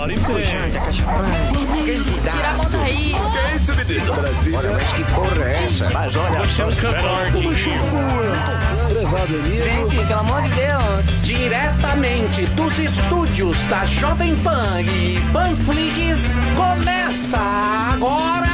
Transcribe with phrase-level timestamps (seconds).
[0.00, 0.40] Adoro emprego.
[2.22, 3.14] Tira a mão daí.
[3.32, 4.14] Que é isso, menino?
[4.14, 4.56] Brasil.
[4.56, 5.90] Olha, mas que porra é essa?
[5.90, 7.54] Mas olha, você é um cantor de
[9.62, 11.22] Gente, pelo amor de Deus.
[11.22, 17.38] Diretamente dos estúdios da Jovem Pan e Panflix, começa
[17.92, 18.48] agora.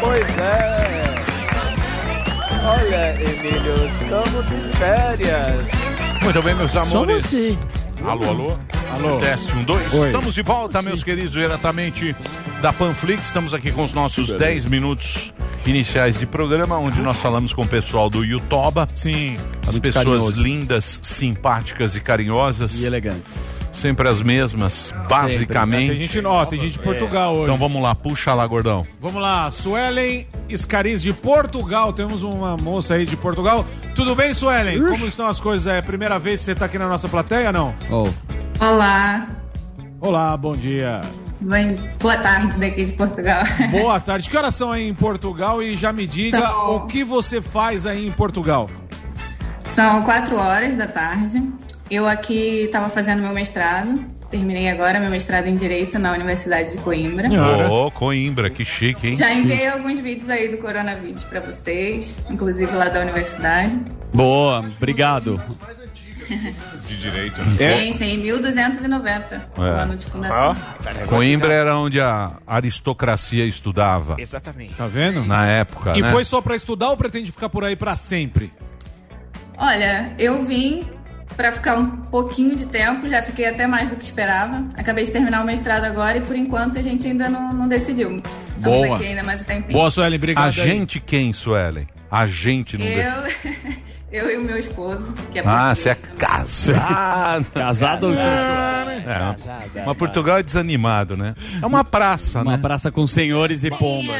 [0.00, 0.79] Pois é.
[2.70, 5.68] Olha, Emílio, estamos em férias.
[6.22, 7.34] Muito bem, meus amores.
[8.04, 8.58] Alô, alô?
[8.92, 9.18] Alô.
[9.18, 9.92] Teste, um, dois.
[9.92, 10.06] Oi.
[10.06, 12.14] Estamos de volta, meus queridos, diretamente
[12.62, 13.26] da Panflix.
[13.26, 15.34] Estamos aqui com os nossos 10 minutos
[15.66, 18.86] iniciais de programa, onde nós falamos com o pessoal do Yutoba.
[18.94, 19.36] Sim.
[19.66, 20.40] As pessoas carinhoso.
[20.40, 22.80] lindas, simpáticas e carinhosas.
[22.80, 23.34] E elegantes.
[23.80, 25.88] Sempre as mesmas, basicamente.
[25.92, 27.44] Tem gente, ó, tem gente de Portugal hoje.
[27.44, 28.86] Então vamos lá, puxa lá, gordão.
[29.00, 31.90] Vamos lá, Suelen Escariz de Portugal.
[31.92, 33.64] Temos uma moça aí de Portugal.
[33.94, 34.78] Tudo bem, Suelen?
[34.82, 35.66] Como estão as coisas?
[35.66, 37.74] É a primeira vez que você tá aqui na nossa plateia, não?
[38.60, 39.26] Olá,
[39.98, 41.00] Olá, bom dia.
[41.40, 41.68] bem,
[42.00, 43.42] boa tarde daqui de Portugal.
[43.70, 44.28] Boa tarde.
[44.28, 45.62] Que horas são aí em Portugal?
[45.62, 48.68] E já me diga São- o que você faz aí em Portugal.
[49.64, 51.42] São quatro horas da tarde.
[51.90, 54.04] Eu aqui estava fazendo meu mestrado.
[54.30, 57.28] Terminei agora meu mestrado em Direito na Universidade de Coimbra.
[57.68, 59.16] Ô, Coimbra, que chique, hein?
[59.16, 63.76] Já enviei alguns vídeos aí do coronavírus para vocês, inclusive lá da universidade.
[64.14, 65.42] Boa, obrigado.
[66.86, 67.40] De direito.
[67.58, 69.70] Sim, sim, 1290, o É.
[69.82, 70.56] ano de fundação.
[71.08, 74.14] Coimbra era onde a aristocracia estudava.
[74.16, 74.74] Exatamente.
[74.74, 75.24] Tá vendo?
[75.24, 76.12] Na época, E né?
[76.12, 78.52] foi só pra estudar ou pretende ficar por aí pra sempre?
[79.58, 80.84] Olha, eu vim
[81.36, 84.64] para ficar um pouquinho de tempo, já fiquei até mais do que esperava.
[84.76, 88.22] Acabei de terminar o mestrado agora e por enquanto a gente ainda não, não decidiu.
[88.56, 88.96] Estamos Boa.
[88.96, 89.72] aqui ainda mais um tempinho.
[89.72, 90.44] Boa, Suelen, obrigado.
[90.44, 90.52] A aí.
[90.52, 91.88] gente quem, Suelen?
[92.10, 92.84] A gente não...
[92.84, 93.22] Eu,
[94.12, 97.46] eu e o meu esposo, que é Ah, você é casado.
[97.54, 101.34] Casado ou É, mas Portugal é desanimado, né?
[101.62, 102.58] É uma praça, Uma né?
[102.58, 104.16] praça com senhores e pombas.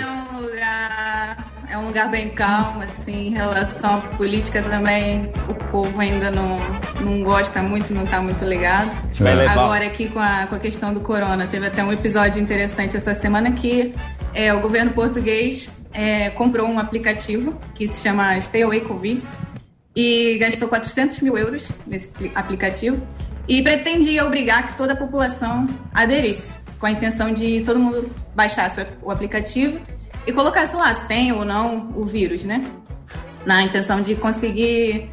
[1.70, 6.30] É um lugar, é bem calmo, assim, em relação à política também, o povo ainda
[6.30, 6.58] não,
[7.00, 8.96] não gosta muito, não tá muito ligado.
[9.36, 12.96] levar- Agora aqui com a, com a questão do corona, teve até um episódio interessante
[12.96, 13.94] essa semana que
[14.34, 19.24] é, o governo português é, comprou um aplicativo que se chama Stay Away Covid
[19.94, 23.04] e gastou 400 mil euros nesse pli- aplicativo
[23.48, 28.86] e pretendia obrigar que toda a população aderisse, com a intenção de todo mundo baixasse
[29.02, 29.80] o aplicativo
[30.26, 32.64] e colocasse lá se tem ou não o vírus, né?
[33.44, 35.08] Na intenção de conseguir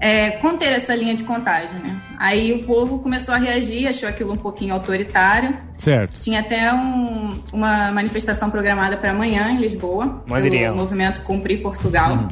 [0.00, 2.00] é, conter essa linha de contágio, né?
[2.18, 5.56] Aí o povo começou a reagir, achou aquilo um pouquinho autoritário.
[5.78, 6.18] Certo.
[6.20, 12.28] Tinha até um- uma manifestação programada para amanhã em Lisboa, pelo movimento Cumprir Portugal.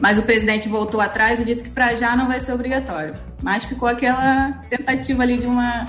[0.00, 3.16] Mas o presidente voltou atrás e disse que para já não vai ser obrigatório.
[3.42, 5.88] Mas ficou aquela tentativa ali de uma,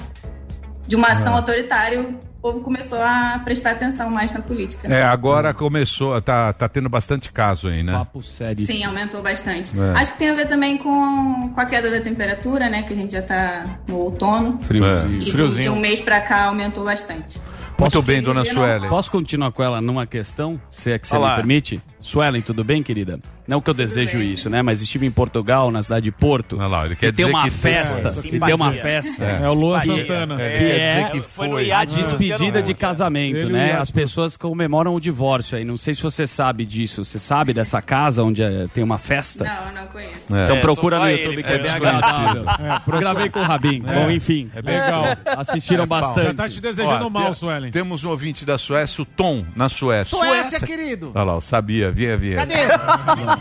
[0.88, 2.16] de uma ação autoritária.
[2.40, 4.88] O povo começou a prestar atenção mais na política.
[4.88, 5.02] né?
[5.02, 7.92] É, agora começou, tá, tá tendo bastante caso aí, né?
[7.92, 8.64] Papo sério.
[8.64, 9.78] Sim, aumentou bastante.
[9.78, 10.00] É.
[10.00, 12.84] Acho que tem a ver também com, com a queda da temperatura, né?
[12.84, 14.58] Que a gente já tá no outono.
[14.60, 15.16] Friozinho.
[15.16, 15.64] E de, Friozinho.
[15.64, 17.42] de um mês pra cá aumentou bastante.
[17.78, 18.88] Muito bem, dona Suelen.
[18.90, 21.30] Posso continuar com ela numa questão, se é que você Olá.
[21.32, 21.82] me permite?
[22.02, 23.20] Suelen, tudo bem, querida?
[23.46, 24.62] Não que eu desejo isso, né?
[24.62, 26.56] Mas estive em Portugal, na cidade de Porto.
[26.58, 28.10] Olha lá, ele quer e tem dizer uma que- festa.
[28.24, 29.26] É, e tem uma festa.
[29.26, 29.96] É o Luan Bahia.
[29.98, 30.38] Santana.
[30.38, 33.74] Que quer é que foi a do despedida de casamento, Ele né?
[33.74, 35.66] a- As pessoas comemoram o divórcio aí.
[35.66, 37.04] Não sei se você sabe disso.
[37.04, 39.44] Você sabe dessa casa onde eh, tem uma festa?
[39.44, 40.36] Não, não conheço.
[40.36, 40.44] É.
[40.44, 42.50] Então É, procura no ele, YouTube que é é bem desconhecido.
[42.50, 43.00] agradável.
[43.00, 43.81] Gravei com o Rabin.
[43.81, 44.50] Bom, enfim.
[44.56, 45.04] É legal.
[45.26, 46.36] Assistiram Já bastante.
[46.36, 47.72] tá te desejando Ó, mal, tem- Suelen.
[47.72, 50.18] Temos um ouvinte da Suécia, o Tom, na Suécia.
[50.18, 51.12] Suécia, querido.
[51.16, 52.36] Olha lá, eu sabia, via, via.
[52.38, 52.56] Cadê?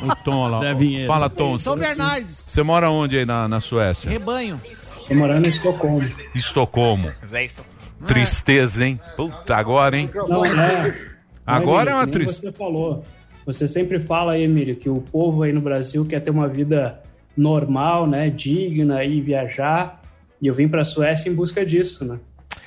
[0.04, 0.60] O Tom, lá.
[0.60, 1.06] Zé Vinhedo.
[1.06, 1.58] Fala, Tom.
[1.58, 2.34] São Bernardes.
[2.36, 4.10] Você mora onde aí na, na Suécia?
[4.10, 4.60] Rebanho.
[5.06, 6.10] Tô morando em Estocolmo.
[6.34, 7.12] Estocolmo.
[7.26, 7.64] Zé Estou.
[8.06, 9.00] Tristeza, hein?
[9.16, 10.10] Puta, agora, hein?
[10.28, 10.96] Não, é.
[11.44, 12.50] Agora é uma tristeza.
[12.50, 13.04] Você falou.
[13.44, 17.02] Você sempre fala aí, Emílio, que o povo aí no Brasil quer ter uma vida
[17.36, 18.28] normal, né?
[18.28, 20.02] Digna e viajar.
[20.40, 22.18] E eu vim pra Suécia em busca disso, né?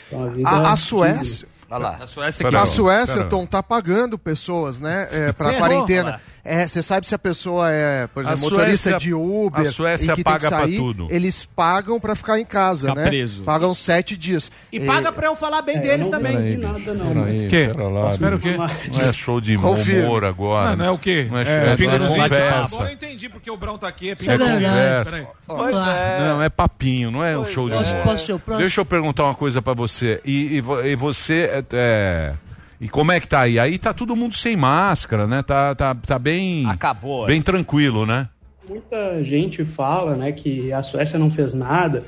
[0.07, 0.75] Então, vida A, a digna.
[0.75, 1.97] Suécia, Olha lá.
[2.01, 3.23] A Suécia Pera a lá, Suécia.
[3.25, 6.19] Tom, tá pagando pessoas, né, é, pra Você quarentena.
[6.43, 9.71] É, você sabe se a pessoa é, por A exemplo, motorista Suécia- de Uber, a
[9.71, 11.07] Suécia e que paga que pra sair, tudo.
[11.11, 13.07] eles pagam pra ficar em casa, Ficar né?
[13.07, 13.43] preso.
[13.43, 14.51] Pagam sete dias.
[14.73, 16.57] É, E paga pra eu falar bem É, deles não também.
[16.57, 17.13] nada, não.
[17.13, 17.71] Peraí, Quê?
[17.73, 18.11] pera lá.
[18.11, 18.55] Espera o quê?
[18.57, 18.65] Não
[19.01, 20.03] é show de Confirma.
[20.07, 20.69] humor agora.
[20.71, 21.27] Não, não é o quê?
[21.29, 22.55] Não é, É, show, é, pinga no conversa.
[22.65, 24.09] Agora eu entendi porque o Brão tá aqui.
[24.09, 25.91] É É pinga no conversa.
[25.91, 26.19] É.
[26.27, 28.03] Não, é papinho, não é um show de humor.
[28.03, 28.61] posso ser o próximo?
[28.61, 30.19] Deixa eu perguntar uma coisa pra você.
[30.25, 31.49] E, e e você.
[31.51, 32.33] é, é,
[32.81, 33.57] e como é que tá aí?
[33.57, 35.41] Aí tá todo mundo sem máscara, né?
[35.41, 36.65] Tá, tá, tá bem.
[36.67, 37.25] Acabou.
[37.25, 38.27] Bem tranquilo, né?
[38.71, 42.03] muita gente fala, né, que a Suécia não fez nada.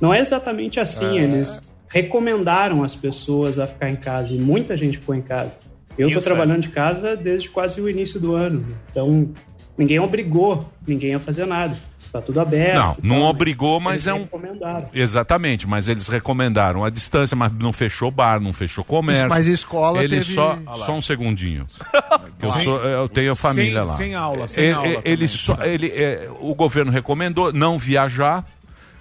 [0.00, 1.18] Não é exatamente assim.
[1.18, 1.22] É.
[1.22, 5.58] Eles recomendaram as pessoas a ficar em casa e muita gente ficou em casa.
[5.98, 8.64] Eu estou trabalhando de casa desde quase o início do ano.
[8.90, 9.30] Então,
[9.76, 11.76] ninguém obrigou ninguém a fazer nada.
[12.16, 12.74] Tá tudo aberto.
[12.74, 14.26] Não, não tal, obrigou, mas é um.
[14.92, 19.24] Exatamente, mas eles recomendaram a distância, mas não fechou bar, não fechou comércio.
[19.24, 21.66] Isso, mas escola Ele teve- só, Ah só um segundinho.
[22.40, 23.96] eu, sou- eu tenho família sem- lá.
[23.96, 28.44] sem aula, sem ele, aula ele- também, só- ele, é, o governo recomendou não viajar,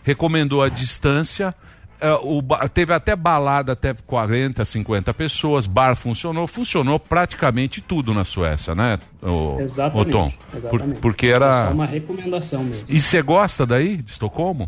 [0.03, 1.53] recomendou a distância.
[1.99, 2.41] É, o
[2.73, 8.99] teve até balada até 40, 50 pessoas, bar funcionou, funcionou praticamente tudo na Suécia, né,
[9.21, 10.09] o, Exatamente.
[10.09, 10.31] o Tom?
[10.51, 10.99] Por- exatamente.
[10.99, 11.67] porque É era.
[11.67, 12.85] só uma recomendação mesmo.
[12.89, 14.67] E você gosta daí, de Estocolmo?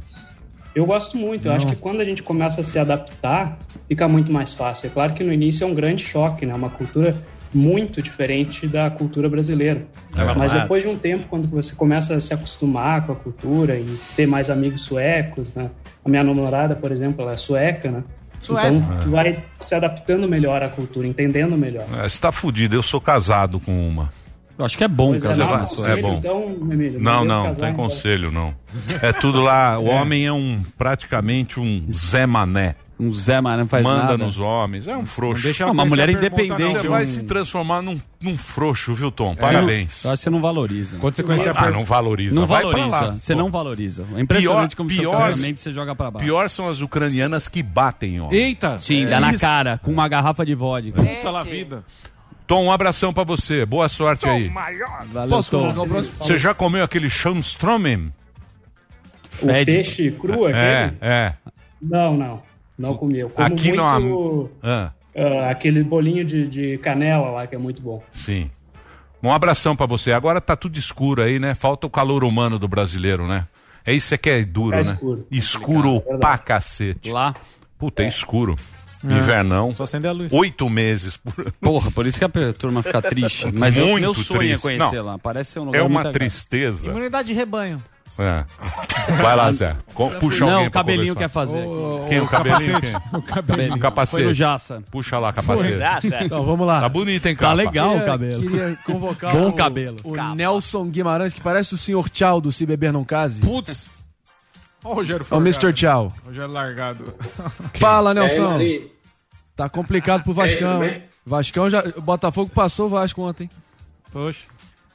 [0.73, 1.47] Eu gosto muito.
[1.47, 3.57] Eu acho que quando a gente começa a se adaptar,
[3.87, 4.85] fica muito mais fácil.
[4.85, 6.53] É claro que no início é um grande choque, né?
[6.53, 7.15] Uma cultura
[7.51, 9.87] muito diferente da cultura brasileira.
[10.15, 13.75] É Mas depois de um tempo, quando você começa a se acostumar com a cultura
[13.75, 15.71] e ter mais amigos suecos, né?
[16.07, 18.01] A minha namorada, por exemplo, ela é sueca, né?
[18.39, 18.77] Suécia.
[18.77, 21.85] Então, tu vai se adaptando melhor à cultura, entendendo melhor.
[22.01, 24.09] É, Você tá fudido, eu sou casado com uma.
[24.57, 25.97] Eu acho que é bom Pois é, casar não, com a conselho.
[25.97, 26.17] É bom.
[26.17, 28.53] Então, Emílio, Não, não, casar, tem conselho, não.
[29.01, 29.77] É tudo lá.
[29.77, 32.75] O homem é um praticamente um Zé Mané.
[32.99, 34.17] Um Zé Mané não faz Manda nada.
[34.17, 35.43] nos homens, é um frouxo.
[35.43, 36.63] deixa Não, uma mulher independente.
[36.79, 39.35] Você um- vai se transformar num, num frouxo, viu, Tom?
[39.35, 40.03] Você Parabéns.
[40.03, 40.97] não- Eu acho que você não valoriza.
[40.97, 42.33] Quando você conhecer a Ah, não valoriza.
[42.39, 42.97] Não Vai pra valoriza.
[43.05, 43.39] lá, Você pô.
[43.39, 44.05] não valoriza.
[44.15, 46.25] É impressionante como seu pior, casamento você joga pra baixo.
[46.25, 48.29] pior são as ucranianas que batem, ó.
[48.31, 48.79] Eita!
[48.79, 50.99] Sim, É dá na cara, com uma garrafa de vodka.
[51.03, 51.83] Putz, a vida.
[52.47, 53.63] Tom, um abração pra você.
[53.65, 54.47] Boa sorte aí.
[55.11, 55.59] Valeu, Posso Tom.
[55.71, 56.15] colocar o próximo?
[56.17, 58.11] Você já comeu aquele Schaumstromen?
[59.41, 59.71] O Fede.
[59.71, 60.57] peixe cru, aquele?
[60.57, 61.33] É, é.
[61.79, 62.46] Não, não.
[62.77, 63.19] Não comi.
[63.19, 67.55] Eu como Aqui muito não há- Ah, ah, aquele bolinho de, de canela lá, que
[67.55, 68.03] é muito bom.
[68.11, 68.49] sim.
[69.23, 70.11] Um abração pra você.
[70.11, 71.55] Agora tá tudo escuro aí, né?
[71.55, 73.47] Falta o calor humano do brasileiro, né?
[73.83, 74.81] É isso que é duro, Tá né?
[74.83, 75.27] escuro.
[75.31, 77.09] Escuro Complicado, pra cacete.
[77.09, 77.33] Lá.
[77.79, 78.55] Puta, é escuro.
[79.09, 79.13] É.
[79.13, 79.73] Invernão.
[79.73, 80.31] Só acender a luz.
[80.31, 83.47] Oito meses por Porra, por isso que a turma fica triste.
[83.53, 84.61] Mas eu, Muito meu sonho é triste.
[84.61, 85.05] conhecer Não.
[85.05, 85.17] lá.
[85.17, 86.89] Parece ser um lugar É uma tristeza.
[86.91, 87.83] Imunidade de rebanho.
[88.19, 88.45] É.
[89.21, 89.75] Vai lá, Zé.
[89.93, 91.19] Co- Puxa Não, alguém o cabelinho conversar.
[91.19, 91.59] quer fazer.
[91.59, 92.09] aqui.
[92.09, 92.19] Quem?
[92.21, 92.71] O cabelinho?
[92.73, 92.81] capacete.
[92.81, 92.95] Quem?
[93.19, 93.75] O cabelinho.
[93.75, 94.15] O capacete.
[94.23, 94.83] Foi no Jaça.
[94.91, 96.07] Puxa lá, capacete.
[96.21, 96.81] Então vamos lá.
[96.81, 97.53] Tá bonito, hein, Tá capa?
[97.53, 98.41] legal o Queria- cabelo.
[98.41, 99.97] Queria convocar Bom o, cabelo.
[100.03, 103.41] o Nelson Guimarães, que parece o senhor Tchau do Se Beber Não Case.
[103.41, 103.89] Putz.
[104.83, 105.73] Ó o Rogério É o Mr.
[105.73, 106.11] Tchau.
[106.25, 107.13] Rogério Largado.
[107.75, 108.49] Fala, É, Nelson.
[108.49, 108.91] Mari.
[109.55, 111.03] Tá complicado pro Vascão, tudo hein?
[111.25, 111.83] Vascão já.
[111.95, 113.49] O Botafogo passou o Vasco ontem.
[114.11, 114.45] Poxa.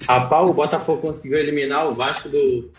[0.08, 2.70] Rapaz, o Botafogo conseguiu eliminar o Vasco do,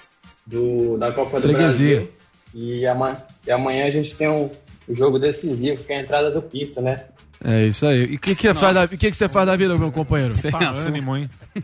[0.45, 1.95] do- da Copa do Freguesia.
[2.01, 2.13] Brasil.
[2.53, 3.17] E amanhã,
[3.47, 4.49] e amanhã a gente tem um,
[4.87, 7.05] um jogo decisivo, que é a entrada do Pito, né?
[7.43, 8.03] É isso aí.
[8.11, 9.91] E o que, que, você faz da- o que, que você faz da vida, meu
[9.91, 10.31] companheiro?
[10.33, 11.29] Sem Tá ânimo, hein?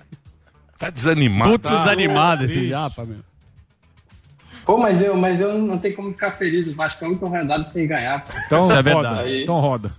[0.79, 1.51] Tá desanimado.
[1.51, 3.17] Puta desanimado esse japa, meu.
[4.65, 6.67] Pô, mas eu, mas eu não tenho como ficar feliz.
[6.67, 8.23] O Vasco é muito rodado sem ganhar.
[8.23, 8.31] pô.
[8.45, 9.43] Então Isso é verdade.
[9.43, 9.91] Então roda.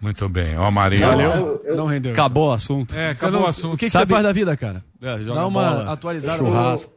[0.00, 0.56] Muito bem.
[0.56, 1.06] Ó, Marinho.
[1.06, 2.12] Não, eu- eu- Não rendeu.
[2.12, 2.94] Acabou o assunto.
[2.96, 3.74] É, acabou não- o assunto.
[3.74, 4.82] O que, que Sabe- você faz da vida, cara?
[5.02, 5.92] É, joga Dá uma bola.
[5.92, 6.38] atualizada.
[6.38, 6.92] Churrasco.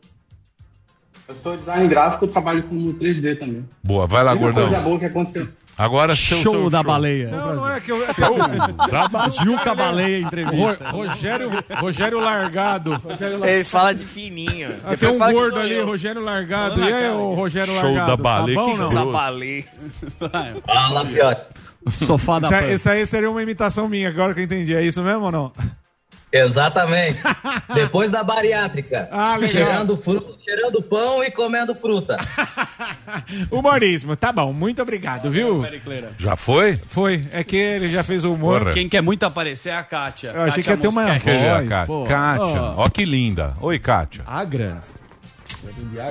[1.29, 3.63] Eu sou design gráfico e trabalho com 3D também.
[3.83, 4.83] Boa, vai lá, única coisa gordão.
[4.83, 5.47] boa que aconteceu.
[5.77, 7.29] Agora Show seu da baleia.
[7.29, 8.03] Não, não é que eu.
[9.43, 10.89] Juca Baleia Ro- entrevista.
[10.89, 13.01] Rogério, Rogério Largado.
[13.45, 14.75] Ele fala de fininho.
[14.83, 15.85] Ah, tem um Fala que gordo ali, eu.
[15.85, 16.83] Rogério Largado.
[16.83, 18.07] E aí, ô Rogério Show Largado?
[18.07, 18.93] da baleia, Tá bom, que não?
[18.93, 19.65] Da baleia.
[20.65, 21.41] Fala, Fiote.
[21.91, 24.75] Sofá da aí- esse aí seria uma imitação minha, agora que eu entendi.
[24.75, 25.51] É isso mesmo ou não?
[26.31, 27.17] Exatamente.
[27.73, 29.07] Depois da bariátrica.
[29.11, 29.49] Ah, legal.
[29.49, 32.17] cheirando, fru- cheirando pão e comendo fruta.
[33.51, 34.53] Humorismo, tá bom.
[34.53, 35.63] Muito obrigado, viu?
[36.17, 36.77] Já foi?
[36.77, 37.21] Foi.
[37.31, 38.59] É que ele já fez o humor.
[38.59, 38.73] Porra.
[38.73, 40.31] Quem quer muito aparecer é a Kátia.
[40.31, 41.85] Eu achei Kátia que ia ter uma Voz, Kátia?
[41.87, 42.03] pô.
[42.05, 42.61] Kátia.
[42.61, 42.73] Ó.
[42.85, 43.53] Ó que linda.
[43.61, 44.23] Oi, Kátia.
[44.25, 44.79] Agra?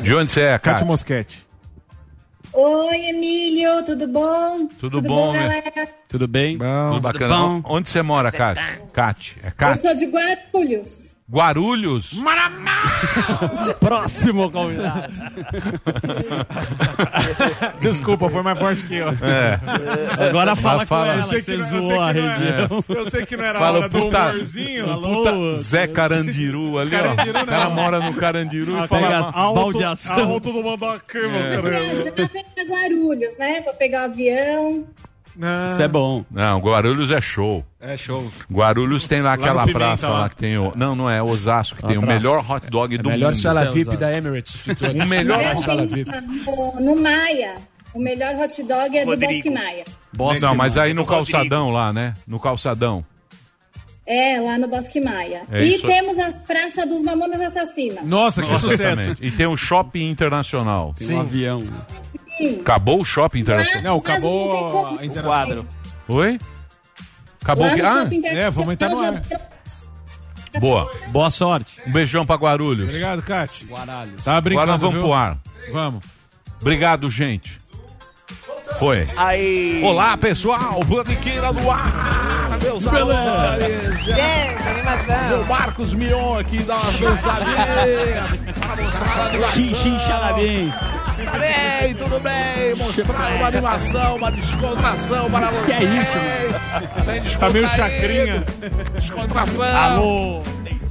[0.02, 0.86] De onde você é, Cátia Kátia?
[0.86, 1.47] Mosquete.
[2.52, 4.66] Oi, Emílio, tudo bom?
[4.78, 5.62] Tudo bom, né?
[5.62, 5.88] galera?
[6.08, 6.58] Tudo bem?
[6.58, 7.36] Tudo bacana.
[7.36, 7.62] bom?
[7.64, 8.82] Onde você mora, Kátia?
[8.92, 9.36] Kátia.
[9.42, 9.82] É Eu Kátia?
[9.82, 11.07] sou de Guarulhos.
[11.30, 12.14] Guarulhos?
[13.80, 15.12] Próximo convidado.
[17.80, 19.08] Desculpa, foi mais forte que eu.
[20.28, 21.08] Agora fala com fala.
[21.12, 22.84] ela, Eu sei que que você não- eu sei zoou a não é- região.
[22.88, 25.00] Eu sei que não era a Fala, hora do puta- humorzinho.
[25.02, 26.98] Puta Zé Carandiru ali, ó.
[26.98, 27.74] Carandiru O cara não.
[27.74, 29.02] mora no Carandiru e Ah, fala...
[29.02, 29.32] pega mal.
[29.34, 32.28] alto, alto do Mandoca, meu Já caramba.
[32.32, 33.60] vem pra Guarulhos, né?
[33.60, 34.84] Pra pegar o avião.
[35.38, 36.24] Não, Isso é bom.
[36.30, 37.64] Não, Guarulhos é show.
[37.80, 38.28] É show.
[38.52, 40.28] Guarulhos tem lá Lá aquela Pimenta, praça lá lá.
[40.28, 40.72] que tem o...
[40.74, 42.16] Não, não é Osasco, que tem o praça.
[42.18, 43.40] melhor hot dog do Melhor mundo.
[43.40, 44.62] sala Céu, VIP da Emirates.
[44.64, 44.82] todos.
[45.00, 45.40] O melhor...
[45.40, 46.10] É, sala VIP.
[46.80, 47.54] no, Maia.
[47.94, 49.32] O melhor hot dog é do Rodrigo.
[49.32, 49.84] Bosque Maia.
[50.12, 52.14] Bosque, Não, mas aí no calçadão lá, né?
[52.26, 53.04] No calçadão.
[54.10, 55.42] É, lá no Bosque Maia.
[55.52, 55.86] É e isso.
[55.86, 58.02] temos a Praça dos Mamonas Assassinas.
[58.04, 58.82] Nossa, que sucesso.
[58.82, 59.24] Exatamente.
[59.26, 60.94] E tem o shopping internacional.
[60.98, 61.62] Tem um avião.
[62.38, 62.60] Sim.
[62.60, 63.82] Acabou o shopping internacional?
[63.82, 65.66] Não, acabou a interação.
[66.08, 66.38] Oi?
[67.42, 69.08] Acabou o no Ah, é, vamos entrar no ar.
[69.14, 69.58] Internacional
[70.60, 70.90] boa.
[71.08, 71.80] Boa sorte.
[71.86, 72.88] Um beijão pra Guarulhos.
[72.88, 73.66] Obrigado, Cate.
[74.24, 75.02] Tá brincando, Agora vamos viu?
[75.02, 75.38] pro ar.
[75.72, 76.04] Vamos.
[76.60, 77.58] Obrigado, gente.
[78.78, 79.08] Foi.
[79.16, 79.82] Aí.
[79.82, 80.80] Olá, pessoal.
[80.84, 82.58] Paniqueira no ar.
[82.62, 84.04] Meus amores.
[84.04, 85.40] Gente, animação.
[85.42, 88.26] O Marcos Mion aqui dá uma dançadinha.
[88.60, 90.72] para mostrar a Xixi, xalabim.
[91.18, 92.74] Está bem, tudo bem.
[92.76, 95.66] Mostrar uma animação, uma descontração para vocês.
[95.66, 97.38] Que é isso, mano?
[97.40, 98.44] Tá meio chacrinha.
[98.94, 99.64] Descontração.
[99.64, 100.42] Alô.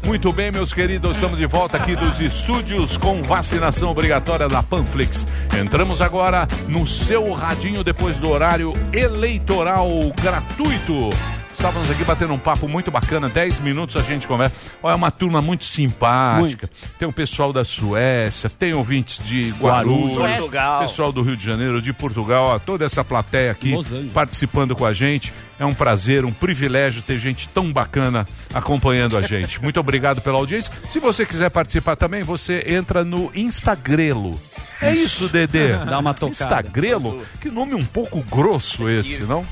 [0.06, 5.28] Muito bem, meus queridos, estamos de volta aqui dos estúdios com vacinação obrigatória da Panflix.
[5.60, 9.90] Entramos agora no seu radinho depois do horário eleitoral
[10.22, 11.10] gratuito.
[11.58, 14.56] Estávamos aqui batendo um papo muito bacana, 10 minutos a gente conversa.
[14.82, 16.70] Olha, é uma turma muito simpática.
[17.00, 20.38] Tem o pessoal da Suécia, tem ouvintes de Guarulhos, Guarulhos.
[20.38, 20.82] Portugal.
[20.82, 23.74] pessoal do Rio de Janeiro, de Portugal, ó, toda essa plateia aqui
[24.14, 25.34] participando com a gente.
[25.60, 29.60] É um prazer, um privilégio ter gente tão bacana acompanhando a gente.
[29.64, 30.72] Muito obrigado pela audiência.
[30.88, 34.40] Se você quiser participar também, você entra no Instagrelo.
[34.80, 35.74] É isso, Dedê.
[35.74, 36.30] Dá uma tocada.
[36.30, 37.26] Instagrelo?
[37.42, 39.44] Que nome um pouco grosso esse, não?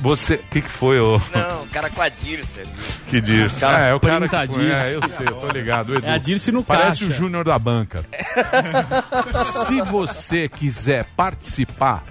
[0.00, 0.34] Você.
[0.34, 1.20] O que, que foi, ô?
[1.34, 2.62] Não, o cara com a Dirce.
[3.08, 3.58] Que diz?
[3.58, 4.46] Cara, é, é o cara que.
[4.48, 4.70] Dirce.
[4.70, 5.96] É, eu sei, eu tô ligado.
[5.96, 6.06] Edu.
[6.06, 7.04] É a Dirce no Parece caixa.
[7.06, 8.02] o Júnior da banca.
[9.66, 12.04] Se você quiser participar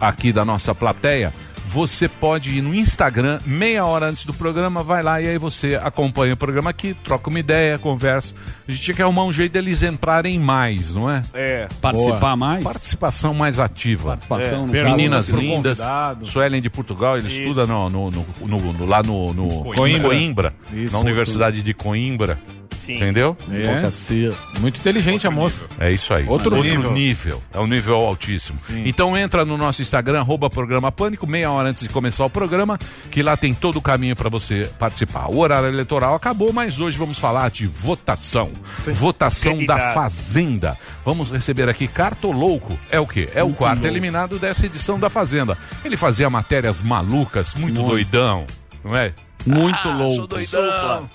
[0.00, 1.32] aqui da nossa plateia,
[1.72, 5.74] você pode ir no Instagram, meia hora antes do programa, vai lá e aí você
[5.82, 8.34] acompanha o programa aqui, troca uma ideia, conversa.
[8.68, 11.22] A gente tinha que arrumar um jeito deles entrarem mais, não é?
[11.32, 11.68] É.
[11.80, 12.62] Participar mais?
[12.62, 14.10] Participação mais ativa.
[14.10, 15.80] Participação no Perguntas Meninas lindas.
[16.24, 20.08] Suelen de Portugal, ele estuda no, no- no- no- no- lá no, no Coimbra.
[20.08, 20.92] Coimbra, Isso.
[20.92, 22.38] na Universidade de Coimbra.
[22.84, 22.96] Sim.
[22.96, 23.36] Entendeu?
[23.52, 24.58] É.
[24.58, 25.64] Muito inteligente a moça.
[25.78, 26.26] É isso aí.
[26.26, 26.60] Outro
[26.92, 27.40] nível.
[27.54, 28.58] É um nível altíssimo.
[28.84, 32.76] Então entra no nosso Instagram, arroba programa Pânico, meia hora antes de começar o programa,
[33.10, 35.30] que lá tem todo o caminho para você participar.
[35.30, 38.50] O horário eleitoral acabou, mas hoje vamos falar de votação.
[38.86, 39.92] Votação da.
[39.94, 40.76] Fazenda.
[41.04, 42.76] Vamos receber aqui Cartolouco.
[42.90, 43.28] É o quê?
[43.34, 45.56] É o quarto eliminado dessa edição da Fazenda.
[45.84, 48.44] Ele fazia matérias malucas, muito doidão,
[48.84, 49.12] não é?
[49.46, 50.14] Muito Ah, louco.
[50.16, 51.10] Sou doidão.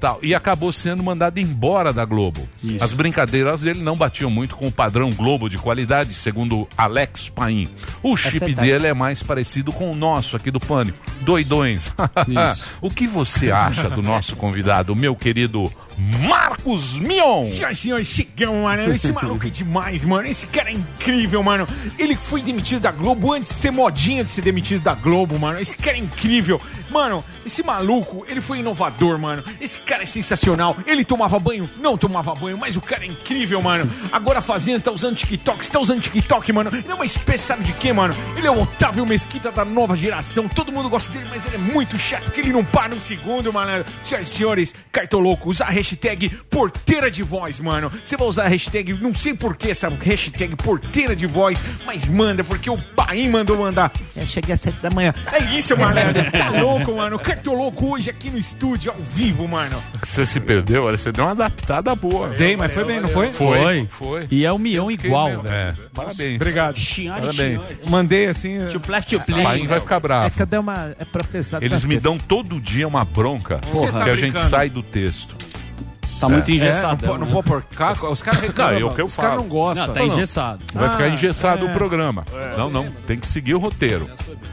[0.00, 0.18] Tal.
[0.22, 2.48] E acabou sendo mandado embora da Globo.
[2.64, 2.82] Isso.
[2.82, 7.68] As brincadeiras dele não batiam muito com o padrão Globo de qualidade, segundo Alex Paim.
[8.02, 8.66] O chip verdade.
[8.66, 10.98] dele é mais parecido com o nosso aqui do Pânico.
[11.20, 11.92] Doidões.
[12.80, 15.70] O que você acha do nosso convidado, meu querido
[16.26, 17.44] Marcos Mion?
[17.44, 18.94] Senhoras e senhores, chegamos, mano.
[18.94, 20.26] Esse maluco é demais, mano.
[20.26, 21.66] Esse cara é incrível, mano.
[21.98, 25.60] Ele foi demitido da Globo antes de ser modinha de ser demitido da Globo, mano.
[25.60, 26.60] Esse cara é incrível.
[26.90, 29.44] Mano, esse maluco, ele foi inovador, mano.
[29.60, 30.76] Esse cara é sensacional.
[30.86, 33.90] Ele tomava banho, não tomava banho, mas o cara é incrível, mano.
[34.10, 36.70] Agora a Fazenda tá usando TikTok, você tá usando TikTok, mano.
[36.72, 38.14] Ele é uma espécie, sabe de quê, mano?
[38.36, 40.48] Ele é o Otávio Mesquita da nova geração.
[40.48, 43.52] Todo mundo gosta dele, mas ele é muito chato, porque ele não para um segundo,
[43.52, 43.84] mano.
[44.02, 47.90] Senhoras e senhores, Cartoloco, usar a hashtag porteira de voz, mano.
[48.02, 52.06] Você vai usar a hashtag, não sei por que essa hashtag porteira de voz, mas
[52.06, 53.92] manda, porque o Bahia mandou mandar.
[54.16, 55.12] É, cheguei às sete da manhã.
[55.32, 56.00] É isso, mano.
[56.30, 57.18] Tá louco, mano.
[57.18, 59.82] Cartoloco hoje aqui no estúdio, ao vivo, mano.
[60.02, 60.84] Você se perdeu?
[60.84, 62.28] Olha, Você deu uma adaptada boa.
[62.30, 63.32] Dei, mas foi bem, não foi?
[63.32, 63.86] Foi.
[63.90, 64.26] Foi.
[64.30, 65.54] E é o Fiquei igual, meio- velho.
[65.54, 66.36] É, parabéns.
[66.36, 66.78] Obrigado.
[66.78, 67.62] Xinhari, Parabéns.
[67.62, 67.80] xinhari.
[67.88, 68.58] Mandei assim.
[68.70, 70.34] To plastic O Paim vai ficar bravo.
[70.36, 70.94] Cadê uma.
[70.98, 71.62] É pra pesar.
[71.62, 73.90] Eles me dão todo dia uma bronca Porra.
[73.92, 74.48] que a Tá gente brincando.
[74.50, 75.36] sai do texto.
[76.20, 77.06] Tá muito É, não, engessado.
[77.06, 78.06] po- não pode pôr caco.
[78.08, 78.74] Os caras reclamam.
[78.74, 79.42] Não, é o que eu os caras falo.
[79.42, 79.86] não gostam.
[79.86, 80.60] Não, tá engessado.
[80.74, 81.70] Vai ficar Ah, engessado é.
[81.70, 82.24] o programa.
[82.56, 84.08] Não, não, tem que seguir o roteiro.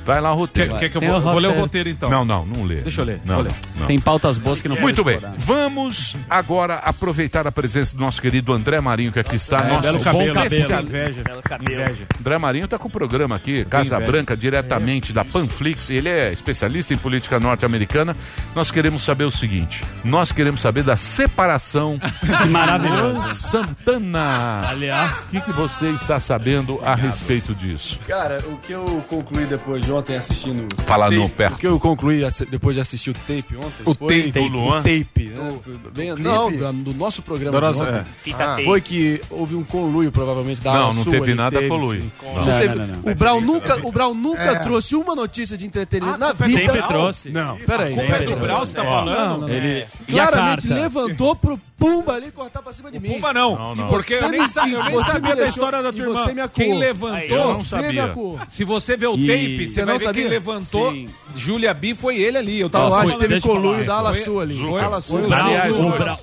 [0.05, 0.71] Vai lá o roteiro.
[0.75, 1.89] Quer, quer que eu vou, vou ler o roteiro.
[1.89, 2.09] então?
[2.09, 2.75] Não, não, não lê.
[2.77, 3.51] Deixa eu ler, Não, vou ler.
[3.77, 3.85] não.
[3.87, 8.53] Tem pautas boas que não Muito bem, vamos agora aproveitar a presença do nosso querido
[8.53, 9.57] André Marinho, que aqui está.
[9.59, 10.33] É, nosso belo bom cabelo.
[10.33, 10.53] cabelo.
[10.55, 11.23] especial- Inveja.
[11.23, 11.81] Belo cabelo.
[11.81, 12.05] Inveja.
[12.19, 14.11] André Marinho está com o programa aqui, Casa inveja.
[14.11, 15.89] Branca, diretamente da Panflix.
[15.89, 18.15] Ele é especialista em política norte-americana.
[18.55, 21.56] Nós queremos saber o seguinte: nós queremos saber da separação
[22.43, 23.33] Que maravilhoso.
[23.35, 24.61] Santana.
[24.69, 25.17] Aliás.
[25.27, 27.99] O que, que você está sabendo a respeito disso?
[28.07, 30.67] Cara, o que eu concluí depois de ontem assistindo.
[30.85, 31.55] Fala no perto.
[31.55, 33.83] O que eu concluí depois de assistir o tape ontem.
[33.85, 34.79] O foi- tape do Luan?
[34.79, 35.59] O tape, né?
[35.93, 37.57] Bem- não, do, do nosso programa.
[37.69, 37.83] Ontem.
[37.99, 38.03] é.
[38.23, 38.65] Fita Ah, tape.
[38.65, 41.69] Foi que houve um conluio, provavelmente, da Não, não sul teve nada deles.
[41.69, 42.03] colui.
[42.23, 42.87] Não.
[43.03, 43.11] Não.
[43.11, 44.59] O Brown nunca, o Brown nunca É.
[44.59, 46.59] trouxe uma notícia de entretenimento na Ah, vida.
[46.59, 47.29] Sempre trouxe.
[47.29, 47.93] Não, peraí.
[47.95, 48.35] Do peraí.
[48.35, 49.41] Brau, você tá falando?
[49.41, 49.49] não.
[49.49, 53.09] Ele- claramente levantou pro Pumba ali cortar pra cima de mim.
[53.13, 53.55] Pumba não.
[53.55, 53.87] Não, não.
[53.87, 56.23] Porque eu nem, me- sa- eu nem sabia da história da tua irmã.
[56.23, 56.65] você me acuou.
[56.65, 57.17] Quem Aí, levantou.
[57.37, 58.05] eu não Você me sabia.
[58.05, 58.39] acuou.
[58.49, 60.21] Se você vê o E- tape, você Você vai não ver sabia?
[60.23, 60.91] quem levantou.
[60.91, 61.09] Sim.
[61.35, 62.59] Júlia B foi ele ali.
[62.59, 63.83] Eu Eu tava acho que teve falar.
[63.83, 64.55] da Ala Sul ali.
[64.59, 65.25] foi- Ala foi o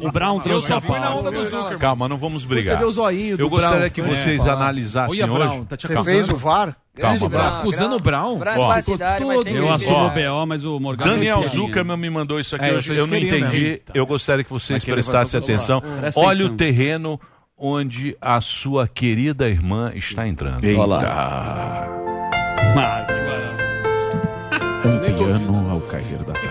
[0.05, 1.79] o, o Brown Eu trouxe só a fui na onda do Zucker.
[1.79, 2.75] Calma, não vamos brigar.
[2.77, 4.09] Você vê o zoinho do Eu gostaria que né?
[4.09, 5.65] vocês analisassem hoje.
[5.69, 6.05] Tá Você acusando.
[6.05, 6.77] fez o VAR?
[6.97, 7.59] Calma, Brown.
[7.59, 8.39] acusando o Brown?
[8.39, 9.03] Brown Ó, mas todo-
[9.49, 11.11] Eu assumo o BO, mas o Morgado...
[11.11, 11.45] Daniel.
[11.49, 12.87] Zuckerman me mandou isso aqui É, hoje.
[12.89, 13.61] vocês Eu não entendi.
[13.63, 13.79] mesmo.
[13.93, 15.81] Eu gostaria que vocês Mas que ele prestassem levantou atenção.
[16.01, 16.55] Presta Olha atenção.
[16.55, 17.21] o terreno
[17.59, 20.65] onde a sua querida irmã está entrando.
[20.65, 21.01] Olha lá.
[21.05, 21.89] Ah,
[22.57, 23.25] que maravilha.
[24.85, 26.45] Um piano ao cair da tarde.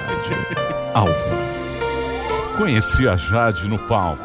[0.94, 1.44] Alfa.
[2.58, 4.24] Conheci a Jade no palco.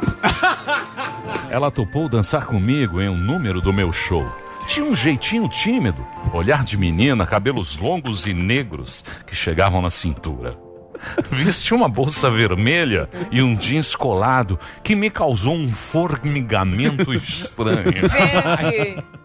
[1.51, 4.27] Ela topou dançar comigo em um número do meu show.
[4.69, 10.59] Tinha um jeitinho tímido, olhar de menina, cabelos longos e negros que chegavam na cintura.
[11.31, 17.95] Vestia uma bolsa vermelha e um jeans colado que me causou um formigamento estranho.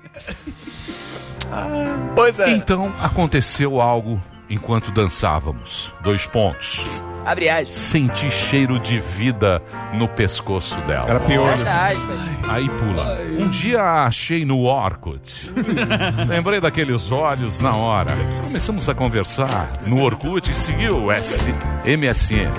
[2.15, 2.49] Pois é.
[2.49, 4.19] Então aconteceu algo
[4.53, 5.93] enquanto dançávamos.
[6.01, 7.03] Dois pontos.
[7.25, 7.75] Abre aspas.
[7.75, 9.61] Senti cheiro de vida
[9.93, 11.09] no pescoço dela.
[11.09, 11.57] Era pior.
[11.57, 12.19] Fecha aspas.
[12.49, 13.17] Aí pula.
[13.39, 15.51] Um dia a achei no Orkut.
[16.27, 18.11] Lembrei daqueles olhos na hora.
[18.43, 21.49] Começamos a conversar no Orkut e seguiu o S
[21.85, 22.51] MSN.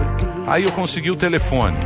[0.47, 1.77] Aí eu consegui o telefone.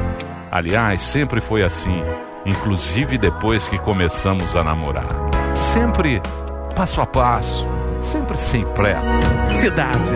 [0.51, 2.01] Aliás, sempre foi assim.
[2.47, 5.57] Inclusive depois que começamos a namorar.
[5.57, 6.23] Sempre
[6.75, 7.78] passo a passo.
[8.03, 9.07] Sempre sem pressa.
[9.61, 10.15] Cidade.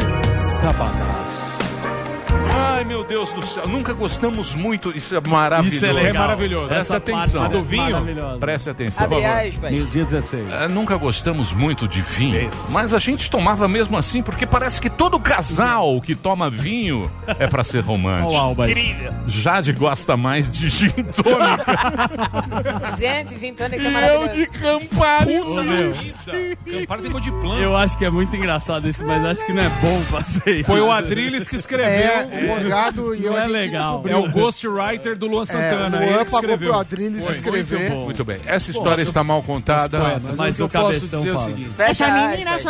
[0.61, 1.12] Sabadaço.
[2.93, 3.67] Meu Deus do céu.
[3.67, 4.95] Nunca gostamos muito.
[4.95, 5.77] Isso é maravilhoso.
[5.77, 6.11] Isso é legal.
[6.11, 6.67] É maravilhoso.
[6.69, 7.41] Presta Essa atenção.
[7.41, 8.39] parte A do vinho?
[8.39, 9.05] Preste atenção.
[9.07, 9.71] Abre aspas.
[9.71, 10.53] Meio-dia 16.
[10.53, 14.91] É, nunca gostamos muito de vinho, mas a gente tomava mesmo assim porque parece que
[14.91, 18.37] todo casal que toma vinho é pra ser romântico.
[18.37, 18.69] Alba.
[18.69, 19.11] Incrível.
[19.27, 22.97] Jade gosta mais de gin tônica.
[22.99, 25.39] Gente, gin tônica é eu de Campari.
[26.67, 27.63] Campari tem gosto de planta.
[27.63, 30.63] Eu acho que é muito engraçado isso, mas acho que não é bom fazer.
[30.65, 31.87] Foi o Adrilles que escreveu.
[31.89, 32.55] É, o
[33.17, 34.03] E eu Não é legal.
[34.07, 35.99] É o ghostwriter do Luan É, Santana.
[35.99, 37.91] o ele Luan pagou pro Adrilles escrever.
[37.91, 38.05] bom.
[38.05, 39.99] Muito bem, essa história está mal contada.
[40.23, 41.49] Mas, Mas o o que eu posso cabeção dizer é o fala.
[41.51, 41.71] seguinte.
[41.77, 42.67] Fecha aspas.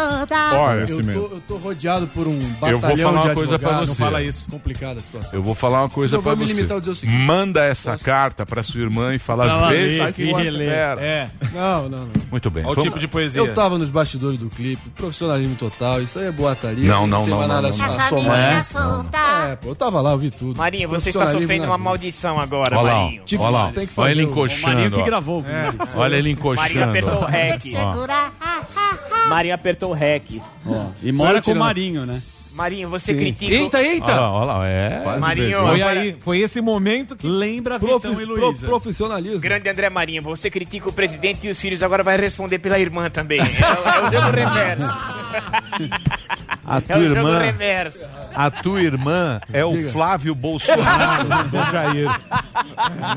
[0.58, 1.22] Olha, Eu esse tô, mesmo.
[1.32, 3.90] eu tô rodeado por um Eu vou batalhão falar de uma coisa pra advogados.
[3.96, 4.02] você.
[4.02, 4.48] Não fala isso.
[4.50, 5.30] Complicada a situação.
[5.38, 6.52] Eu vou falar uma coisa Eu pra me você.
[6.54, 7.16] limitar a dizer o seguinte.
[7.18, 10.32] Manda essa carta pra sua irmã e fala, veja que.
[10.32, 12.08] É, Não, não, não.
[12.30, 12.64] Muito bem.
[12.64, 13.40] olha o tipo de poesia.
[13.40, 16.86] Eu tava nos bastidores do clipe, profissionalismo total, isso aí é boataria.
[16.88, 18.08] Não, não, não, não, nada não, a não.
[18.08, 19.50] somar.
[19.52, 20.56] É, pô, eu tava lá, eu vi tudo.
[20.56, 23.00] Marinho, você está sofrendo uma maldição agora, Olha lá.
[23.02, 23.22] Marinho.
[23.24, 23.72] Tive- olha lá.
[23.72, 24.96] tem que Olha fazer ele o- O Marinho encoxando.
[24.96, 25.78] que gravou vídeo.
[25.96, 26.84] Olha ele Marinho encoxando.
[26.84, 27.62] apertou o rec.
[29.28, 30.40] Marinho apertou o rec.
[30.66, 31.56] Ó, E mora com o.
[31.58, 32.20] Marinho, né?
[32.54, 33.50] Marinho, você critica.
[33.50, 34.14] Eita, Olha eita!
[34.14, 35.18] lá, olha lá, é.
[35.18, 37.26] Marinho, Foi agora- aí, foi esse momento que.
[37.26, 38.66] Lembra Profi- Vitão e pro- Luísa.
[38.66, 39.40] profissionalismo.
[39.40, 43.08] Grande André Marinho, você critica o presidente e os filhos, agora vai responder pela irmã
[43.08, 43.40] também.
[43.40, 43.48] É, o-
[43.88, 44.84] é o jogo reverso.
[46.64, 48.08] A É tua o jogo irmã, reverso.
[48.34, 52.20] a tua irmã é o Flávio Bolsonaro do Jair.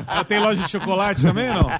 [0.08, 1.70] Ela tem loja de chocolate também, não?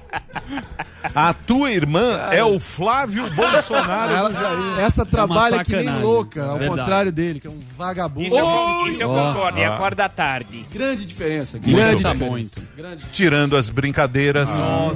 [1.15, 4.79] A tua irmã é o Flávio Bolsonaro do Jair.
[4.79, 6.79] Essa trabalha que nem louca, ao Verdade.
[6.81, 8.27] contrário dele, que é um vagabundo.
[8.27, 10.65] Isso eu, isso eu concordo, e acorda à tarde.
[10.71, 11.57] Grande diferença.
[11.57, 12.31] Muito Grande tá diferença.
[12.31, 12.61] muito.
[12.77, 14.49] Grande Tirando as brincadeiras,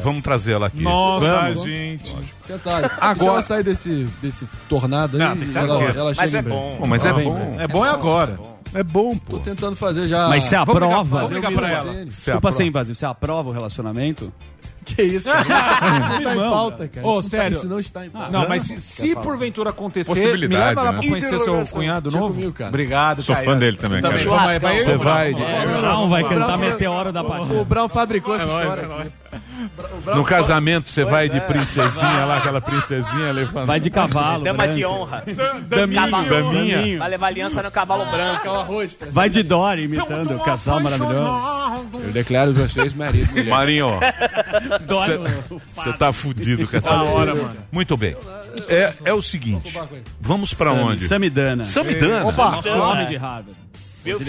[0.03, 0.81] vamos trazê-la aqui.
[0.81, 1.63] Nossa, Vamos?
[1.63, 2.15] gente.
[2.99, 5.23] Agora- ela sair desse, desse tornado aí.
[5.23, 6.49] Não, tem que ser ela, ela Mas é breve.
[6.79, 6.87] Bom.
[6.87, 7.55] Mas é bom.
[7.59, 8.39] É bom é agora.
[8.73, 9.37] É bom, pô.
[9.37, 10.29] Tô tentando fazer já.
[10.29, 11.15] Mas você Vamos ligar- aprova?
[11.17, 11.93] vamos ligar pra ela.
[11.93, 12.55] Você Desculpa aprova?
[12.55, 12.95] ser invasivo.
[12.95, 14.31] Você aprova o relacionamento?
[14.83, 15.43] Que isso, cara?
[15.99, 17.05] Não tá em Irmão, pauta, cara.
[17.07, 17.51] Ô, Isso não sério.
[17.51, 18.31] Tá, isso não está em pauta.
[18.31, 20.99] Não, mas se, se porventura acontecer, me Possibilidade, leva lá né?
[20.99, 22.33] pra conhecer seu cunhado Tinha novo.
[22.33, 22.69] comigo, cara.
[22.69, 24.17] Obrigado, Sou fã dele também, cara.
[24.17, 25.31] Vamos, vai, vai, Você vai.
[25.33, 27.61] É, o Brown vai cantar Meteoro da Paixão.
[27.61, 29.11] O Brown fabricou essa história aqui.
[30.15, 33.67] No casamento você vai de princesinha lá, aquela princesinha levando.
[33.67, 34.43] Vai de cavalo.
[34.43, 34.95] Dama de branco.
[34.95, 35.23] honra.
[35.67, 36.01] Daminha.
[36.01, 36.29] Cavalo.
[36.29, 36.99] Daminha.
[36.99, 38.49] Vai levar aliança no cavalo branco.
[38.49, 38.93] arroz.
[38.93, 41.41] pra- Vai de Dory imitando o casal maravilhoso.
[41.93, 43.49] Eu declaro vocês marido e mulher.
[43.49, 43.99] Marinho,
[45.73, 47.55] você tá fudido com essa hora, mano.
[47.71, 48.15] Muito bem.
[48.67, 49.73] É, é o seguinte,
[50.19, 51.07] vamos pra onde?
[51.07, 51.65] Samidana.
[51.65, 52.25] Samidana.
[52.25, 52.51] Opa!
[52.51, 53.55] Nosso homem de Harvard.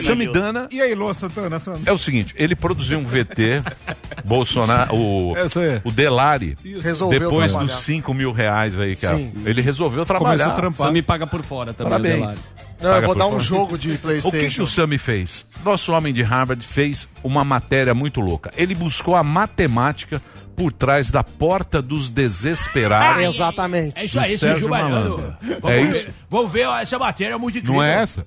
[0.02, 1.56] Samidana E aí, Lua Santana?
[1.86, 3.62] É o seguinte, ele produziu um VT,
[4.24, 7.72] Bolsonaro, o, É o Delari, Resolveu depois trabalhar.
[7.72, 9.32] dos 5 mil reais aí que a- Sim.
[9.44, 10.46] ele resolveu Começou trabalhar.
[10.48, 11.02] a trampar.
[11.04, 11.90] Paga por fora também.
[11.90, 12.14] Parabéns.
[12.14, 12.38] o Delari.
[12.82, 13.42] Não, eu vou dar um fora.
[13.42, 14.62] jogo de O que, que Playstation.
[14.64, 15.46] o Sami fez?
[15.64, 18.52] Nosso homem de Harvard fez uma matéria muito louca.
[18.56, 20.20] Ele buscou a matemática
[20.56, 23.22] por trás da porta dos desesperados.
[23.36, 23.98] Exatamente.
[23.98, 24.68] É isso aí, Sérgio.
[24.68, 25.34] Malandro.
[25.60, 26.06] Vamos É ver, isso?
[26.28, 27.76] vamos ver essa matéria muito incrível.
[27.80, 28.26] Não é essa?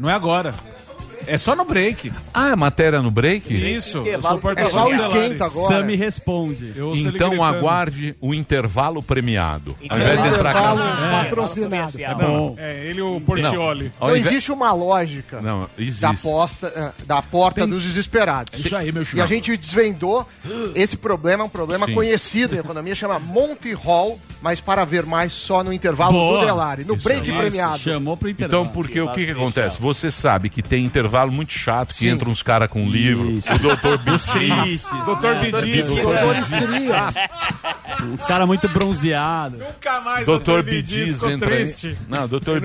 [0.00, 0.54] Não é agora.
[1.26, 2.12] É só no break.
[2.34, 3.52] Ah, é matéria no break?
[3.54, 3.98] Isso.
[3.98, 5.18] Eu sou É porta-voz só o Delari.
[5.18, 5.76] esquenta agora.
[5.76, 6.72] Sami responde.
[6.74, 7.56] Eu ouço ele Então gritando.
[7.56, 9.76] aguarde o intervalo premiado.
[9.88, 11.20] Ao invés de entrar Intervalo cá.
[11.22, 11.98] patrocinado.
[12.18, 13.92] Bom, É, ele e o Portioli.
[14.00, 16.16] Ao Não invés- existe uma lógica Não, da, existe.
[16.22, 18.58] posta, eh, da porta dos desesperados.
[18.64, 19.28] Isso aí, meu E a churrasco.
[19.34, 20.26] gente desvendou
[20.74, 21.94] esse problema, é um problema Sim.
[21.94, 26.40] conhecido em economia, chama Monty Hall, mas para ver mais só no intervalo Boa.
[26.40, 27.78] do Delari, no break Isso, premiado.
[27.78, 28.62] Chamou pro intervalo.
[28.64, 29.80] Então, porque o que, que acontece?
[29.80, 33.52] Você sabe que tem intervalo muito chato, que entram uns caras com livro, Isso.
[33.52, 35.86] o doutor Bistris, Doutor Bidiz.
[35.88, 36.16] Doutor.
[38.12, 39.58] Uns caras muito bronzeados.
[39.58, 41.96] Nunca mais doutor ficou entra aí.
[42.08, 42.60] Não, doutor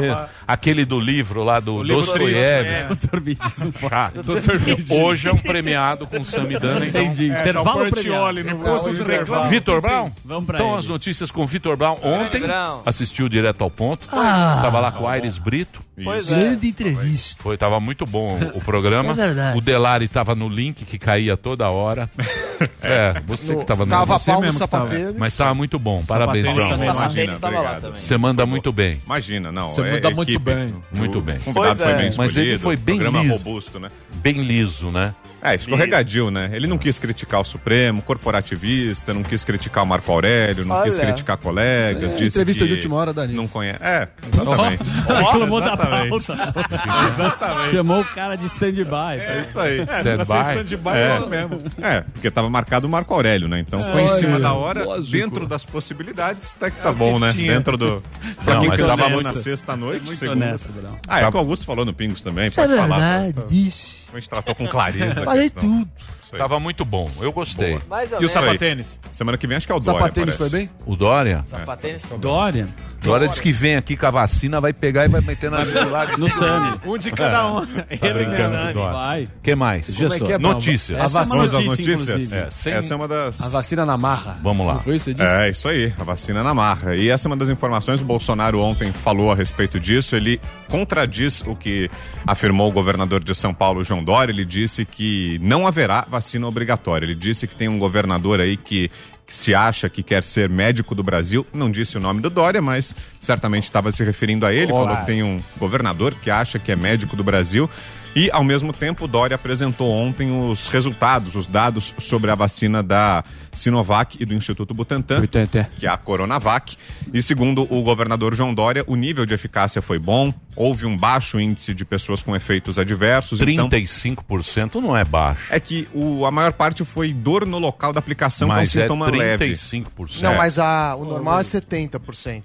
[0.00, 0.24] gravar.
[0.24, 2.84] é, aquele do livro lá do Dostoiévski.
[2.88, 4.14] Doutor Bidiz não pode.
[4.22, 4.60] Doutor.
[5.02, 7.02] Hoje é um premiado com Samidana, então...
[7.02, 7.30] Entendi.
[7.30, 8.44] É, tá o Intervalo premiado.
[8.44, 9.48] no.
[9.48, 10.12] Vitor Brown?
[10.24, 10.78] Vamos pra Então ele.
[10.78, 11.96] as notícias com Vitor Brown.
[12.02, 12.42] Ontem
[12.84, 14.06] assistiu direto ao ponto.
[14.08, 15.82] Tava lá com o Aires Brito.
[16.04, 16.38] Pois é.
[16.38, 17.42] Grande entrevista.
[17.42, 19.12] Foi, tava muito bom o, o programa.
[19.12, 19.58] É verdade.
[19.58, 22.08] O Delari tava no link que caía toda hora.
[22.80, 24.86] É, você No- que tava no Tava Você Paulo mesmo que tava.
[24.88, 25.18] Sapatênis.
[25.18, 26.02] Mas tava muito bom.
[26.06, 26.96] Parabéns, Sapatênis.
[26.96, 27.60] Sapatênis também.
[27.94, 28.98] Você manda muito bem.
[29.04, 29.68] Imagina, não.
[29.68, 30.44] Você é manda muito equipe.
[30.54, 30.74] bem.
[30.90, 31.38] Muito O bem.
[31.40, 31.96] convidado Pois foi é.
[31.98, 33.34] bem Mas ele escolhido, foi bem programa liso.
[33.34, 33.90] robusto, né?
[34.22, 35.14] Bem liso, né?
[35.52, 36.50] É, escorregadio, né?
[36.52, 40.96] Ele não quis criticar o Supremo, corporativista, não quis criticar o Marco Aurélio, não quis
[40.96, 41.06] Olha.
[41.06, 43.26] criticar colegas, É, disse entrevista que de última hora da.
[43.26, 43.78] Não conhece.
[43.82, 44.82] É, exatamente.
[45.06, 46.32] Reclamou da pauta.
[47.14, 47.70] exatamente.
[47.72, 49.18] Chamou o cara de stand-by.
[49.20, 49.80] É isso aí.
[49.80, 50.40] É, pra ser Stand-by.
[50.64, 51.02] stand-by É.
[51.10, 51.62] é isso mesmo.
[51.82, 53.60] É, porque tava marcado o Marco Aurélio, né?
[53.60, 57.32] Então foi em cima da hora, dentro das possibilidades, até que tá bom, né?
[57.32, 57.52] tinha.
[57.54, 58.02] Dentro do.
[58.44, 60.46] Pra Não, quem mas tava na muito- sexta-noite, Muito segunda.
[60.46, 60.70] honesto.
[61.08, 62.48] Ah, é que o Augusto falou no Pingos também.
[62.48, 62.98] Isso é Pode falar.
[63.20, 64.05] verdade, disse.
[64.16, 65.24] A gente tratou com clareza.
[65.24, 65.84] Falei questão.
[65.84, 65.90] tudo.
[66.38, 67.10] Tava muito bom.
[67.20, 67.78] Eu gostei.
[67.88, 68.32] Mais ou E o menos.
[68.32, 69.00] sapatênis?
[69.10, 70.50] Semana que vem acho que é o Dória, Sapatênis parece.
[70.50, 70.70] foi bem?
[70.84, 71.42] O Dória?
[71.46, 72.04] Sapatênis.
[72.18, 72.68] Dória.
[73.06, 75.58] Dória disse que vem aqui com a vacina, vai pegar e vai meter na
[75.90, 76.80] lá No Sami.
[76.84, 77.62] Um de cada um.
[77.62, 78.92] Ele brincando, Dória.
[78.92, 79.28] Vai.
[79.42, 79.96] que mais?
[79.96, 80.38] Como é que é?
[80.38, 80.98] Notícias.
[81.00, 82.32] A vacina, Vamos às notícia, notícias?
[82.32, 83.40] É, sem- Essa é uma das.
[83.40, 84.38] a vacina na marra.
[84.42, 84.74] Vamos lá.
[84.74, 85.36] Não foi isso que você disse?
[85.36, 86.94] É, isso aí, a vacina na marra.
[86.96, 91.42] E essa é uma das informações, o Bolsonaro ontem falou a respeito disso, ele contradiz
[91.46, 91.88] o que
[92.26, 97.04] afirmou o governador de São Paulo, João Dória, ele disse que não haverá vacina obrigatória.
[97.06, 98.90] Ele disse que tem um governador aí que
[99.26, 102.62] que se acha que quer ser médico do Brasil, não disse o nome do Dória,
[102.62, 106.70] mas certamente estava se referindo a ele, falou que tem um governador que acha que
[106.70, 107.68] é médico do Brasil.
[108.16, 112.82] E, ao mesmo tempo, o Dória apresentou ontem os resultados, os dados sobre a vacina
[112.82, 115.66] da Sinovac e do Instituto Butantan, Butantan.
[115.76, 116.78] que é a Coronavac.
[117.12, 121.38] E, segundo o governador João Dória, o nível de eficácia foi bom, houve um baixo
[121.38, 123.38] índice de pessoas com efeitos adversos.
[123.42, 125.52] Então, 35% não é baixo.
[125.52, 128.82] é que o, a maior parte foi dor no local da aplicação, Mas que é
[128.82, 129.54] sintoma leve.
[129.54, 130.22] 35%.
[130.22, 132.44] Não, mas a, o normal é 70%.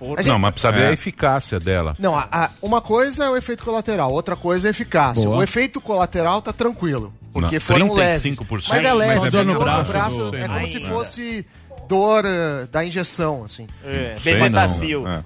[0.00, 0.88] A gente- Não, mas precisa ver É.
[0.88, 1.94] a eficácia dela.
[1.98, 5.24] Não, a- a- uma coisa é o efeito colateral, outra coisa é a eficácia.
[5.24, 5.38] Boa.
[5.38, 8.72] O efeito colateral tá tranquilo, porque Não, foram 35%?
[8.72, 8.84] leves.
[8.84, 11.46] Mas é leve, Mas é no braço braço, do- é como Ai, se fosse
[11.88, 13.66] dor eh, da injeção, assim.
[13.84, 14.32] É, Sei.
[14.34, 15.22] É.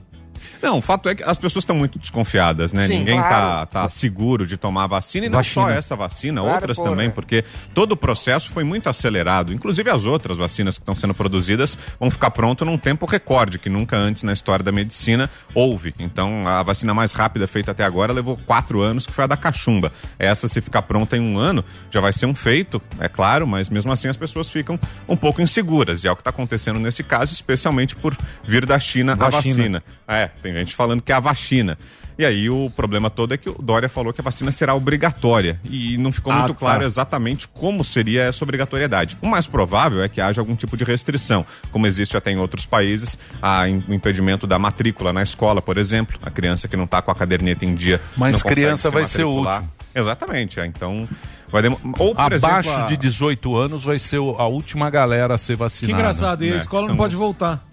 [0.64, 2.87] Não, o fato é que as pessoas estão muito desconfiadas, né?
[2.87, 3.35] Sim, Ninguém claro.
[3.35, 5.66] tá, tá seguro de tomar a vacina e não Vacina.
[5.66, 6.90] só essa vacina, Claro, outras porra.
[6.90, 9.53] também, porque todo o processo foi muito acelerado.
[9.53, 13.68] Inclusive as outras vacinas que estão sendo produzidas vão ficar pronto num tempo recorde, que
[13.68, 15.94] nunca antes na história da medicina houve.
[15.98, 19.37] Então a vacina mais rápida feita até agora levou quatro anos, que foi a da
[19.37, 19.92] cachumba.
[20.18, 23.68] Essa, se ficar pronta em um ano, já vai ser um feito, é claro, mas
[23.68, 26.03] mesmo assim as pessoas ficam um pouco inseguras.
[26.05, 29.40] E é o que está acontecendo nesse caso, especialmente por vir da China a Vacina.
[29.81, 29.83] vacina.
[30.09, 31.79] É, tem gente falando que é a vacina.
[32.17, 35.59] E aí o problema todo é que o Dória falou que a vacina será obrigatória.
[35.64, 36.59] E não ficou Ah, muito tá.
[36.61, 39.17] claro exatamente como seria essa obrigatoriedade.
[39.21, 42.67] O mais provável é que haja algum tipo de restrição, como existe até em outros
[42.67, 46.17] países, a im- o impedimento da matrícula na escola, por exemplo.
[46.23, 48.01] A criança que não está com a caderneta em dia.
[48.17, 49.64] Mas não criança se vai ser útil.
[49.93, 50.61] Exatamente.
[50.61, 51.09] é, Então,
[51.51, 51.81] vai demo...
[51.99, 55.55] Ou, por Abaixo exemplo, a- de 18 anos vai ser a última galera a ser
[55.55, 55.93] Que vacinada.
[56.01, 56.45] engraçado.
[56.45, 56.59] E a né?
[56.59, 57.64] escola não São- pode voltar.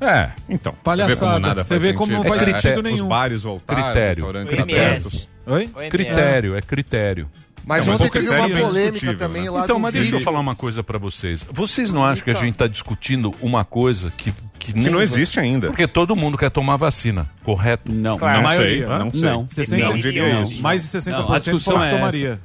[0.00, 0.30] É.
[0.48, 1.14] Então, Palhaçada.
[1.14, 3.08] Você vê como, nada Você faz vê como não faz É, sentido Os nenhum.
[3.08, 4.24] bares voltaram, Critério.
[4.24, 4.72] restaurantes OMS.
[4.74, 5.28] abertos.
[5.46, 5.70] Oi?
[5.74, 5.90] OMS.
[5.90, 7.28] Critério, é critério.
[7.62, 9.50] Mas Não, mas ontem o teve uma é polêmica também né?
[9.50, 11.44] lá Então, mas deixa eu falar uma coisa pra vocês.
[11.52, 15.38] Vocês não acham que a gente tá discutindo uma coisa que, que, Que não existe
[15.38, 15.66] ainda.
[15.66, 17.92] Porque todo mundo quer tomar vacina, correto?
[17.92, 18.18] Não.
[18.18, 18.40] Claro.
[18.42, 18.98] Não sei, maioria.
[18.98, 19.22] não sei.
[19.28, 19.46] Não.
[19.46, 20.50] 60 Não diria milhões.
[20.52, 20.62] isso.
[20.62, 21.96] Mais de 60% Não, a discussão é essa.
[21.98, 22.40] tomaria.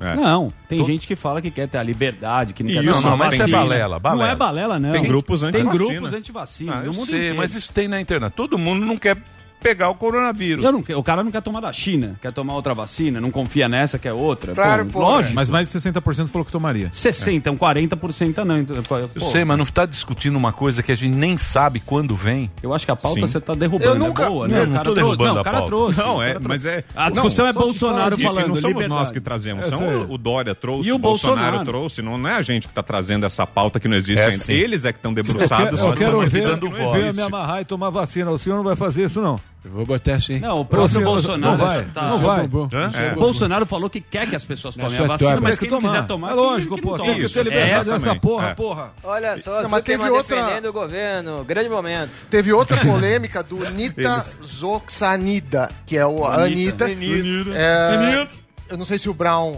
[0.00, 0.14] É.
[0.14, 2.98] Não, tem Tô- gente que fala que quer ter a liberdade, que não quer Isso,
[3.02, 4.24] tomar não, mas isso é balela, balela.
[4.26, 4.92] Não é balela, não.
[4.92, 5.84] Tem grupos Tem anti-vacina.
[5.90, 8.32] grupos anti-vacina Ah, eu mundo sei, mas isso tem na internet.
[8.32, 9.16] Todo mundo não quer
[9.60, 10.64] pegar o coronavírus.
[10.64, 13.68] Eu não, o cara não quer tomar da China, quer tomar outra vacina, não confia
[13.68, 14.54] nessa que é outra.
[14.54, 15.34] Claro, pô, pô, lógico.
[15.34, 16.88] Mas mais de 60% falou que tomaria.
[16.92, 18.58] 60, um 40% não.
[18.58, 21.80] Então, pô, Eu sei, mas não está discutindo uma coisa que a gente nem sabe
[21.80, 22.50] quando vem.
[22.62, 23.26] Eu acho que a pauta Sim.
[23.26, 23.90] você tá derrubando.
[23.90, 24.64] Eu nunca- é boa, Não, né?
[24.66, 25.00] não o cara trouxe.
[25.02, 25.68] derrubando Não, a o cara pauta.
[25.70, 25.98] trouxe.
[25.98, 26.84] Não, é, mas é.
[26.94, 28.88] A discussão não, é Bolsonaro e falando, Não somos liberdade.
[29.00, 30.06] nós que trazemos, É, são sério.
[30.10, 31.64] o, Dória trouxe, E o, Bolsonaro, Bolsonaro.
[31.64, 32.02] trouxe.
[32.02, 34.36] Não é a gente que está trazendo essa pauta que não existe É, ainda.
[34.38, 34.52] sim.
[34.52, 35.80] Eles é que estão debruçados.
[35.80, 37.16] Eu quero ver, dando ver voz.
[37.16, 38.30] me amarrar e tomar vacina.
[38.30, 39.38] O senhor não vai fazer isso, não.
[39.68, 40.38] Eu vou botar assim.
[40.38, 41.56] Não, o próprio Você- Bolsonaro.
[41.58, 42.44] não vai, tá- não vai.
[42.46, 45.58] O Bolsonaro falou que quer que as pessoas tomem Essa a é vacina, tua, mas
[45.58, 46.28] quem que não quiser tomar.
[46.28, 48.54] tomar, É lógico, que pô, tem que ter liberdade Essa dessa porra, É.
[48.54, 48.92] porra.
[49.04, 51.44] Olha só, Não, mas teve outra- defendendo o governo.
[51.44, 52.10] Grande momento.
[52.30, 56.86] Teve outra polêmica do Nita Zoxanida, que é o, a Anitta.
[56.86, 57.50] Anitta.
[57.54, 58.28] É.
[58.70, 59.56] Eu não sei se o Brown.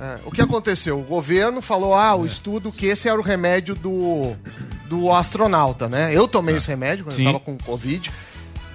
[0.00, 0.98] é, o que aconteceu?
[1.00, 4.34] O governo falou: ah, o estudo que esse era o remédio do,
[4.86, 6.14] do astronauta, né?
[6.14, 7.24] Eu tomei esse remédio quando Sim.
[7.26, 8.10] eu tava com Covid.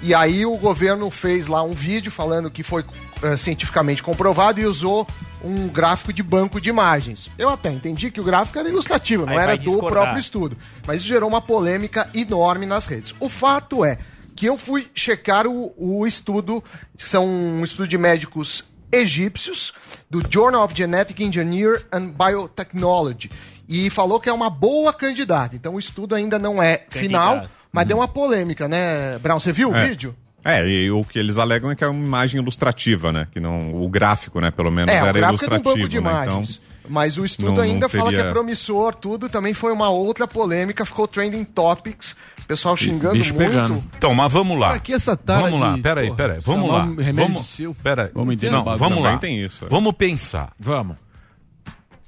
[0.03, 2.83] E aí o governo fez lá um vídeo falando que foi
[3.21, 5.07] é, cientificamente comprovado e usou
[5.41, 7.31] um gráfico de banco de imagens.
[7.37, 9.91] Eu até entendi que o gráfico era ilustrativo, não Aí era do discordar.
[9.91, 10.57] próprio estudo.
[10.85, 13.15] Mas isso gerou uma polêmica enorme nas redes.
[13.17, 13.97] O fato é
[14.35, 16.61] que eu fui checar o, o estudo,
[16.97, 19.73] que são um estudo de médicos egípcios,
[20.09, 23.29] do Journal of Genetic Engineer and Biotechnology,
[23.69, 25.55] e falou que é uma boa candidata.
[25.55, 29.39] Então o estudo ainda não é final, mas deu uma polêmica, né, Brown?
[29.39, 29.87] Você viu o É.
[29.89, 30.15] vídeo?
[30.45, 33.27] É, e o que eles alegam é que é uma imagem ilustrativa, né?
[33.31, 35.75] Que não, o gráfico, né, pelo menos, É, o era gráfico é de um ilustrativo,
[35.77, 36.01] banco de né?
[36.01, 36.49] imagens.
[36.51, 39.29] Então, Mas o estudo não- não ainda fala que é promissor, tudo.
[39.29, 42.13] Também foi uma outra polêmica, ficou trending topics.
[42.41, 43.47] O pessoal xingando Bicho muito.
[43.51, 43.81] pegando.
[43.97, 44.71] Então, mas vamos lá.
[44.71, 46.39] Pra que essa tara Vamos lá, de, peraí, porra, peraí.
[46.41, 46.83] Vamos lá.
[46.83, 47.73] um remédio vamos, de seu?
[47.75, 48.09] Peraí.
[48.13, 49.17] Vamos entender Não, o vamos lá.
[49.17, 49.69] Tem isso, é.
[49.69, 50.51] Vamos pensar.
[50.59, 50.97] Vamos.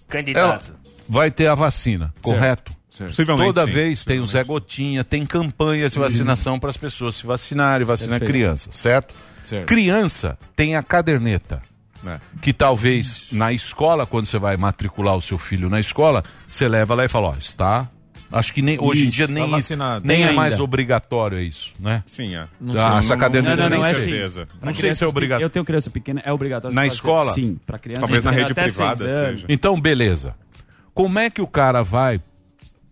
[0.10, 0.72] Candidato.
[0.72, 2.75] Ela vai ter a vacina, correto?
[3.04, 3.72] Possivelmente, Toda sim.
[3.74, 8.20] vez tem o Zé Gotinha, tem campanhas de vacinação para as pessoas se vacinarem, vacinar
[8.20, 8.32] Perfeito.
[8.32, 9.14] criança, certo?
[9.44, 9.68] Certo.
[9.68, 11.62] Criança tem a caderneta.
[12.06, 12.20] É.
[12.42, 16.94] Que talvez na escola, quando você vai matricular o seu filho na escola, você leva
[16.94, 17.90] lá e fala, ó, está.
[18.32, 19.48] Acho que nem, hoje em dia tá nem,
[20.04, 22.04] nem é mais obrigatório é isso, né?
[22.06, 22.48] Sim, é.
[22.60, 24.44] Não Ah, essa caderneta Não, não, nem não é certeza.
[24.44, 24.52] assim.
[24.62, 25.46] Não sei se é obrigatório.
[25.46, 26.76] Eu tenho criança pequena, é obrigatório.
[26.76, 27.34] Na escola?
[27.34, 28.02] Sim, para criança.
[28.02, 29.30] Talvez na rede até privada seis anos.
[29.42, 29.46] seja.
[29.48, 30.36] Então, beleza.
[30.94, 32.20] Como é que o cara vai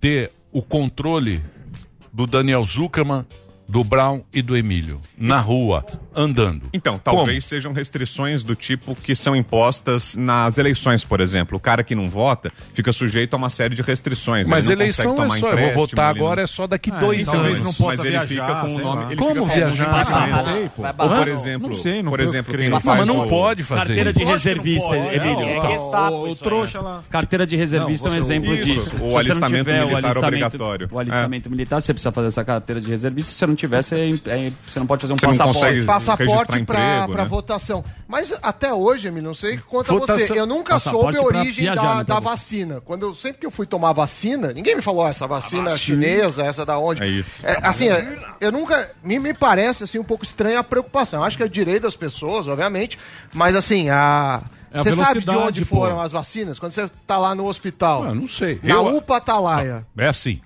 [0.04, 1.40] ter o controle
[2.12, 3.26] do Daniel Zuckerman,
[3.68, 6.64] do Brown e do Emílio na rua, andando?
[6.74, 11.58] Então, talvez sejam restrições do tipo que são impostas nas eleições, por exemplo.
[11.58, 14.50] O cara que não vota fica sujeito a uma série de restrições.
[14.50, 16.68] Mas Ele não eleição consegue é só, eu vou votar ele não- agora é só
[16.68, 17.60] daqui Ah, dois talvez anos.
[17.66, 19.06] não possa mas ele viajar, fica com o nome.
[19.06, 19.86] Ele Como fica com viajar?
[19.90, 20.56] Passar, documentos.
[20.56, 20.82] sei, pô.
[20.84, 21.28] Ou, por não.
[21.28, 22.70] exemplo, Não sei, não por exemplo, que quem.
[22.70, 25.40] Não, faz mas não o- pode fazer Carteira de reservista, pode, Emílio.
[25.48, 26.84] é, É Gestapo o, o isso aí, trouxa né?
[26.86, 27.04] lá.
[27.10, 28.96] Carteira de reservista Não, é um exemplo isso, disso.
[28.98, 30.90] o não alistamento militar obrigatório.
[30.92, 33.32] O alistamento militar, você precisa fazer essa carteira de reservista.
[33.32, 35.84] Se você não tiver, você, é- você não pode fazer um Você não passaporte.
[35.84, 37.26] passaporte para né?
[37.26, 37.84] votação.
[38.08, 40.40] Mas até hoje, Emílio, não sei quanto a Votação- você.
[40.40, 42.82] Eu nunca soube a origem viajar, da, da vacina.
[42.82, 46.44] Quando eu, sempre que eu fui tomar vacina, ninguém me falou "Ah, essa vacina, chinesa,
[46.44, 47.02] essa da onde.
[47.04, 47.30] É isso.
[47.44, 48.92] É, assim, é, eu nunca.
[49.04, 51.24] Me, me parece assim, um pouco estranha a preocupação.
[51.24, 52.98] Acho que é direito das pessoas, obviamente.
[53.34, 54.42] Mas assim, a.
[54.72, 55.76] É a Você sabe de onde pô.
[55.76, 56.58] foram as vacinas?
[56.58, 58.06] Quando você tá lá no hospital.
[58.06, 58.60] Ah, Eu não sei.
[58.64, 59.86] Na Eu- UPA Atalaia.
[59.96, 60.42] É assim.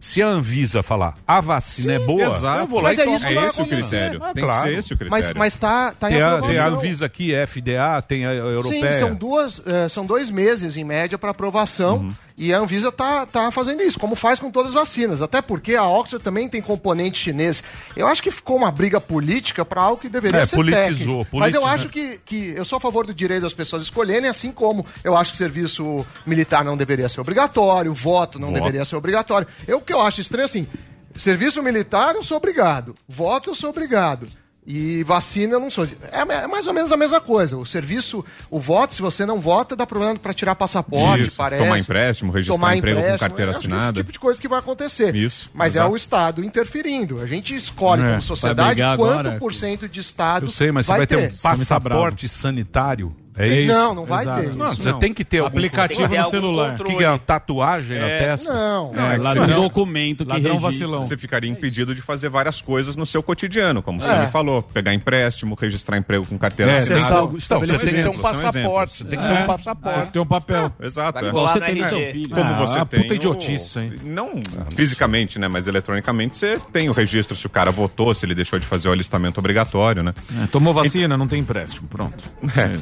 [0.00, 2.60] Se a Anvisa falar a vacina é boa, Exato.
[2.62, 3.16] eu vou lá Mas e é tomo.
[3.18, 4.20] isso É esse o critério.
[4.24, 4.62] Ah, Tem claro.
[4.62, 5.26] que ser esse o critério.
[5.28, 6.50] Mas, mas tá, tá em Tem a, aprovação.
[6.54, 8.92] tem a Anvisa aqui, FDA, tem a europeia.
[8.94, 12.10] Sim, são duas, eh, são dois meses em média para aprovação Uhum.
[12.42, 15.20] E a Anvisa tá, tá fazendo isso, como faz com todas as vacinas.
[15.20, 17.62] Até porque a Oxford também tem componente chinês.
[17.94, 21.36] Eu acho que ficou uma briga política para algo que deveria É, ser politizou, técnico.
[21.36, 24.50] Mas eu acho que, que eu sou a favor do direito das pessoas escolherem, assim
[24.52, 28.58] como eu acho que o serviço militar não deveria ser obrigatório, o voto não Voto.
[28.60, 29.46] deveria ser obrigatório.
[29.68, 30.66] Eu o que eu acho estranho assim,
[31.14, 34.26] serviço militar eu sou obrigado, voto eu sou obrigado.
[34.66, 35.84] E vacina eu não sou.
[36.12, 37.56] É, é mais ou menos a mesma coisa.
[37.56, 41.62] O serviço, o voto, se você não vota, dá problema para tirar passaporte, Isso, parece.
[41.64, 43.84] tomar empréstimo, registrar emprego com carteira que assinada.
[43.84, 45.14] Esse tipo de coisa que vai acontecer.
[45.16, 45.92] Isso, Mas é exato.
[45.92, 47.20] o Estado interferindo.
[47.22, 49.38] A gente escolhe É, como vai sociedade quanto agora.
[49.38, 50.46] por cento de Estado.
[50.46, 51.34] Eu sei, mas você vai ter um ter.
[51.40, 53.16] passaporte sanitário?
[53.44, 53.72] É isso?
[53.72, 54.40] Não, não vai Exato.
[54.42, 54.54] ter.
[54.54, 54.98] Não, isso você não.
[54.98, 56.76] tem que ter Aplicativo ter no celular.
[56.80, 57.18] O que, que é?
[57.18, 58.18] Tatuagem na É.
[58.18, 58.52] testa?
[58.52, 58.92] Não.
[58.92, 59.46] Não, é ladrão.
[59.46, 60.70] você- Um documento que Ladrão registra.
[60.70, 61.02] vacilão.
[61.02, 64.26] Você ficaria impedido de fazer várias coisas no seu cotidiano, como você É.
[64.26, 64.62] me falou.
[64.62, 67.14] Pegar empréstimo, registrar emprego com carteira É, assinada.
[67.16, 68.96] algo- Então, você tem que ter um passaporte.
[68.98, 69.42] Você tem que ter É.
[69.42, 69.96] um passaporte.
[69.96, 70.72] Tem que ter um papel.
[70.80, 71.18] Exato.
[71.24, 71.28] É.
[71.28, 72.22] Igual Colar você tem.
[72.30, 73.10] Como Ah, você puta tem.
[73.10, 73.92] o- idiotice isso, hein?
[74.04, 74.42] Não
[74.74, 75.48] fisicamente, né?
[75.48, 78.88] Mas eletronicamente você tem o registro se o cara votou, se ele deixou de fazer
[78.88, 80.12] o alistamento obrigatório, né?
[80.42, 81.88] É, tomou vacina, não tem empréstimo.
[81.88, 82.22] Pronto.
[82.56, 82.72] É.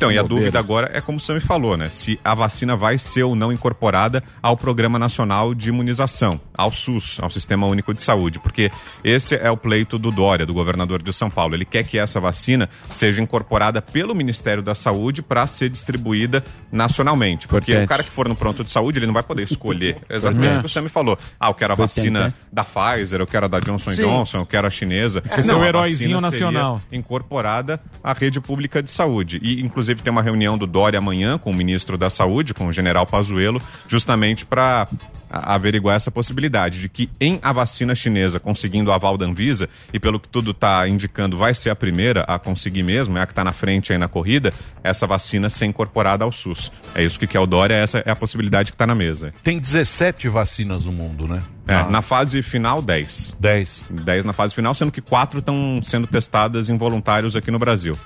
[0.00, 1.90] Então, e a dúvida agora é como o Sami falou, né?
[1.90, 7.18] Se a vacina vai ser ou não incorporada ao Programa Nacional de Imunização, ao SUS,
[7.20, 8.70] ao Sistema Único de Saúde, porque
[9.04, 11.54] esse é o pleito do Dória, do governador de São Paulo.
[11.54, 17.46] Ele quer que essa vacina seja incorporada pelo Ministério da Saúde para ser distribuída nacionalmente.
[17.46, 17.84] Porque Importante.
[17.84, 20.60] o cara que for no pronto de saúde, ele não vai poder escolher exatamente o
[20.60, 21.18] que o Sami falou.
[21.38, 24.00] Ah, eu quero a vacina da Pfizer, eu quero a da Johnson Sim.
[24.00, 25.20] Johnson, eu quero a chinesa.
[25.20, 26.80] Quer ser o heróizinho nacional.
[26.90, 29.38] incorporada à rede pública de saúde.
[29.42, 32.72] E, inclusive, tem uma reunião do Dória amanhã com o ministro da Saúde, com o
[32.72, 34.86] general Pazuello, justamente para
[35.28, 39.98] averiguar essa possibilidade de que em a vacina chinesa conseguindo o aval da Anvisa, e
[40.00, 43.32] pelo que tudo está indicando vai ser a primeira a conseguir mesmo, é a que
[43.32, 46.72] está na frente aí na corrida, essa vacina ser incorporada ao SUS.
[46.94, 49.32] É isso que quer o Dória, essa é a possibilidade que está na mesa.
[49.42, 51.42] Tem 17 vacinas no mundo, né?
[51.68, 51.84] É, Ah.
[51.88, 53.36] na fase final, 10.
[53.38, 53.82] 10.
[53.90, 57.96] 10 na fase final, sendo que quatro estão sendo testadas em voluntários aqui no Brasil.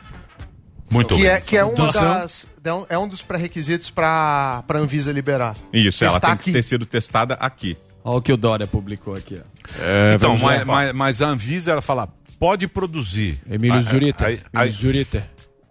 [0.95, 4.65] Muito que é, que é, Então, uma das, é um- é um dos pré-requisitos para
[4.69, 5.55] a Anvisa liberar.
[5.73, 7.77] Isso, ela Testar tem que ter sido testada aqui.
[8.05, 9.41] Olha o que o Dória publicou aqui.
[9.41, 10.15] Ó.
[10.15, 10.65] então, vamos mas, lá.
[10.65, 13.39] mas- mas a Anvisa, ela fala, pode produzir.
[13.51, 15.27] Emílio Ah, Zurita, aí- Emílio aí- Zurita.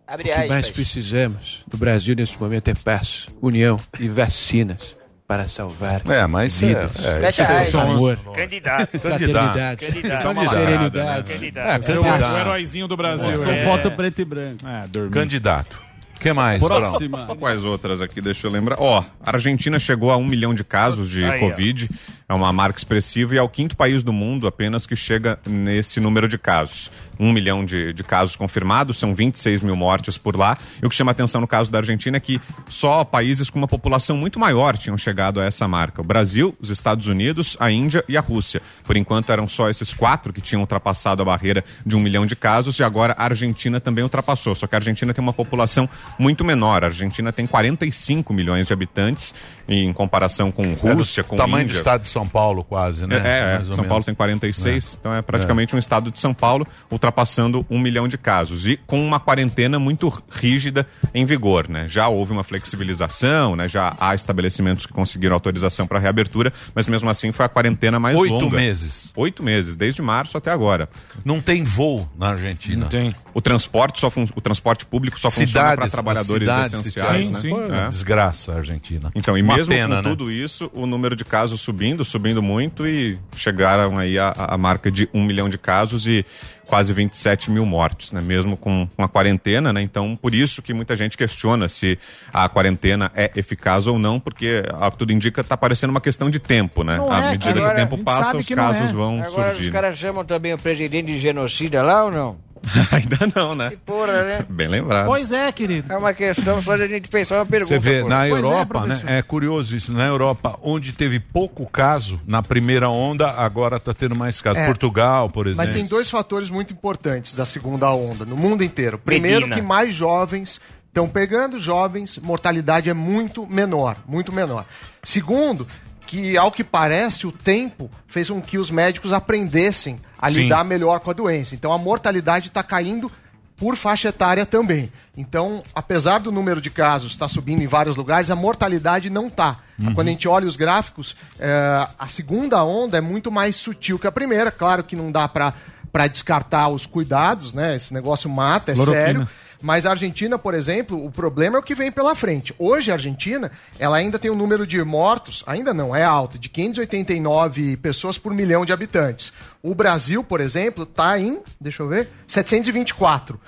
[0.05, 4.95] O que mais precisamos no Brasil nesse momento é paz, união e vacinas
[5.33, 6.91] para salvar É, mas é- vidas.
[7.03, 7.73] é, Fecha aspas.
[7.75, 8.99] amor, Candidato.
[8.99, 10.49] fraternidade, Candidato.
[10.49, 11.33] serenidade.
[11.33, 11.67] Candidato.
[11.67, 12.33] É, candidato.
[12.33, 13.49] o heróizinho do Brasil.
[13.51, 13.63] É.
[13.63, 14.57] foto preto e branco.
[14.67, 15.09] É.
[15.09, 15.81] Candidato.
[16.23, 16.63] Que mais?
[16.63, 17.35] Próxima.
[17.35, 18.21] Quais outras aqui?
[18.21, 18.77] Deixa eu lembrar.
[18.79, 21.49] Ó, a Argentina chegou a um milhão de casos de Aí, ó.
[21.49, 21.89] Covid.
[22.27, 25.99] É uma marca expressiva e é o quinto país do mundo apenas que chega nesse
[25.99, 26.89] número de casos.
[27.19, 30.57] Um milhão de, de casos confirmados, são 26 mil mortes por lá.
[30.81, 33.67] E o que chama atenção no caso da Argentina é que só países com uma
[33.67, 36.01] população muito maior tinham chegado a essa marca.
[36.01, 38.61] O Brasil, os Estados Unidos, a Índia e a Rússia.
[38.83, 42.35] Por enquanto eram só esses quatro que tinham ultrapassado a barreira de um milhão de
[42.35, 44.55] casos e agora a Argentina também ultrapassou.
[44.55, 46.83] Só que a Argentina tem uma população muito menor.
[46.83, 49.33] A Argentina tem 45 milhões de habitantes
[49.67, 51.77] em comparação com Rússia, É do com tamanho do Índia.
[51.79, 53.15] estado de São Paulo, quase, né?
[53.15, 53.87] É, é, Mais ou São menos.
[53.89, 58.17] Paulo tem 46, então é praticamente um estado de São Paulo, ultrapassando um milhão de
[58.17, 58.65] casos.
[58.67, 61.85] E com uma quarentena muito rígida em vigor, né?
[61.87, 63.67] Já houve uma flexibilização, né?
[63.67, 68.17] Já há estabelecimentos que conseguiram autorização para reabertura, mas mesmo assim foi a quarentena mais
[68.19, 68.57] Oito longa.
[68.57, 69.11] meses.
[69.15, 70.89] Oito meses, desde março até agora.
[71.23, 72.81] Não tem voo na Argentina.
[72.81, 73.15] Não tem.
[73.33, 77.43] O transporte, só fun- o transporte público só funciona para trabalhadores cidades, essenciais, cidades.
[77.43, 77.49] né?
[77.49, 77.87] Foi uma É.
[77.89, 79.11] Desgraça a Argentina.
[79.15, 80.09] Então, e Uma mesmo pena, com né?
[80.09, 84.91] tudo isso, o número de casos subindo, subindo muito e chegaram aí a, a marca
[84.91, 86.25] de um milhão de casos e
[86.65, 88.21] quase 27 mil mortes, né?
[88.21, 89.81] Mesmo com, com a quarentena, né?
[89.81, 91.99] Então, por isso que muita gente questiona se
[92.33, 96.29] a quarentena é eficaz ou não, porque ao que tudo indica está parecendo uma questão
[96.29, 96.97] de tempo, né?
[96.97, 97.67] Não à é, medida cara.
[97.67, 98.93] que o tempo passa, os casos é.
[98.93, 99.67] vão Agora surgir.
[99.67, 102.52] os caras chamam também o presidente de genocida lá ou não?
[102.91, 103.73] Ainda não, né?
[103.85, 104.45] Porra, né?
[104.49, 105.05] Bem lembrado.
[105.07, 105.91] Pois é, querido.
[105.91, 107.73] É uma questão só de a gente pensar uma pergunta.
[107.73, 108.09] Você vê, pô.
[108.09, 108.85] na Pois é, Europa, né?
[108.87, 109.09] professor.
[109.09, 109.93] É curioso isso.
[109.93, 114.59] Na Europa, onde teve pouco caso, na primeira onda, agora está tendo mais casos.
[114.59, 114.65] É.
[114.65, 115.65] Portugal, por exemplo.
[115.65, 118.97] Mas tem dois fatores muito importantes da segunda onda, no mundo inteiro.
[118.97, 119.55] Primeiro, Medina.
[119.55, 124.65] que mais jovens estão pegando jovens, mortalidade é muito menor, muito menor.
[125.03, 125.67] Segundo,
[126.13, 130.43] que ao que parece, o tempo fez com que os médicos aprendessem a Sim.
[130.43, 131.55] lidar melhor com a doença.
[131.55, 133.11] Então a mortalidade está caindo
[133.57, 134.91] por faixa etária também.
[135.17, 139.59] Então, apesar do número de casos estar subindo em vários lugares, a mortalidade não está.
[139.95, 144.07] Quando a gente olha os gráficos, é, a segunda onda é muito mais sutil que
[144.07, 144.51] a primeira.
[144.51, 145.53] Claro que não dá para
[145.91, 147.75] para descartar os cuidados, né?
[147.75, 149.05] Esse negócio mata, é Cloroquina.
[149.05, 149.29] sério.
[149.63, 152.53] Mas a Argentina, por exemplo, o problema é o que vem pela frente.
[152.59, 153.49] Hoje a Argentina,
[153.79, 158.33] ela ainda tem um número de mortos, ainda não, é alto, de 589 pessoas por
[158.33, 159.31] milhão de habitantes.
[159.61, 163.39] O Brasil, por exemplo, está em, deixa eu ver, 724.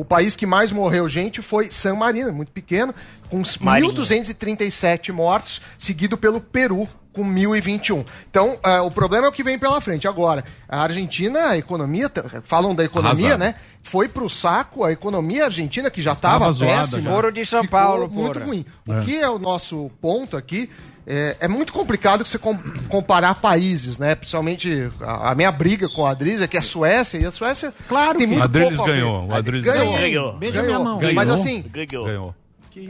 [0.00, 2.94] O país que mais morreu gente foi San Marino, muito pequeno,
[3.28, 3.92] com Marinho.
[3.92, 8.04] 1.237 mortos, seguido pelo Peru, com 1.021.
[8.28, 10.08] Então, ah, o problema é o que vem pela frente.
[10.08, 12.10] Agora, a Argentina, a economia,
[12.42, 13.38] falam da economia, Arrasado.
[13.38, 13.54] né?
[13.82, 17.10] Foi pro saco a economia argentina, que já Tava estava péssima.
[17.10, 18.46] Foro de São Paulo, muito porra.
[18.46, 18.64] ruim.
[18.86, 20.70] O que é o nosso ponto aqui?
[21.06, 22.56] É, é muito complicado você com-
[22.88, 24.14] comparar países, né?
[24.14, 27.74] Principalmente a, a minha briga com a Adriles é que a Suécia e a Suécia
[27.88, 29.00] Claro tem que- muito O Adriles pouco a ver.
[29.00, 29.92] ganhou, o Adriles ganhou.
[29.98, 30.32] ganhou.
[30.38, 30.98] Beija minha mão.
[31.00, 31.34] Mas Ganhou?
[31.34, 32.04] assim, Ganhou.
[32.06, 32.34] Ganhou.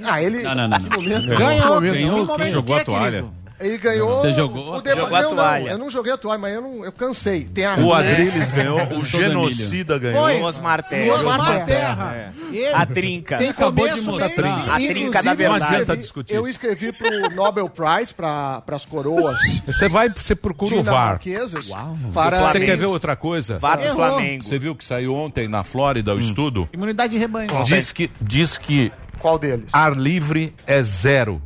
[0.05, 0.79] ah, ele Não, não, não.
[0.79, 1.81] Ganhou.
[1.81, 3.11] Ganhou, Que momento jogou que é, a toalha.
[3.11, 3.35] querido?
[3.65, 4.17] Ele ganhou.
[4.17, 4.77] Você jogou?
[4.77, 5.71] o deba- Jogou a não, não, toalha.
[5.71, 7.45] eu não joguei a toalha, mas eu, não, eu cansei.
[7.45, 7.99] Tem a O É.
[8.13, 10.21] Adriles ganhou, o do genocida ganhou.
[10.23, 10.43] Foi.
[10.43, 11.15] Osmar O Terra.
[11.15, 12.33] Osmar Terra.
[12.53, 13.37] Ele A trinca.
[13.37, 14.43] Tem Acabou de começo, mostrar.
[14.43, 14.71] meio e fim.
[14.71, 15.65] A trinca da verdade.
[15.65, 16.35] adianta escrevi, discutir.
[16.35, 21.19] eu escrevi pro Nobel Prize para as coroas Você vai, você procura o VAR.
[21.19, 21.71] dinamarquesas
[22.13, 23.59] para Você quer ver outra coisa?
[23.59, 23.95] Pro Errou.
[23.95, 24.43] Flamengo.
[24.45, 26.69] Você viu que saiu ontem na Flórida o estudo?
[26.73, 27.49] Imunidade de rebanho.
[27.65, 29.67] Diz que, diz que Qual deles?
[29.73, 31.41] Ar livre é zero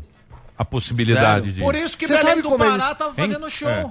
[0.59, 1.53] a possibilidade Zero.
[1.55, 1.61] de.
[1.63, 3.29] Por isso que Você Belém sabe do como Pará eles- tava Hein?
[3.29, 3.69] fazendo show.
[3.69, 3.87] É.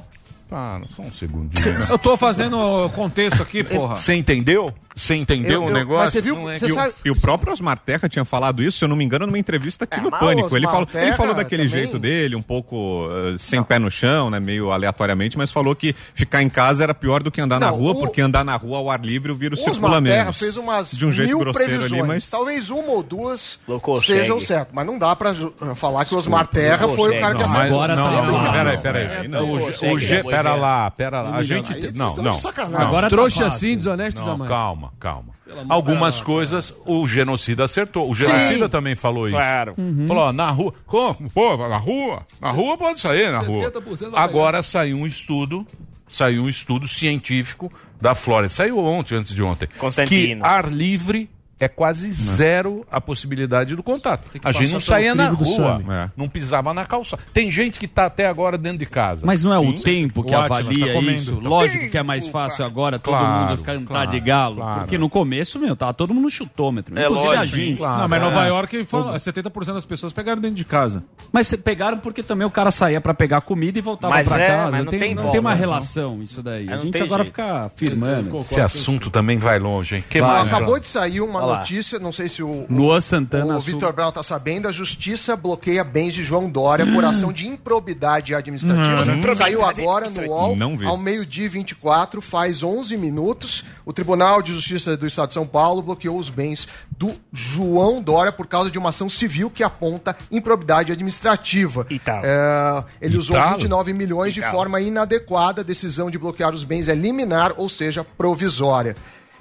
[0.50, 1.80] Para, só um segundinho.
[1.90, 3.96] Eu tô fazendo o contexto aqui, porra.
[3.96, 4.74] Você entendeu?
[4.98, 6.22] Você entendeu o negócio?
[6.34, 8.90] Não é e, que- o, e o próprio Osmar Terra tinha falado isso, se eu
[8.90, 10.58] não me engano, numa entrevista aqui no mas Pânico.
[10.58, 13.92] Ele falou, ele Terra falou daquele também- jeito dele, um pouco eh, sem pé no
[13.92, 14.40] chão, né?
[14.40, 17.76] Meio aleatoriamente, mas falou que ficar em casa era pior do que andar na Não,
[17.76, 20.24] rua, o- porque andar na rua ao ar livre o vírus O circula Osmar Terra
[20.24, 20.38] menos.
[20.40, 22.00] fez umas de um jeito mil grosseiro previsões.
[22.02, 22.30] ali, mas.
[22.32, 24.20] Talvez uma ou duas consegue.
[24.22, 24.74] sejam certas.
[24.74, 27.50] Mas não dá pra ju- falar que o Osmar Terra foi o cara que Não,
[27.50, 27.88] mas- acertou.
[27.88, 29.04] não, não, não, peraí, peraí.
[29.06, 29.52] É, Não, não
[29.94, 31.36] o, G, não pera lá, pera lá.
[31.36, 31.92] A gente.
[31.96, 32.32] Não, não.
[32.32, 32.88] de sacanagem.
[32.88, 34.50] Agora Trouxa assim, desonesto Não, jamais.
[34.50, 35.34] calma, calma.
[35.70, 38.10] Algumas coisas o genocida acertou.
[38.10, 38.70] O genocida Sim.
[38.70, 39.36] também falou isso.
[39.36, 39.74] Claro.
[39.78, 40.06] Uhum.
[40.08, 40.74] Falou, ó, na rua.
[40.86, 41.30] Como?
[41.32, 42.26] Pô, na rua?
[42.42, 43.72] Na rua pode sair, na rua.
[43.72, 45.66] 70% vai Agora saiu um estudo,
[46.08, 47.72] saiu um estudo científico
[48.02, 48.50] da Flórida.
[48.50, 49.70] Saiu ontem, antes de ontem.
[49.78, 50.42] Constantino.
[50.42, 51.30] Que ar livre
[51.60, 54.24] é quase zero a possibilidade do contato.
[54.44, 55.82] A gente não saía na rua.
[55.90, 56.10] É.
[56.16, 57.22] não pisava na calçada.
[57.34, 59.26] Tem gente que tá até agora dentro de casa.
[59.26, 59.84] Mas não é o Sim.
[59.84, 61.40] tempo que O avalia tá isso?
[61.42, 64.56] Lógico que é mais fácil agora todo Claro, mundo cantar claro, de galo.
[64.58, 64.80] claro.
[64.82, 66.98] Porque no começo, meu, tava todo mundo no chutômetro.
[66.98, 67.82] É inclusive a lógico, gente.
[67.82, 68.50] Não, mas Nova É.
[68.50, 71.04] York fala, 70% das pessoas pegaram dentro de casa.
[71.32, 74.48] Mas pegaram porque também o cara saía pra pegar comida e voltava Mas pra é,
[74.48, 74.72] casa.
[74.72, 75.60] mas não tem não volta, tem uma então.
[75.60, 76.68] relação isso daí.
[76.68, 77.36] A não gente tem agora jeito.
[77.36, 78.40] fica firmando.
[78.42, 80.04] Esse assunto também vai longe, hein?
[80.10, 81.60] Que Ó, mais, acabou de sair uma lá.
[81.60, 85.84] notícia, não sei se o, Luan Santana o Vitor Brown tá sabendo, a justiça bloqueia
[85.84, 89.04] bens de João Dória por ação de improbidade administrativa.
[89.12, 89.36] Hum.
[89.36, 93.64] Saiu agora no UOL, ao meio-dia e 24, faz 11 minutos.
[93.86, 96.68] O Tribunal de Justiça do Estado de São Paulo bloqueou os bens
[96.98, 101.86] do João Dória por causa de uma ação civil que aponta improbidade administrativa.
[102.24, 103.56] É, ele usou Italo?
[103.56, 105.62] 29 milhões de forma inadequada.
[105.62, 108.96] A decisão de bloquear os bens é liminar, ou seja, provisória.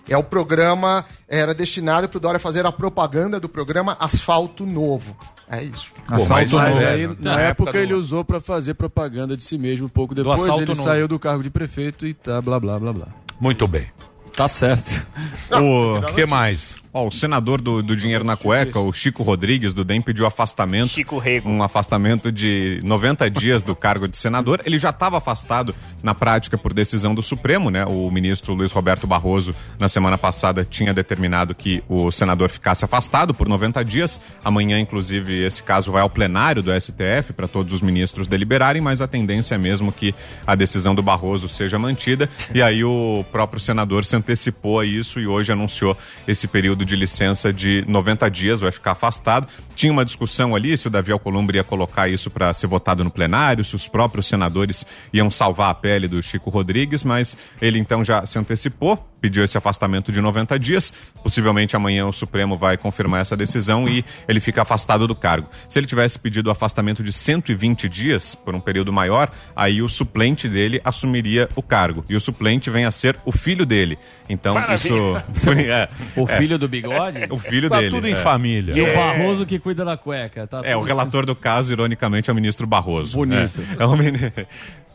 [0.08, 5.16] É o programa, era destinado para o Dória fazer a propaganda do programa Asfalto Novo.
[5.48, 5.88] É isso.
[6.08, 7.22] Mas Assalto aí, novo.
[7.22, 9.86] na Na época, época ele do- usou pra fazer propaganda de si mesmo.
[9.86, 10.74] Um pouco depois ele novo.
[10.82, 13.06] saiu do cargo de prefeito e tá blá blá blá blá.
[13.40, 13.86] Muito bem.
[14.36, 15.04] Tá certo.
[15.50, 16.76] O que mais?
[16.96, 20.88] Ó, o senador do, do Dinheiro na Cueca, o Chico Rodrigues, do DEM, pediu afastamento.
[20.88, 21.46] Chico Rego.
[21.46, 24.62] Um afastamento de 90 dias do cargo de senador.
[24.64, 27.84] Ele já estava afastado na prática por decisão do Supremo, né?
[27.84, 33.34] O ministro Luiz Roberto Barroso, na semana passada, tinha determinado que o senador ficasse afastado
[33.34, 34.18] por 90 dias.
[34.42, 39.02] Amanhã, inclusive, esse caso vai ao plenário do STF para todos os ministros deliberarem, mas
[39.02, 40.14] a tendência é mesmo que
[40.46, 42.26] a decisão do Barroso seja mantida.
[42.54, 45.94] E aí o próprio senador se antecipou a isso e hoje anunciou
[46.26, 49.46] esse período de licença de 90 dias, vai ficar afastado.
[49.74, 53.10] Tinha uma discussão ali se o Davi Alcolumbre ia colocar isso para ser votado no
[53.10, 58.02] plenário, se os próprios senadores iam salvar a pele do Chico Rodrigues, mas ele então
[58.02, 60.92] já se antecipou, pediu esse afastamento de 90 dias.
[61.22, 65.48] Possivelmente amanhã o Supremo vai confirmar essa decisão e ele fica afastado do cargo.
[65.68, 69.88] Se ele tivesse pedido o afastamento de 120 dias, por um período maior, aí o
[69.88, 72.04] suplente dele assumiria o cargo.
[72.08, 73.98] E o suplente vem a ser o filho dele.
[74.28, 74.94] Então isso.
[75.66, 76.36] É, O é.
[76.38, 77.26] filho do bigode?
[77.30, 77.90] O filho Tá dele.
[77.90, 78.16] tudo em é.
[78.16, 78.74] família.
[78.76, 78.94] E o É.
[78.94, 80.46] Barroso que cuida da cueca.
[80.46, 83.16] Tá É, o relator do caso, ironicamente, é o ministro Barroso.
[83.16, 83.60] Bonito.
[83.78, 84.32] É, é o mini-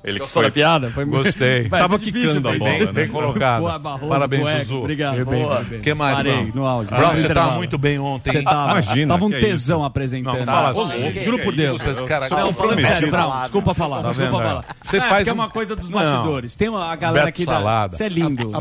[0.04, 0.50] Ele que Gostou foi...
[0.50, 0.90] da piada?
[0.90, 1.68] Foi muito- Gostei.
[1.70, 2.92] Vai, Tava é difícil, quicando a bem- bola, Bem, né?
[2.92, 3.60] bem colocado.
[3.62, 4.60] Boa, Barroso, Parabéns, cueca.
[4.64, 4.78] Zuzu.
[4.80, 5.26] Obrigado.
[5.26, 5.64] Boa.
[5.64, 6.52] que mais, Parei, Brown?
[6.56, 6.96] no áudio.
[6.98, 8.32] Brown, você tava muito bem ontem.
[8.32, 8.44] Você hein?
[8.44, 9.86] tava, Imagina, tava um é tesão isso.
[9.86, 10.38] apresentando.
[10.40, 11.78] Não, fala Ô, assim, Juro por é Deus.
[12.08, 13.12] cara- Não, falando sério.
[13.12, 14.62] Brown, desculpa falar, Tá desculpa falar.
[14.68, 14.74] é?
[14.88, 16.56] Você é, faz que é um- uma coisa dos bastidores.
[16.56, 17.52] Tem uma a galera aqui da...
[17.54, 17.96] Salada.
[17.96, 18.52] Você é lindo.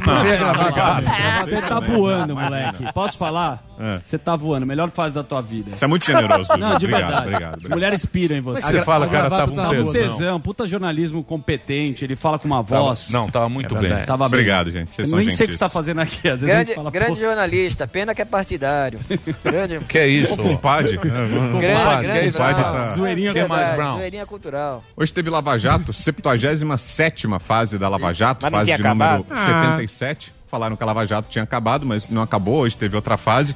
[1.45, 2.93] Você tá voando, moleque.
[2.93, 3.63] Posso falar?
[3.79, 3.99] É.
[4.03, 4.67] Você tá voando.
[4.67, 5.75] Melhor fase da tua vida.
[5.75, 6.51] Você é muito generoso.
[6.59, 7.27] Não, de obrigado, verdade.
[7.29, 8.63] obrigado, As mulheres piram em você.
[8.63, 9.93] Você fala, cara, um tá Tava um tesão.
[9.93, 13.09] tesão, puta jornalismo competente, ele fala com uma Tava- voz.
[13.09, 14.05] Não, tava muito É bem.
[14.05, 14.41] Tava bem.
[14.41, 14.93] Obrigado, gente.
[14.93, 16.29] Vocês nem sei o que você tá fazendo aqui.
[16.29, 18.99] Às vezes a Grande, gente fala, grande jornalista, pena que é partidário.
[19.45, 20.37] grande, Que é isso?
[20.37, 20.97] Compadre.
[20.97, 22.33] grande, grande?
[22.33, 23.97] Compadre tá- Zoeirinha que mais, Verdade, Brown?
[23.99, 24.85] Zoeirinha cultural.
[24.97, 29.39] Hoje teve Lava Jato, 77ª fase da Lava Jato, Mas fase de número acabado?
[29.39, 30.35] 77.
[30.47, 32.63] Falaram que a Lava Jato tinha acabado, mas não acabou.
[32.63, 33.55] Hoje teve outra fase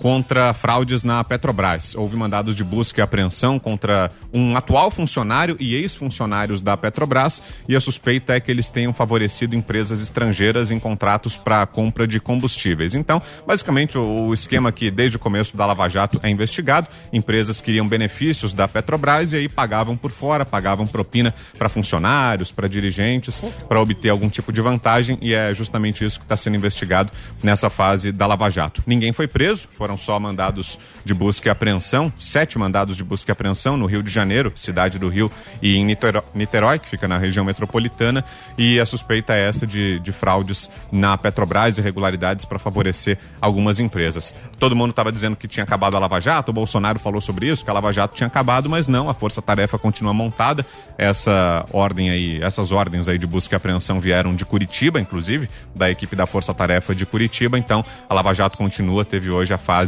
[0.00, 1.94] contra fraudes na Petrobras.
[1.94, 7.76] Houve mandados de busca e apreensão contra um atual funcionário e ex-funcionários da Petrobras e
[7.76, 12.94] a suspeita é que eles tenham favorecido empresas estrangeiras em contratos para compra de combustíveis.
[12.94, 17.86] Então, basicamente, o, esquema que desde o começo da Lava Jato é investigado, empresas queriam
[17.86, 23.80] benefícios da Petrobras e aí pagavam por fora, pagavam propina para funcionários, para dirigentes, para
[23.80, 28.12] obter algum tipo de vantagem e é justamente isso que está sendo investigado nessa fase
[28.12, 28.82] da Lava Jato.
[28.86, 33.30] Ninguém foi preso, foram foram só mandados de busca e apreensão, sete mandados de busca
[33.30, 35.30] e apreensão no Rio de Janeiro, cidade do Rio,
[35.60, 35.96] e em
[36.34, 38.24] Niterói, que fica na região metropolitana,
[38.56, 44.34] e a suspeita é essa de, de fraudes na Petrobras, irregularidades para favorecer algumas empresas.
[44.58, 47.64] Todo mundo estava dizendo que tinha acabado a Lava Jato, o Bolsonaro falou sobre isso,
[47.64, 50.64] que a Lava Jato tinha acabado, mas não, a Força Tarefa continua montada.
[50.96, 55.90] Essa ordem aí, essas ordens aí de busca e apreensão vieram de Curitiba, inclusive, da
[55.90, 59.79] equipe da Força Tarefa de Curitiba, então a Lava Jato continua, teve hoje a fase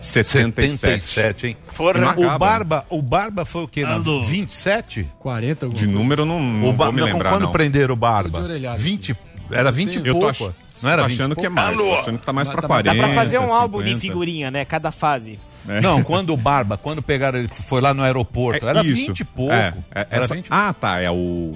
[0.00, 0.76] 77.
[0.78, 1.56] 77, hein?
[2.00, 3.82] Não o, acaba, Barba, o Barba foi o quê?
[3.84, 5.08] Na 27?
[5.18, 7.52] 40 De número não, não O Ba- vou me não, lembrar, quando não.
[7.52, 8.38] prenderam o Barba?
[8.38, 8.78] Tô de orelhada.
[8.78, 9.16] 20,
[9.50, 10.28] era 20 e Eu tô pouco.
[10.48, 11.54] ach- Não era tô 20 achando que é pouco?
[11.54, 14.00] mais, tô achando que tá mais pra Dá 40, pra fazer um álbum de 50.
[14.00, 14.64] figurinha, né?
[14.64, 15.38] Cada fase.
[15.68, 15.78] É.
[15.82, 19.08] Não, quando o Barba, quando pegaram ele, foi lá no aeroporto, era isso.
[19.08, 19.52] 20 e pouco.
[19.52, 21.00] É, é, era essa- 20 Ah, tá.
[21.00, 21.54] É o.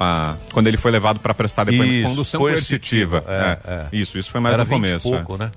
[0.00, 1.92] a- quando ele foi levado para prestar depoimento.
[1.98, 3.60] Isso, condução coercitiva, coercitiva.
[3.68, 5.10] é, É, Isso, isso foi mais Era no 20 e começo.
[5.10, 5.38] pouco, é.
[5.46, 5.50] né?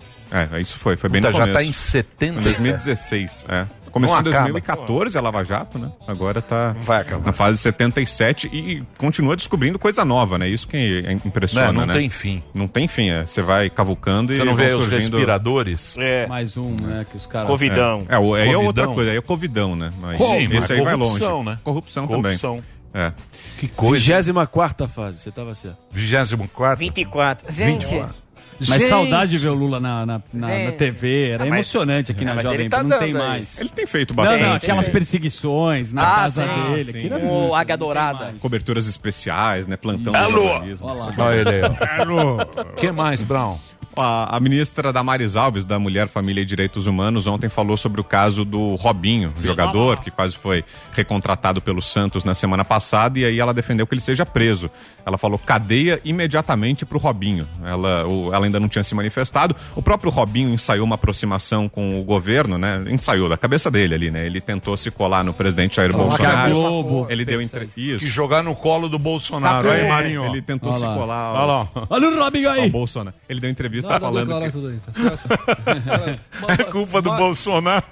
[0.54, 0.98] É, isso foi.
[0.98, 1.58] Foi bem Puta, no já começo.
[1.60, 2.40] tá em 70.
[2.40, 3.66] Em 2016, é.
[3.96, 4.44] Começou Não em acaba.
[4.52, 5.90] 2014 a Lava Jato, né?
[6.06, 7.26] Agora tá Vai acabar.
[7.26, 10.50] na fase 77 e continua descobrindo coisa nova, né?
[10.50, 11.94] Isso que é- impressiona, Não, não né?
[11.94, 12.44] tem fim.
[12.54, 13.26] Não tem fim, é.
[13.26, 15.16] Você vai cavucando e Você não vê os surgindo...
[15.16, 15.96] respiradores?
[15.98, 16.28] É.
[16.28, 17.06] Mais um, né?
[17.10, 17.48] Que os caras.
[17.62, 18.94] É, é, o- aí é outra Covidão.
[18.96, 19.90] coisa, aí é covidão, né?
[20.02, 21.12] Mas Sim, esse mas aí vai longe.
[21.20, 21.60] corrupção, né?
[21.64, 22.52] Corrupção, Corrupção.
[22.58, 22.76] também.
[22.94, 23.14] É.
[23.60, 24.04] Que coisa.
[24.22, 25.78] 24 fase, você tava certo.
[25.92, 26.78] 24.
[26.80, 27.52] 24.
[27.54, 28.16] Gente, 24.
[28.60, 28.88] Mas Gente.
[28.90, 30.78] saudade de ver o Lula na, na, na- na Gente.
[30.78, 31.30] TV.
[31.32, 32.78] Era Ah, mas- emocionante aqui Ah, na mas Jovem Pan.
[32.78, 33.14] tá não tem aí.
[33.14, 33.60] mais.
[33.60, 34.42] Ele tem feito Não, bastante.
[34.44, 34.92] não, aquelas né?
[34.94, 36.92] perseguições na Ah, casa sim, dele.
[36.92, 36.98] sim.
[37.00, 38.34] aquilo muito- o Águia Dourada.
[38.40, 39.76] Coberturas especiais, né?
[39.76, 40.32] Plantão de Alô.
[40.48, 40.88] jornalismo.
[40.88, 41.12] Olha lá.
[41.18, 42.46] Olha ele aí, ó.
[42.76, 43.58] que mais, Brown?
[43.98, 48.04] A, a ministra Damares Alves, da Mulher, Família e Direitos Humanos, ontem falou sobre o
[48.04, 53.40] caso do Robinho, jogador que quase foi recontratado pelo Santos na semana passada, e aí
[53.40, 54.70] ela defendeu que ele seja preso.
[55.06, 57.48] Ela falou cadeia imediatamente pro Robinho.
[57.64, 59.56] Ela, o- ela ainda não tinha se manifestado.
[59.76, 62.84] O próprio Robinho ensaiou uma aproximação com o governo, né?
[62.90, 64.26] Ensaiou da cabeça dele ali, né?
[64.26, 66.54] Ele tentou se colar no presidente Jair Falou Bolsonaro.
[66.54, 67.68] Globo Ele deu fez entre...
[67.68, 69.70] Que jogar no colo do Bolsonaro.
[69.70, 70.24] Aí, Marinho.
[70.24, 70.26] ó.
[70.28, 70.96] Ele tentou Olha se lá.
[70.96, 71.34] colar.
[71.34, 71.88] Olha lá.
[71.90, 72.70] Olha o Robin ao aí.
[72.70, 73.16] Bolsonaro.
[73.30, 74.58] Ele deu entrevista Nada a falando declarar que...
[74.58, 76.26] isso daí, tá certo?
[76.60, 77.86] É culpa do mais, Bolsonaro.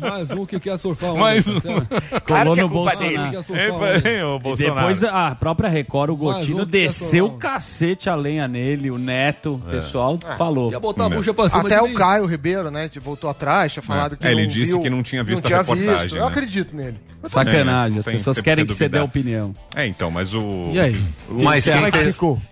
[0.00, 1.14] Mais um que quer surfar.
[1.14, 1.80] Mais onda, um.
[1.84, 2.20] tá?
[2.20, 3.16] Claro Colou que é no culpa Bolsonaro.
[3.16, 3.30] dele.
[3.30, 4.74] Quer surfar Ei, ô E Bolsonaro.
[4.74, 9.54] depois a própria Record, o Gotino, um desceu o cacete a lenha nele, o Neto,
[9.54, 10.70] o pessoal falou.
[10.70, 11.94] Quer botar a bucha pra cima Até o?
[11.94, 15.02] Caio Ribeiro, né, voltou atrás, tinha falado que É, ele não disse viu, que não
[15.02, 16.16] tinha visto a tinha reportagem, visto.
[16.16, 16.28] Eu né?
[16.28, 16.96] acredito nele.
[17.24, 19.54] Sacanagem, as Sem pessoas querem que você dê opinião.
[19.74, 20.70] É, então, mas o...
[20.72, 21.02] E aí?
[21.28, 21.78] Mas é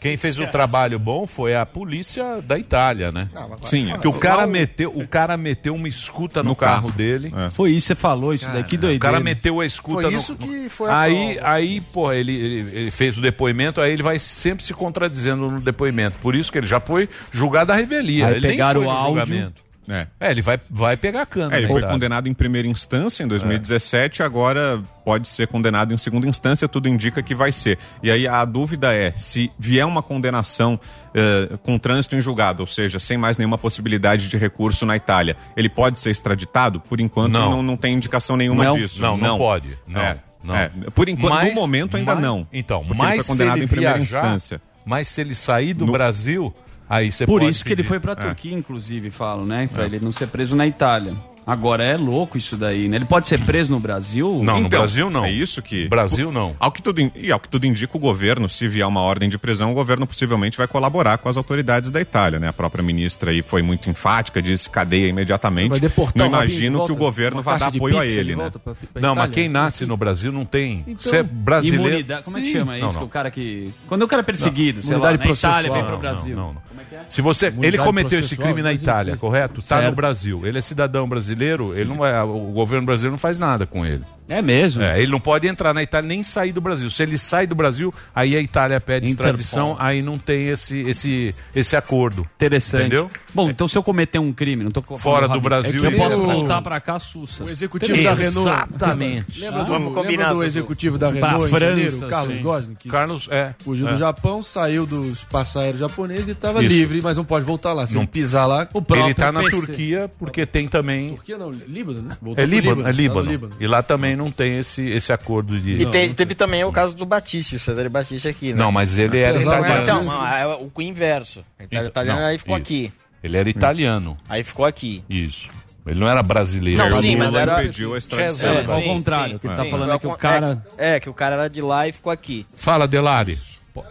[0.00, 3.28] quem fez o trabalho bom foi a polícia da Itália, né?
[3.34, 6.82] Não, mas Sim, Que o cara meteu, o cara meteu uma escuta no, No carro,
[6.88, 6.92] carro.
[6.92, 7.32] dele.
[7.36, 7.50] É.
[7.50, 9.00] Foi isso, você falou isso daí, que O doideira.
[9.00, 10.38] cara meteu a escuta Foi no- isso no...
[10.46, 11.50] que foi a Aí, prova.
[11.52, 15.60] aí, pô, ele, ele, ele fez o depoimento, aí ele vai sempre se contradizendo no
[15.60, 16.16] depoimento.
[16.20, 18.26] Por isso que ele já foi julgado à revelia.
[18.26, 19.24] Aí ele nem pegaram foi o áudio.
[19.26, 19.67] julgamento.
[19.88, 20.06] É.
[20.20, 21.54] É, ele vai, vai pegar cana.
[21.54, 25.98] É, ele na foi condenado em primeira instância em 2017, agora pode ser condenado em
[25.98, 27.78] segunda instância, tudo indica que vai ser.
[28.02, 30.78] E aí a dúvida é, se vier uma condenação
[31.14, 35.36] eh, com trânsito em julgado, ou seja, sem mais nenhuma possibilidade de recurso na Itália,
[35.56, 36.80] ele pode ser extraditado?
[36.80, 37.50] Por enquanto Não.
[37.50, 38.76] não, não, tem indicação nenhuma Não?
[38.76, 39.00] disso.
[39.00, 39.78] Não, não pode.
[39.86, 40.54] Não, É, não.
[40.54, 40.70] é.
[40.94, 42.46] Por enquanto, Mas- no momento ainda mas- não.
[42.52, 44.60] Então, mas ele foi condenado se ele em primeira viajar, instância.
[44.84, 46.54] Mas se ele sair do No- Brasil,
[46.88, 47.88] aí você Por isso que ele pedir.
[47.88, 48.14] foi pra É.
[48.14, 49.68] Turquia, inclusive, falam, né?
[49.72, 51.14] Pra ele não ser preso na Itália.
[51.48, 52.96] Agora é louco isso daí, né?
[52.96, 54.40] Ele pode ser preso no Brasil?
[54.44, 55.24] Não, no Então, Brasil não.
[55.24, 55.88] É isso que.
[55.88, 56.54] Brasil não.
[56.60, 59.28] Ao que, tudo, in- e ao que tudo indica, o governo, se vier uma ordem
[59.30, 62.48] de prisão, o governo possivelmente vai colaborar com as autoridades da Itália, né?
[62.48, 65.70] A própria ministra aí foi muito enfática, disse cadeia imediatamente.
[65.70, 68.50] Vai deportar Não imagino que o governo vai dar apoio a ele, né?
[68.50, 70.84] pra- pra Não, mas quem nasce no Brasil não tem.
[70.86, 71.88] Então, Você é brasileiro.
[71.88, 72.52] Imunidade, como é que Sim.
[72.52, 72.84] chama isso?
[72.84, 73.04] Não, Que não.
[73.04, 73.72] o cara que.
[73.88, 76.36] Quando o cara é perseguido, sei lá, na Itália vem pro Não, Brasil.
[76.36, 76.62] não, não.
[77.08, 79.62] Se você, ele Imunidade cometeu esse crime na entendi Itália, correto?
[79.62, 79.92] Tá no.
[79.96, 80.46] Brasil.
[80.46, 81.37] Ele é cidadão brasileiro,
[81.74, 84.04] ele não vai, o governo brasileiro não faz nada com ele.
[84.28, 84.82] É mesmo?
[84.82, 86.90] É, ele não pode entrar na Itália nem sair do Brasil.
[86.90, 89.26] Se ele sai do Brasil, aí a Itália pede Interpol.
[89.26, 92.28] extradição, aí não tem esse, esse, esse acordo.
[92.36, 92.82] Interessante.
[92.86, 93.10] Entendeu?
[93.34, 96.20] Bom, então se eu cometer um crime, não tô Fora do Brasil, eu ele- posso
[96.20, 97.44] o- voltar pra cá, sussa.
[97.44, 98.48] O executivo da Renault.
[98.74, 99.40] Exatamente.
[99.40, 102.42] Lembra do, Vamos combinar, lembra do executivo da Renault França, janeiro, Carlos sim.
[102.42, 103.54] Gosling, que Carlos, é.
[103.60, 103.92] fugiu é.
[103.92, 106.68] do Japão, saiu dos passageros japoneses e estava Isso.
[106.68, 107.86] livre, mas não pode voltar lá.
[107.86, 108.06] Se Não.
[108.06, 108.68] pisar lá...
[108.72, 109.56] O próprio Ele tá na PC.
[109.56, 111.10] Turquia porque tem também.
[111.14, 112.16] Turquia não, Líbano, né?
[112.20, 113.52] Voltou É pro Líbano, é tá no Líbano.
[113.60, 115.72] E lá também não tem esse, esse acordo de.
[115.82, 118.58] E te- teve também o caso do Batiste, o Cesare Batiste aqui, né?
[118.58, 119.82] Não, mas ele era Apesar- italiano.
[119.82, 121.42] Então, não, é o inverso.
[121.58, 122.62] Então, o italiano Não, aí ficou isso.
[122.62, 122.92] aqui.
[123.22, 124.18] Ele era italiano.
[124.28, 125.02] Aí ficou aqui.
[125.08, 125.48] Isso.
[125.86, 126.78] Ele não era brasileiro.
[126.86, 128.52] Não, sim, mas era- impediu a extradição.
[128.52, 129.62] É, Ao sim, contrário, sim, o que ele sim.
[129.64, 130.62] tá falando Foi é que o cara.
[130.76, 132.44] É, é, que o cara era de lá e ficou aqui.
[132.54, 133.38] Fala, Delari.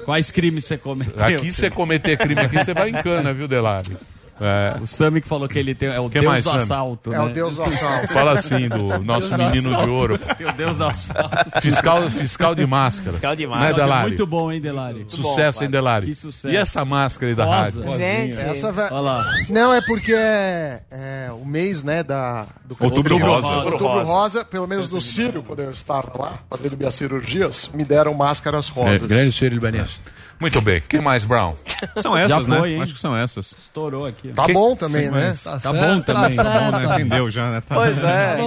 [0.06, 1.26] Quais crimes você cometeu?
[1.26, 3.98] Aqui você cometer crime aqui, você vai em cana, viu, Delari?
[4.40, 4.78] É.
[4.82, 6.62] O Sami que falou que ele tem, é o Que deus mais, do Sami?
[6.62, 7.14] assalto.
[7.14, 7.24] É né?
[7.24, 8.08] o Deus do assalto.
[8.10, 9.92] Fala assim do nosso Deus do menino de assalto.
[9.92, 10.18] ouro.
[10.18, 11.62] Tem o deus do asfalto.
[11.62, 13.14] Fiscal, fiscal de máscaras.
[13.16, 13.76] Fiscal de Né, máscaras.
[13.76, 14.08] Delari?
[14.10, 15.06] Muito bom, hein, Delari?
[15.08, 16.08] Sucesso, hein, Delari?
[16.08, 16.54] Que sucesso.
[16.54, 17.58] E essa máscara aí da Rosa.
[17.58, 17.98] rádio?
[17.98, 19.26] Gente, Essa ve- Olha lá.
[19.50, 22.46] Não, é porque é, é o mês, né, da...
[22.66, 23.48] Do Outubro Rosa.
[23.48, 24.46] Outubro Rosa.
[24.46, 28.80] pelo menos no Sírio, quando eu estava lá, fazendo minhas cirurgias, me deram máscaras É,
[28.80, 29.02] rosas.
[29.08, 30.02] grande Ciro Libanês.
[30.40, 30.82] Muito bem.
[30.88, 31.56] Quem mais, Brown?
[31.98, 32.76] São essas, Já foi, né?
[32.76, 32.82] hein?
[32.84, 33.56] Acho que são essas.
[33.58, 34.32] Estourou aqui.
[34.32, 34.36] ó.
[34.36, 35.36] Tá bom também, né?
[35.44, 36.36] Tá, bom também.
[36.36, 36.96] Tá bom, né?
[36.96, 37.62] Entendeu já, né?
[37.62, 37.76] Tá.
[37.76, 38.38] Pois é.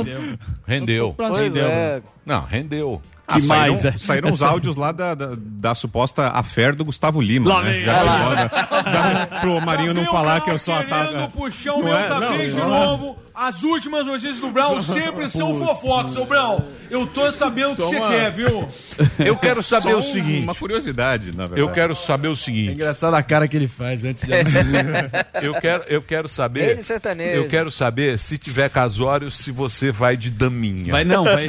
[0.66, 1.14] Rendeu.
[1.16, 2.02] Pois é.
[2.24, 3.00] Não, rendeu.
[3.30, 3.94] Ah, Que saíram, mais, é?
[3.98, 7.48] saíram os áudios lá da, da, da suposta affair do Gustavo Lima.
[7.48, 7.70] Lá né?
[7.72, 8.50] vem chegou, né?
[8.92, 11.28] Já pro Marinho não falar que eu sou a taça.
[11.28, 12.08] puxar o Não meu é?
[12.08, 12.68] Não, tapete de não.
[12.68, 13.18] novo.
[13.32, 16.60] As últimas notícias do Brown sempre são fofocas, ô Brown.
[16.90, 18.68] Eu tô sabendo o que você uma- quer, viu?
[19.18, 20.42] Eu quero saber Só o seguinte.
[20.42, 21.60] Uma curiosidade, na verdade.
[21.60, 22.74] Eu quero saber o É seguinte.
[22.74, 24.32] engraçado a cara que ele faz antes de
[25.40, 26.70] Eu quero, eu quero saber.
[26.70, 27.36] Ele sertanejo.
[27.36, 30.92] Eu quero saber se tiver casório, se você vai de daminha.
[30.92, 31.46] Vai não, vai.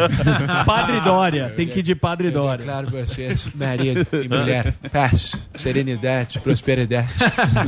[0.65, 1.51] Padre Dória.
[1.55, 2.57] Tem que ir de Padre Eu Dória.
[2.59, 7.09] declaro vocês, marido e mulher, paz, serenidade, prosperidade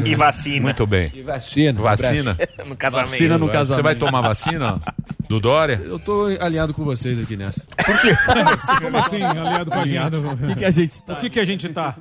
[0.06, 0.62] E vacina.
[0.62, 1.12] Muito bem.
[1.14, 1.82] e vacina.
[1.82, 2.38] Vacina?
[2.66, 3.10] No casamento.
[3.10, 3.76] Vacina no casamento.
[3.76, 4.80] Você vai tomar vacina?
[5.30, 5.82] Do Dória?
[5.84, 7.66] Eu tô alinhado com vocês aqui nessa.
[8.82, 10.16] Como assim, aliado com a gente?
[10.16, 11.14] O que, que a gente tá?
[11.14, 11.95] O que, que a gente tá?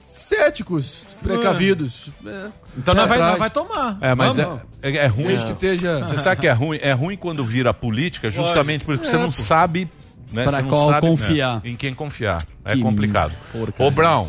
[0.00, 2.10] Céticos, precavidos.
[2.26, 2.46] É.
[2.76, 3.96] Então nós vai, nós vai tomar.
[4.00, 4.60] É, mas é, Vamos.
[4.82, 5.26] é, é ruim.
[5.28, 6.00] Desde que esteja.
[6.00, 6.78] Você sabe que é ruim?
[6.82, 9.88] É ruim quando vira política, justamente porque você não sabe
[10.32, 11.54] né, não qual sabe, confiar.
[11.56, 12.42] né, em quem confiar.
[12.64, 13.32] É Que complicado.
[13.52, 13.86] porcaria.
[13.86, 14.28] Ô, Brown,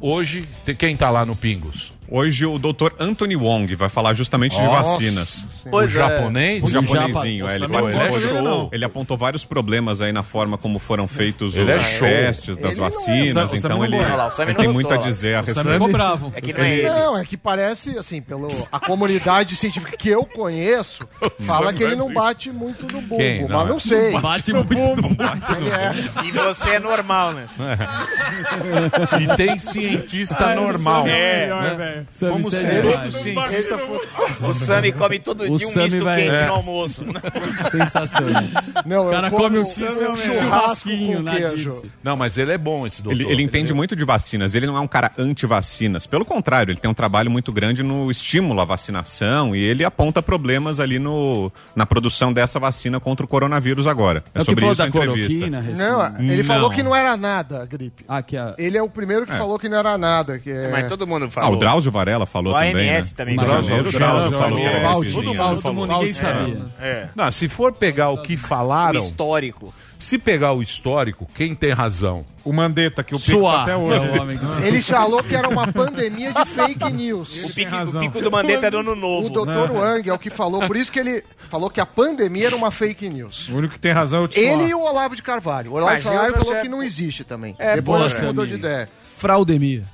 [0.00, 1.92] hoje, quem tá lá no Pingos?
[2.16, 2.92] Hoje o Dr.
[3.00, 4.92] Anthony Wong vai falar justamente de Nossa.
[4.92, 5.48] vacinas.
[5.68, 5.98] Pois o é.
[5.98, 6.62] japonês?
[6.62, 8.68] O japonesinho, é, ele, não participou de- não.
[8.72, 12.06] ele apontou vários problemas aí na forma como foram feitos Ele é os show.
[12.06, 14.42] testes das Ele não é- vacinas, o Sam- o Sam então não ele, lá, o
[14.42, 15.72] ele não tem muito a dizer a Sam respeito.
[15.72, 16.32] ficou bravo.
[16.36, 16.88] É que não é ele.
[16.88, 21.00] Não, é que parece, assim, pelo a comunidade científica que eu conheço,
[21.40, 23.42] fala que ele não bate muito no bumbo, Quem?
[23.48, 23.70] Não, mas é.
[23.70, 24.12] não sei.
[24.20, 26.24] Bate muito no Ele é.
[26.26, 27.46] E você é normal, né?
[29.20, 31.08] E tem cientista normal.
[31.08, 31.48] É.
[31.48, 32.03] né?
[32.10, 33.14] Sami, Como você se é todo demais.
[33.14, 34.06] cientista fosse...
[34.42, 36.46] O Sami come todo O dia um misto vai- quente é.
[36.46, 37.04] no almoço.
[37.70, 38.42] Sensacional.
[38.86, 41.84] Não, O cara como come um churrasco churrasquinho disso.
[42.02, 43.20] Não, mas ele é bom, esse doutor.
[43.20, 46.06] Ele, ele entende muito de vacinas, ele não é um cara anti-vacinas.
[46.06, 50.22] Pelo contrário, ele tem um trabalho muito grande no estímulo à vacinação e ele aponta
[50.22, 54.22] problemas ali no, na produção dessa vacina contra o coronavírus agora.
[54.34, 55.46] É, É sobre isso a entrevista.
[55.50, 56.44] Não, ele Não.
[56.44, 58.04] falou que não era nada a gripe.
[58.08, 58.54] Ah, que a...
[58.58, 60.38] Ele é o primeiro que falou que não era nada.
[60.38, 60.68] Que é...
[60.70, 61.52] Mas todo mundo Ah, falou.
[61.54, 62.96] o Drauzio Varela falou O também, né?
[62.98, 63.62] AMS também Em falou.
[63.62, 64.58] janeiro, o Drauzio Drauzio falou.
[64.58, 65.34] É, Valde, esse todo.
[65.34, 66.62] Valde Todo mundo, ninguém sabia.
[66.80, 67.08] É.
[67.14, 69.74] Não, se for pegar o que O falaram, histórico.
[69.98, 72.24] se pegar o histórico, quem tem razão?
[72.44, 73.62] O Mandetta, que o pico Suar.
[73.62, 74.04] até hoje.
[74.06, 77.44] O Ele falou que era uma pandemia de fake news.
[77.44, 79.30] O pico, o pico do Mandetta é do ano O novo.
[79.30, 79.70] Dr.
[79.72, 82.70] Wang é o que falou, por isso que ele falou que a pandemia era uma
[82.70, 83.48] fake news.
[83.48, 84.42] O único que tem razão é o Tsuá.
[84.42, 85.70] Ele e o Olavo de Carvalho.
[85.72, 87.54] O Olavo Mas de Carvalho falou que não existe também.
[87.58, 88.88] É, Depois boa, mudou de ideia.
[89.04, 89.84] Fraudemia.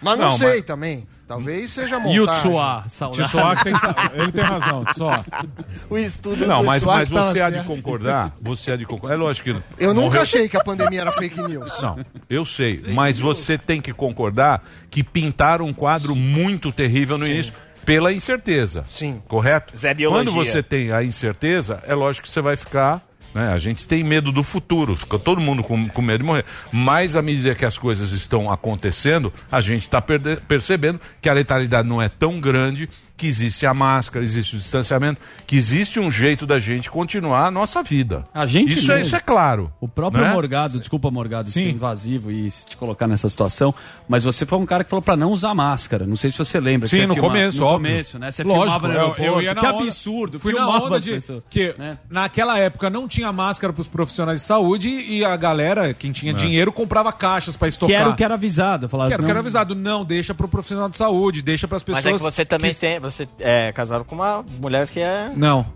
[0.00, 1.06] Mas não, Não, sei mas- também.
[1.26, 2.40] Talvez seja E o montagem.
[2.42, 3.28] Tsuá, saudade.
[3.28, 3.72] Tsuá que tem,
[4.14, 5.24] ele tem razão, Tsuá.
[5.88, 7.66] O estudo Não, mas, mas você há de certo.
[7.66, 8.32] concordar?
[8.40, 9.14] Você há de concordar?
[9.14, 9.62] É lógico que.
[9.82, 11.80] Eu nunca morreu- achei que a pandemia era fake news.
[11.80, 11.98] Não,
[12.28, 17.54] eu sei, mas você tem que concordar que pintaram um quadro muito terrível no início
[17.86, 18.84] pela incerteza.
[18.90, 19.22] Sim.
[19.26, 19.76] Correto?
[19.76, 20.24] Zé Biologia.
[20.24, 23.00] Quando você tem a incerteza, é lógico que você vai ficar.
[23.34, 23.52] Né?
[23.52, 26.44] A gente tem medo do futuro, fica todo mundo com, com medo de morrer.
[26.70, 31.88] Mas à medida que as coisas estão acontecendo, a gente está percebendo que a letalidade
[31.88, 32.88] não é tão grande,
[33.22, 37.50] que existe a máscara, existe o distanciamento, que existe um jeito da gente continuar a
[37.52, 38.26] nossa vida.
[38.34, 39.72] A gente isso, é, isso é claro.
[39.80, 40.32] O próprio né?
[40.32, 41.60] Morgado, desculpa Morgado Sim.
[41.62, 43.72] ser invasivo e se te colocar nessa situação,
[44.08, 46.04] mas você foi um cara que falou pra não usar máscara.
[46.04, 46.88] Não sei se você lembra.
[46.88, 47.90] Sim, Você no filma- começo, no óbvio.
[47.92, 48.32] começo, né?
[48.32, 49.22] Você Lógico, filmava no eu- aeroporto.
[49.22, 50.40] eu ia na que onda- absurdo.
[50.40, 51.98] Fui na onda as de pessoas, que né?
[52.10, 56.72] naquela época não tinha máscara pros profissionais de saúde e a galera, quem tinha dinheiro,
[56.72, 57.88] comprava caixas pra estocar.
[57.96, 58.88] Que era o que era avisado.
[58.88, 59.76] Falava, Que era o que avisado.
[59.76, 62.14] Não, deixa pro profissional de saúde, deixa pras Mas pessoas...
[62.14, 62.98] é que você também tem.
[63.12, 65.30] Você é casado com uma mulher que é.
[65.36, 65.66] Não.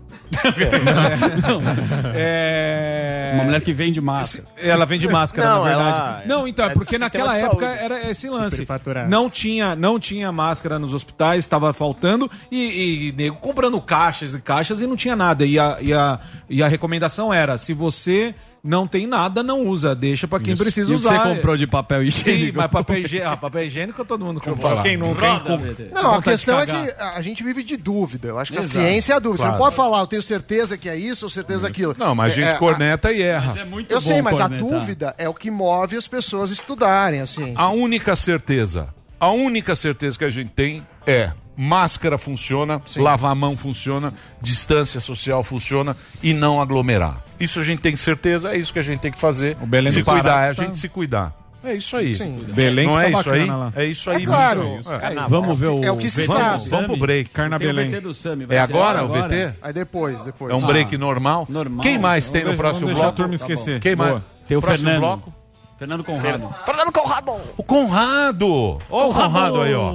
[2.15, 3.31] É...
[3.35, 4.47] Uma mulher que vende máscara.
[4.57, 5.97] Ela vende máscara, Não, na verdade.
[5.97, 7.83] ela- não, então, é é porque naquela época saúde.
[7.83, 8.67] era esse lance.
[9.07, 14.41] Não tinha, não tinha máscara nos hospitais, estava faltando e, e nego comprando caixas e
[14.41, 15.45] caixas e não tinha nada.
[15.45, 16.19] E a, e a,
[16.49, 18.33] e a recomendação era: se você
[18.63, 20.61] não tem nada, não usa, deixa pra quem Isso.
[20.63, 21.09] precisa E usar.
[21.23, 22.57] você comprou de papel Sim, higiênico?
[22.57, 24.61] mas papel higiênico, ah, papel higiênico todo mundo compra.
[24.61, 24.83] falar.
[24.83, 25.89] Quem não Roda, tem, BT.
[25.93, 28.27] Não, a questão é que a gente vive de dúvida.
[28.27, 28.79] Eu acho que Exato.
[28.79, 29.37] a ciência é a dúvida.
[29.37, 29.57] Você Claro.
[29.57, 31.95] não pode falar, eu tenho certeza que é isso ou certeza aquilo.
[31.97, 33.47] Não, mas a gente É, é, corneta e erra.
[33.47, 34.69] Mas é muito Eu bom sei, mas a cornetar.
[34.79, 37.55] dúvida é o que move as pessoas a estudarem a ciência.
[37.57, 43.35] A única certeza, a única certeza que a gente tem é máscara funciona, lavar a
[43.35, 47.17] mão funciona, distância social funciona e não aglomerar.
[47.39, 49.55] Isso a gente tem certeza, é isso que a gente tem que fazer.
[49.65, 51.33] Belém se Pará cuidar, é a tá- gente se cuidar.
[51.63, 52.13] É isso aí.
[52.15, 52.45] Sim.
[52.53, 53.45] Belém não que é tá isso aí?
[53.45, 53.73] lá.
[53.75, 54.25] É isso É aí.
[54.25, 54.77] claro.
[54.77, 54.89] bicho.
[54.91, 55.27] É.
[55.27, 56.69] Vamos ver o- É o que se vamos, sabe.
[56.69, 57.29] Vamos pro break.
[57.31, 57.89] Carna o Belém.
[57.89, 59.27] VT do Sami, vai É ser agora o agora?
[59.27, 59.57] VT?
[59.61, 60.53] Aí depois, depois.
[60.53, 60.67] É um Ah.
[60.67, 61.45] break normal?
[61.49, 61.81] Normal.
[61.81, 63.17] Quem mais tem no Vamos próximo deixar a bloco?
[63.17, 63.79] turma esquecer.
[63.81, 64.21] Quem mais?
[64.47, 65.01] Tem o próximo Fernando.
[65.01, 65.33] bloco?
[65.77, 66.49] Fernando Conrado.
[66.65, 67.33] Fernando Conrado.
[67.57, 68.79] O Conrado.
[68.89, 69.31] Ó o Conrado.
[69.31, 69.93] Conrado aí, ó.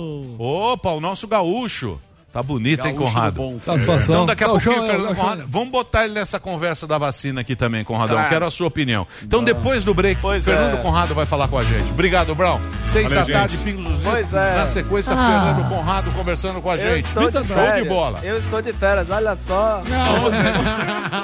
[0.72, 2.00] Opa, o nosso gaúcho.
[2.32, 3.34] Tá bonito, hein, Gaúcho Conrado?
[3.34, 3.60] do bom.
[3.60, 4.14] Satisfação.
[4.14, 5.16] Então daqui a Gauchão, pouquinho, Fernando.
[5.16, 5.44] Conrado.
[5.48, 8.16] Vamos botar ele nessa conversa da vacina aqui também, Conradão.
[8.16, 8.30] Claro.
[8.30, 9.06] Quero a sua opinião.
[9.22, 10.80] Então depois do break, Pois Fernando é.
[10.80, 11.90] Conrado vai falar com a gente.
[11.90, 12.58] Obrigado, Brown.
[12.84, 13.64] Seis Valeu, da tarde, gente.
[13.64, 14.02] Pingos dos Is.
[14.04, 14.56] Pois é.
[14.56, 15.54] Na sequência, Ah.
[15.54, 17.04] Fernando Conrado conversando com a Eu gente.
[17.06, 17.88] estou de Show de férias.
[17.88, 18.20] bola.
[18.22, 19.82] Eu estou de férias, olha só.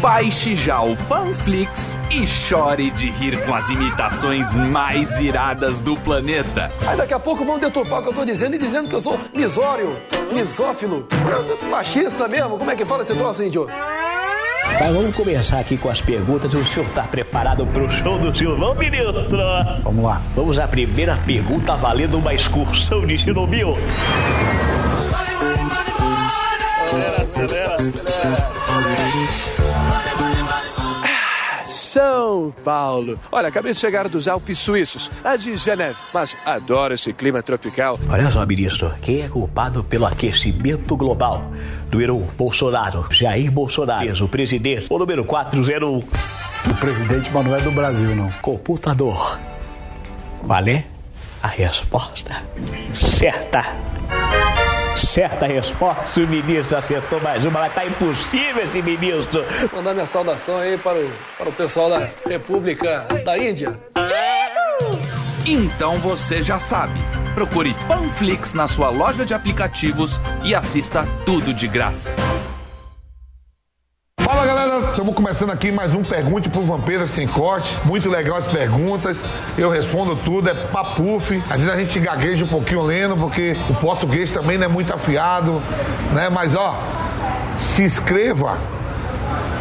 [0.00, 6.70] Baixe já o Panflix e chore de rir com as imitações mais iradas do planeta.
[6.86, 9.02] Aí daqui a pouco vão deturpar o que eu tô dizendo e dizendo que eu
[9.02, 9.96] sou misório,
[10.32, 11.08] misófilo,
[11.68, 12.56] machista mesmo.
[12.56, 13.66] Como é que fala esse troço, índio?
[14.64, 16.52] Mas vamos começar aqui com as perguntas.
[16.52, 19.38] O senhor está preparado para o show do Silvão, ministro?
[19.82, 20.20] Vamos lá.
[20.34, 23.76] Vamos à primeira pergunta valendo uma excursão de Chernobyl.
[31.92, 33.20] São Paulo.
[33.30, 38.00] Olha, acabei de chegar dos Alpes Suíços, lá de Geneve, mas adoro esse clima tropical.
[38.08, 41.52] Olha só, ministro, quem é culpado pelo aquecimento global?
[41.92, 43.06] Número 1, Bolsonaro.
[43.10, 44.86] Jair Bolsonaro, o presidente.
[44.88, 45.98] O número 401.
[45.98, 48.30] O presidente, mas não é do Brasil, não.
[48.40, 49.38] Computador.
[50.46, 50.84] Qual é
[51.42, 52.42] a resposta?
[52.94, 53.76] Certa.
[54.96, 59.44] Certa resposta, o ministro acertou mais uma, mas tá impossível esse ministro.
[59.72, 63.78] Mandar minha saudação aí para o, para o pessoal da República da Índia.
[65.46, 67.00] Então você já sabe.
[67.34, 72.14] Procure Panflix na sua loja de aplicativos e assista tudo de graça.
[74.92, 77.78] Estamos começando aqui mais um Pergunte pro Vampeta Sem Corte.
[77.82, 79.22] Muito legal as perguntas,
[79.56, 81.42] eu respondo tudo, é papuf.
[81.48, 84.92] Às vezes a gente gagueja um pouquinho lendo, porque o português também não é muito
[84.92, 85.62] afiado,
[86.12, 86.28] né?
[86.28, 86.78] Mas ó,
[87.58, 88.58] se inscreva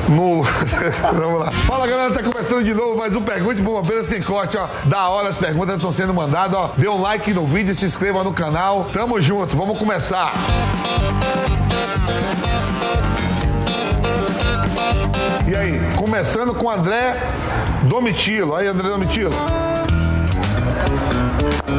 [0.09, 0.43] no.
[1.17, 1.51] Vamos lá.
[1.51, 4.67] Fala galera, tá começando de novo mais um Pergunte pro Vampeta Sem Corte, ó.
[4.83, 6.73] Da hora as perguntas estão sendo mandadas, ó.
[6.75, 8.89] Dê um like no vídeo, se inscreva no canal.
[8.91, 10.33] Tamo junto, vamos começar.
[15.47, 17.13] E aí, começando com André
[17.83, 18.55] Domitilo.
[18.55, 19.33] Aí, André Domitilo.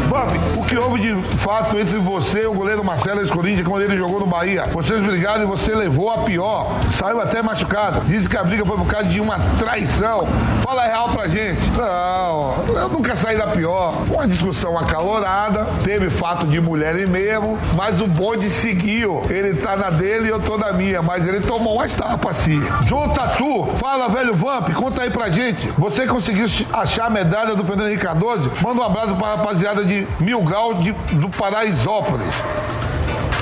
[0.09, 3.97] Bob, o que houve de fato entre você e o goleiro Marcelo Escorinha quando ele
[3.97, 4.65] jogou no Bahia?
[4.73, 6.71] Vocês brigaram e você levou a pior.
[6.93, 8.01] Saiu até machucado.
[8.03, 10.27] Dizem que a briga foi por causa de uma traição.
[10.63, 11.61] Fala real pra gente.
[11.77, 13.95] Não, eu nunca saí da pior.
[14.13, 19.23] Uma discussão acalorada, teve fato de mulher e mesmo, mas o bonde seguiu.
[19.29, 22.63] Ele tá na dele e eu tô na minha, mas ele tomou umas tapas assim.
[22.87, 25.69] João Tatu, fala velho Vamp, conta aí pra gente.
[25.79, 28.51] Você conseguiu achar a medalha do Fernando Henrique Cardoso?
[28.63, 32.35] Manda um abraço pra rapaziada de Mil Grau de, do Paraisópolis.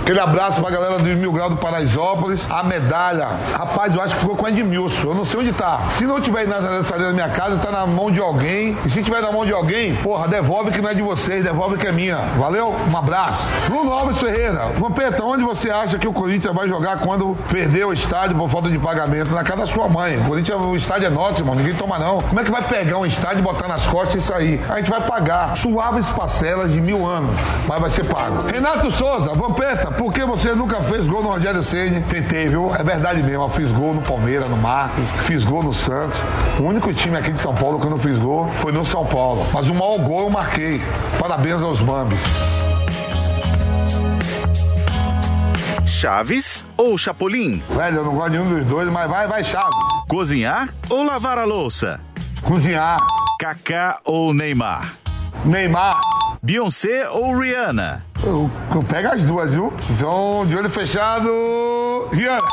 [0.00, 2.46] Aquele abraço pra galera do Mil Grau do Paraisópolis.
[2.50, 5.08] A medalha, rapaz, eu acho que ficou com a Edmilson.
[5.08, 5.80] Eu não sei onde tá.
[5.96, 8.76] Se não tiver na da minha casa, tá na mão de alguém.
[8.84, 11.76] E se tiver na mão de alguém, porra, devolve que não é de vocês, devolve
[11.76, 12.16] que é minha.
[12.38, 12.74] Valeu?
[12.90, 13.46] Um abraço.
[13.66, 14.68] Bruno Alves Ferreira.
[14.74, 18.68] Vampeta, onde você acha que o Corinthians vai jogar quando perder o estádio por falta
[18.68, 19.32] de pagamento?
[19.32, 20.18] Na casa da sua mãe.
[20.18, 21.54] O Corinthians, o estádio é nosso, irmão.
[21.54, 22.20] Ninguém toma não.
[22.20, 24.60] Como é que vai pegar um estádio, botar nas costas e sair?
[24.68, 28.46] A gente vai pagar suaves parcelas de mil anos, mas vai ser pago.
[28.46, 32.00] Renato Souza, Vampeta, pergunta, por que você nunca fez gol no Rogério Ceni?
[32.02, 32.74] Tentei, viu?
[32.74, 36.18] É verdade mesmo, eu fiz gol no Palmeiras, no Marcos, fiz gol no Santos.
[36.58, 39.04] O único time aqui de São Paulo que eu não fiz gol foi no São
[39.06, 39.46] Paulo.
[39.52, 40.80] Mas o maior gol eu marquei.
[41.18, 42.20] Parabéns aos Bambis.
[45.86, 47.62] Chaves ou Chapolin?
[47.68, 49.68] Velho, eu não gosto de nenhum dos dois, mas vai, vai, Chaves.
[50.08, 52.00] Cozinhar ou lavar a louça?
[52.42, 52.96] Cozinhar.
[53.38, 54.94] Kaká ou Neymar?
[55.44, 56.00] Neymar.
[56.42, 58.02] Beyoncé ou Rihanna?
[58.24, 59.70] Eu, eu pego as duas, viu?
[59.90, 61.28] Então, de olho fechado,
[62.14, 62.48] Rihanna.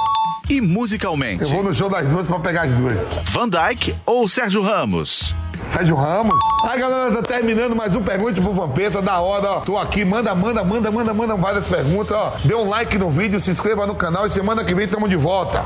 [0.49, 1.43] E musicalmente?
[1.43, 2.97] Eu vou no show das duas pra pegar as duas.
[3.31, 5.33] Van Dyke ou Sérgio Ramos?
[5.71, 6.37] Sérgio Ramos.
[6.63, 9.59] Aí, galera, tá terminando mais um Pergunte pro Vampeta, da hora, ó.
[9.61, 12.33] Tô aqui, manda, manda, manda, manda, manda várias perguntas, ó.
[12.43, 15.15] Dê um like no vídeo, se inscreva no canal e semana que vem tamo de
[15.15, 15.65] volta.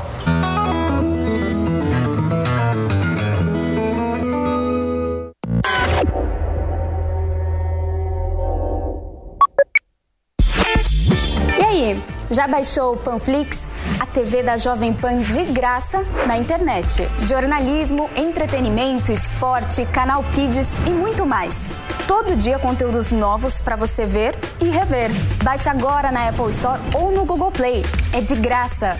[12.32, 13.68] Já baixou o Panflix,
[14.00, 17.06] a TV da Jovem Pan de graça na internet?
[17.20, 21.68] Jornalismo, entretenimento, esporte, canal Kids e muito mais.
[22.06, 25.10] Todo dia conteúdos novos para você ver e rever.
[25.42, 27.84] Baixe agora na Apple Store ou no Google Play.
[28.12, 28.96] É de graça.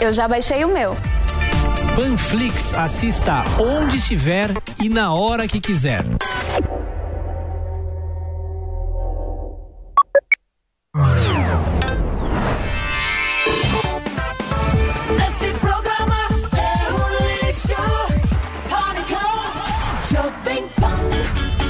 [0.00, 0.96] Eu já baixei o meu.
[1.94, 6.04] Panflix, assista onde estiver e na hora que quiser.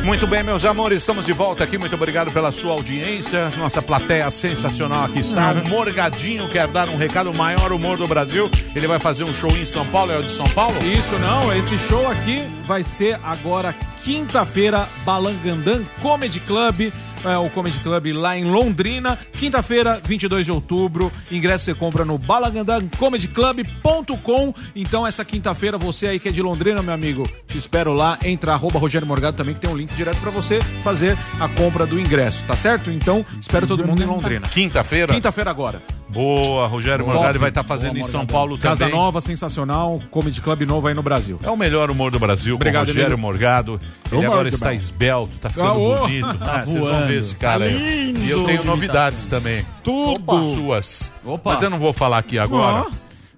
[0.05, 1.79] Muito bem, meus amores, estamos de volta aqui.
[1.79, 3.51] Muito obrigado pela sua audiência.
[3.51, 5.53] Nossa plateia sensacional aqui está.
[5.53, 8.51] O Morgadinho quer dar um recado o maior humor do Brasil.
[8.75, 10.11] Ele vai fazer um show em São Paulo.
[10.11, 10.77] É o de São Paulo?
[10.85, 16.93] Isso não, esse show aqui vai ser agora quinta-feira, Balangandã Comedy Club.
[17.25, 21.11] É, o Comedy Club lá em Londrina, quinta-feira, 22 de outubro.
[21.31, 24.55] Ingresso você compra no balangandãcomedyclub.com.
[24.75, 28.19] Então, essa quinta-feira, você aí que é de Londrina, meu amigo, te espero lá.
[28.25, 31.87] Entra arroba Rogério Morgado também, que tem um link direto pra você fazer a compra
[31.87, 32.91] do ingresso, tá certo?
[32.91, 34.49] Então, espero todo mundo em Londrina.
[34.49, 35.15] Quinta-feira?
[35.15, 36.02] Quinta-feira agora.
[36.13, 37.17] Boa, Rogério Boa.
[37.17, 38.27] Morgado vai estar Boa, fazendo em São.
[38.27, 38.99] Paulo Casa também.
[38.99, 40.01] Nova, sensacional.
[40.11, 41.39] Comedy Club novo aí no Brasil.
[41.43, 43.19] É o melhor humor do Brasil, Obrigado, Rogério Emílio.
[43.19, 43.81] Morgado.
[44.11, 45.97] Ele agora está esbelto, tá ficando Ah, ô!
[46.01, 46.39] bonito.
[46.39, 48.15] Tá Ah, vocês vão ver esse cara Tá aí.
[48.17, 49.65] E eu tenho novidades também.
[49.83, 50.47] Tudo.
[50.49, 51.11] Suas.
[51.25, 51.53] Opa.
[51.53, 52.87] Mas eu não vou falar aqui agora.
[52.89, 52.91] Ah.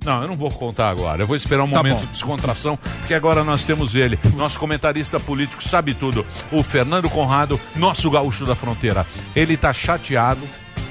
[0.05, 1.23] Não, eu não vou contar agora.
[1.23, 2.01] Eu vou esperar um Tá momento bom.
[2.03, 6.27] de descontração, porque agora nós temos ele, nosso comentarista político, sabe tudo.
[6.53, 9.07] O Fernando Conrado, nosso gaúcho da fronteira.
[9.35, 10.43] Ele tá chateado.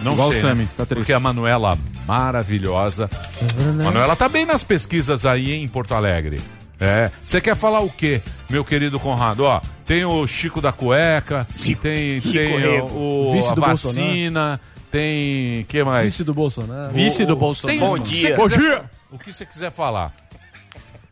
[0.03, 0.69] Não Igual sei, o Sami, né?
[0.77, 0.99] tá triste.
[0.99, 1.77] Porque a Manuela,
[2.07, 3.09] maravilhosa.
[3.83, 6.39] Manuela tá bem nas pesquisas aí hein, em Porto Alegre.
[6.79, 7.09] É.
[7.23, 9.45] Você quer falar o quê, meu querido Conrado?
[9.45, 11.47] Ó, tem o Chico da Cueca,
[11.81, 12.87] tem, tem Rego.
[12.93, 14.59] o, Vice a do vacina,
[14.91, 15.63] tem.
[15.69, 16.05] que mais?
[16.05, 16.91] Vice do Bolsonaro.
[16.93, 17.79] Vice do O- Bolsonaro.
[17.79, 18.35] tem- Bom o que dia.
[18.35, 18.83] Bom dia.
[19.11, 20.11] O que você quiser falar.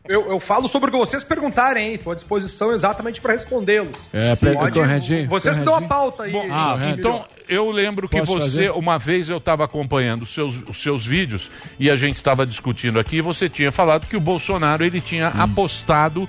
[0.08, 1.94] Eu, eu falo sobre o que vocês perguntarem, hein?
[1.94, 4.10] Estou à disposição exatamente para respondê-los.
[4.12, 6.32] É, pega Pode- corredinho, Vocês que dão a pauta aí.
[6.50, 6.94] Ah, Emílio.
[6.98, 8.70] então eu lembro que Posso você, fazer?
[8.72, 12.98] uma vez eu estava acompanhando os seus, os seus vídeos e a gente estava discutindo
[12.98, 15.40] aqui e você tinha falado que o Bolsonaro ele tinha Hum.
[15.42, 16.28] apostado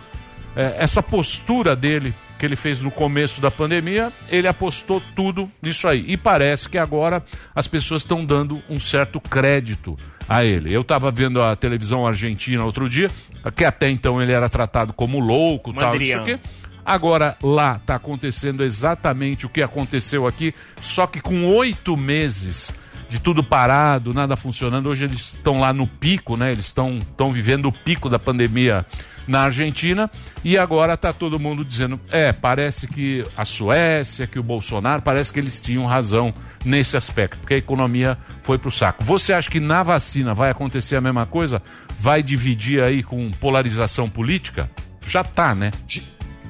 [0.55, 5.87] eh, essa postura dele que ele fez no começo da pandemia, ele apostou tudo nisso
[5.87, 6.03] aí.
[6.07, 7.23] E parece que agora
[7.55, 9.97] as pessoas estão dando um certo crédito
[10.27, 10.73] a ele.
[10.73, 13.09] Eu estava vendo a televisão argentina outro dia,
[13.55, 16.21] que até então ele era tratado como louco, tal, isso Mandrião.
[16.21, 16.39] aqui.
[16.85, 22.73] Agora lá está acontecendo exatamente o que aconteceu aqui, só que com oito meses
[23.09, 24.89] de tudo parado, nada funcionando.
[24.89, 26.51] Hoje eles estão lá no pico, né?
[26.51, 28.85] Eles estão estão vivendo o pico da pandemia
[29.27, 30.09] na Argentina
[30.43, 35.31] e agora está todo mundo dizendo, é, parece que a Suécia, que o Bolsonaro, parece
[35.31, 36.33] que eles tinham razão
[36.63, 39.03] nesse aspecto, porque a economia foi pro saco.
[39.03, 41.61] Você acha que na vacina vai acontecer a mesma coisa?
[41.99, 44.69] Vai dividir aí com polarização política?
[45.07, 45.71] Já tá, né?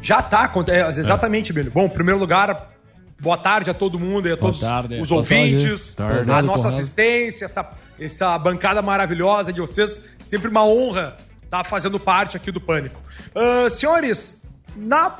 [0.01, 1.71] Já tá, é, exatamente, Emílio.
[1.71, 2.71] Bom, em primeiro lugar,
[3.19, 4.99] boa tarde a todo mundo e a Boa todos tarde.
[4.99, 6.29] os Boa ouvintes, tarde.
[6.29, 10.01] a nossa assistência, essa, essa bancada maravilhosa de vocês.
[10.23, 12.99] Sempre uma honra estar fazendo parte aqui do Pânico.
[13.33, 14.43] Ah, senhores,
[14.75, 15.17] na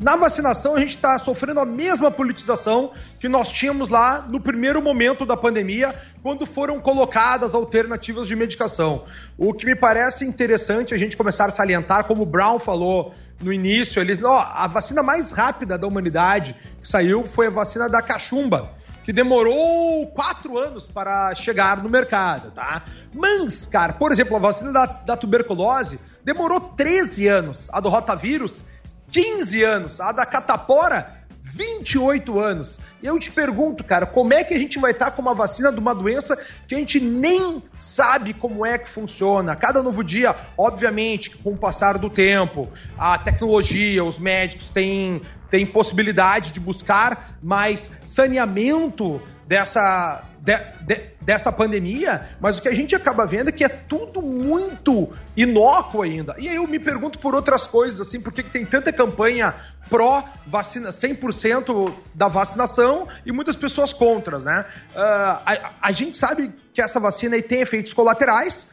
[0.00, 4.80] na vacinação, a gente está sofrendo a mesma politização que nós tínhamos lá no primeiro
[4.80, 5.92] momento da pandemia,
[6.22, 9.04] quando foram colocadas alternativas de medicação.
[9.36, 13.52] O que me parece interessante a gente começar a salientar, como o Brown falou no
[13.52, 18.00] início, ele, ó, a vacina mais rápida da humanidade que saiu foi a vacina da
[18.00, 18.70] cachumba,
[19.04, 22.82] que demorou quatro anos para chegar no mercado, tá?
[23.12, 28.64] Mas, cara, por exemplo, a vacina da, da tuberculose demorou 13 anos, a do rotavírus
[29.10, 32.78] 15 anos, a da catapora 28 anos.
[33.02, 35.72] E eu te pergunto, cara, como é que a gente vai estar com uma vacina
[35.72, 36.36] de uma doença
[36.66, 39.56] que a gente nem sabe como é que funciona?
[39.56, 45.66] Cada novo dia, obviamente, com o passar do tempo, a tecnologia, os médicos têm, têm
[45.66, 52.94] possibilidade de buscar mais saneamento dessa, de- de- dessa pandemia, mas o que a gente
[52.94, 56.34] acaba vendo é que é tudo muito inócuo ainda.
[56.38, 59.54] E aí eu me pergunto por outras coisas, assim, por que, que tem tanta campanha
[59.90, 64.64] pró-vacina, 100% da vacinação e muitas pessoas contra, né?
[64.94, 68.70] Ah, a, a gente sabe que essa vacina tem efeitos colaterais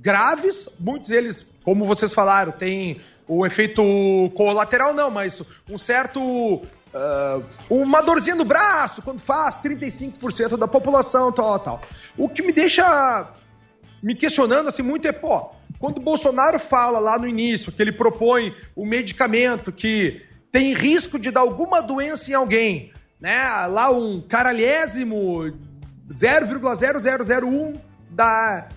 [0.00, 3.82] graves, muitos deles, como vocês falaram, tem o efeito
[4.34, 6.62] colateral, não, mas um certo.
[6.94, 11.82] Ah, uma dorzinha no braço, quando faz 35% da população, tal, tal.
[12.16, 13.28] O que me deixa
[14.02, 17.92] me questionando assim muito é, pô, quando o Bolsonaro fala lá no início que ele
[17.92, 23.66] propõe o medicamento que tem risco de dar alguma doença em alguém, né?
[23.66, 25.52] Lá um caralhésimo
[26.10, 27.80] 0,0001
[28.10, 28.68] da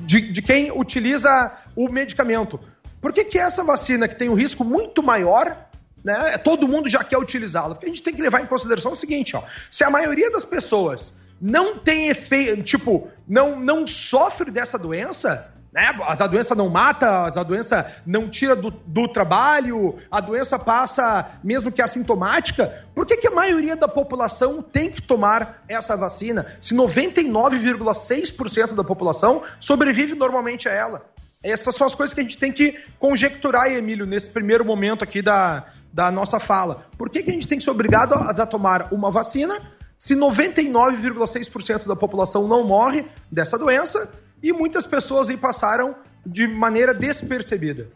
[0.00, 2.58] de, de quem utiliza o medicamento.
[3.00, 5.67] Por que, que essa vacina que tem um risco muito maior,
[6.04, 6.38] né?
[6.38, 7.74] Todo mundo já quer utilizá-la?
[7.74, 9.42] Porque a gente tem que levar em consideração o seguinte, ó.
[9.70, 15.94] Se a maioria das pessoas não tem efeito, tipo, não, não sofre dessa doença, né?
[16.00, 21.70] A doença não mata, a doença não tira do, do trabalho, a doença passa mesmo
[21.70, 22.86] que assintomática.
[22.94, 26.46] Por que, que a maioria da população tem que tomar essa vacina?
[26.60, 31.04] Se 99,6% da população sobrevive normalmente a ela.
[31.42, 35.22] Essas são as coisas que a gente tem que conjecturar, Emílio, nesse primeiro momento aqui
[35.22, 36.86] da, da nossa fala.
[36.96, 39.58] Por que, que a gente tem que ser obrigado a, a tomar uma vacina
[39.98, 44.12] se 99,6% da população não morre dessa doença
[44.42, 47.88] e muitas pessoas aí passaram de maneira despercebida?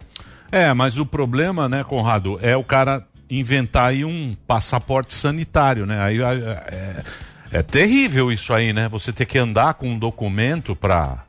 [0.50, 6.02] É, mas o problema, né, Conrado, é o cara inventar aí um passaporte sanitário, né?
[6.02, 7.04] Aí é,
[7.50, 8.88] é terrível isso aí, né?
[8.88, 11.24] Você ter que andar com um documento para,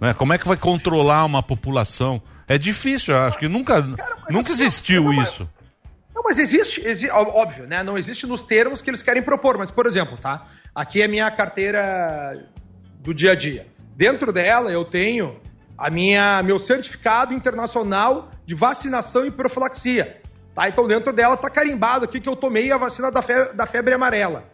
[0.00, 0.12] né?
[0.12, 2.20] Como é que vai controlar uma população?
[2.46, 3.98] É difícil, acho que nunca, nunca
[4.28, 5.48] assim, existiu isso.
[6.14, 7.82] Não, mas existe, exi- ó- óbvio, né?
[7.82, 10.46] Não existe nos termos que eles querem propor, mas, por exemplo, tá?
[10.74, 12.44] Aqui é minha carteira
[12.98, 13.66] do dia a dia.
[13.96, 15.40] Dentro dela eu tenho
[15.76, 20.20] a minha meu certificado internacional de vacinação e profilaxia.
[20.54, 20.68] Tá?
[20.68, 23.94] Então dentro dela tá carimbado aqui que eu tomei a vacina da febre, da febre
[23.94, 24.44] amarela.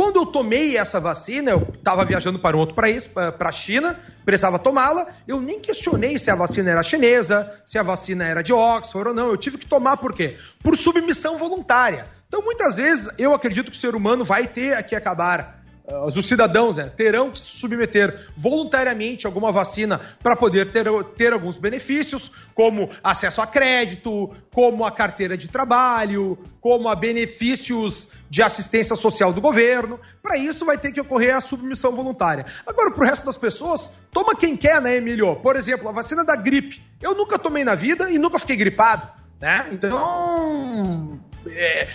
[0.00, 4.00] Quando eu tomei essa vacina, eu estava viajando para um outro país, para a China,
[4.24, 8.50] precisava tomá-la, eu nem questionei se a vacina era chinesa, se a vacina era de
[8.50, 9.26] Oxford ou não.
[9.26, 10.38] Eu tive que tomar por quê?
[10.62, 12.06] Por submissão voluntária.
[12.28, 15.59] Então, muitas vezes, eu acredito que o ser humano vai ter que acabar
[16.04, 20.86] os cidadãos né, terão que se submeter voluntariamente a alguma vacina para poder ter,
[21.16, 28.10] ter alguns benefícios, como acesso a crédito, como a carteira de trabalho, como a benefícios
[28.28, 29.98] de assistência social do governo.
[30.22, 32.46] Para isso vai ter que ocorrer a submissão voluntária.
[32.66, 35.34] Agora, para o resto das pessoas, toma quem quer, né, Emílio?
[35.36, 36.82] Por exemplo, a vacina da gripe.
[37.00, 39.20] Eu nunca tomei na vida e nunca fiquei gripado.
[39.40, 39.68] Né?
[39.72, 41.09] Então,
[41.52, 41.88] é,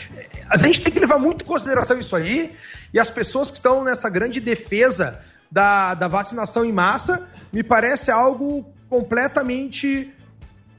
[0.49, 2.55] a gente tem que levar muito em consideração isso aí.
[2.93, 8.11] E as pessoas que estão nessa grande defesa da, da vacinação em massa, me parece
[8.11, 10.13] algo completamente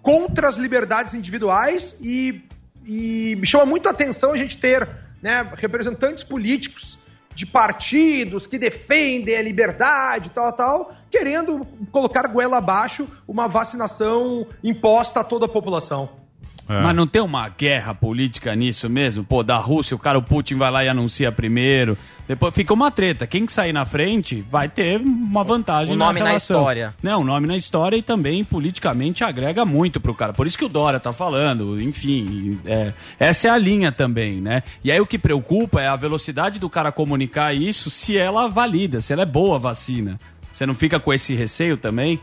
[0.03, 2.45] contra as liberdades individuais e,
[2.85, 4.89] e me chama muito a atenção a gente ter
[5.21, 6.99] né, representantes políticos
[7.35, 15.21] de partidos que defendem a liberdade, tal, tal, querendo colocar goela abaixo uma vacinação imposta
[15.21, 16.26] a toda a população.
[16.69, 19.23] Mas não tem uma guerra política nisso mesmo?
[19.23, 21.97] Pô, da Rússia, o cara, o Putin vai lá e anuncia primeiro.
[22.27, 23.27] Depois fica uma treta.
[23.27, 26.95] Quem que sair na frente vai ter uma vantagem O nome na na história.
[27.01, 30.33] Não, o nome na história e também politicamente agrega muito pro cara.
[30.33, 32.59] Por isso que o Dória tá falando, enfim.
[32.67, 34.65] é, essa é a linha também, né?
[34.83, 39.01] E aí o que preocupa é a velocidade do cara comunicar isso se ela valida,
[39.01, 40.19] se ela é boa a vacina.
[40.53, 42.21] Você não fica com esse receio também?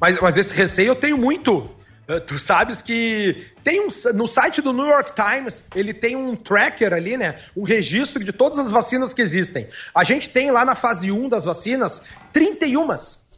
[0.00, 1.70] Mas, mas esse receio eu tenho muito.
[2.08, 6.36] Eh, Tu sabes que tem um, no site do New York Times, ele tem um
[6.36, 7.38] tracker ali, né?
[7.56, 9.68] Um registro de todas as vacinas que existem.
[9.94, 12.02] A gente tem lá na fase 1 das vacinas
[12.32, 12.86] 31,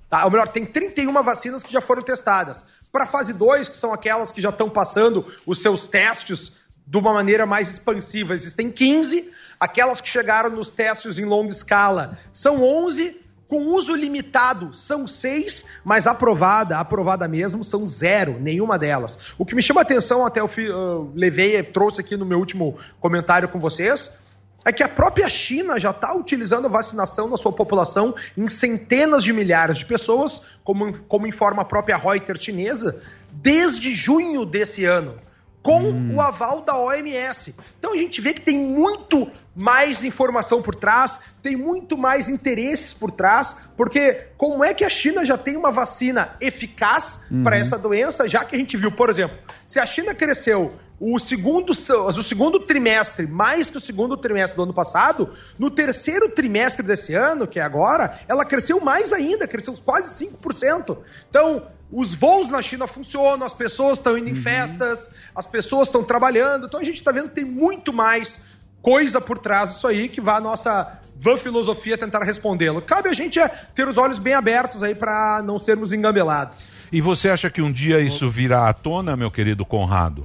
[0.09, 0.25] tá?
[0.25, 2.65] Ou melhor, tem 31 vacinas que já foram testadas.
[2.93, 7.13] Para fase 2, que são aquelas que já estão passando os seus testes de uma
[7.13, 9.31] maneira mais expansiva, existem 15.
[9.61, 13.21] Aquelas que chegaram nos testes em longa escala são 11.
[13.49, 19.33] Com uso limitado são seis, mas aprovada, aprovada mesmo, são zero, nenhuma delas.
[19.39, 23.49] O que me chama a atenção, até eu levei, trouxe aqui no meu último comentário
[23.49, 24.19] com vocês,
[24.67, 29.25] é que a própria China já está utilizando a vacinação na sua população em centenas
[29.25, 33.01] de milhares de pessoas, como, como informa a própria Reuters chinesa,
[33.33, 35.15] desde junho desse ano.
[35.63, 37.55] com o aval da OMS.
[37.79, 42.93] Então a gente vê que tem muito mais informação por trás, tem muito mais interesses
[42.93, 47.43] por trás, porque como é que a China já tem uma vacina eficaz Uhum.
[47.43, 49.37] para essa doença, já que a gente viu, por exemplo,
[49.67, 54.63] se a China cresceu o segundo, o segundo trimestre mais que o segundo trimestre do
[54.65, 59.75] ano passado, no terceiro trimestre desse ano, que é agora, ela cresceu mais ainda, cresceu
[59.85, 60.99] quase 5%.
[61.31, 66.03] Então, os voos na China funcionam, as pessoas estão indo em festas, as pessoas estão
[66.05, 68.41] trabalhando, então a gente está vendo que tem muito mais
[68.83, 72.81] coisa por trás disso aí que vai a nossa van filosofia tentar respondê-lo.
[72.81, 76.71] Cabe a gente é ter os olhos bem abertos aí para não sermos engambelados.
[76.93, 80.25] E você acha que um dia isso virá à tona, meu querido Conrado?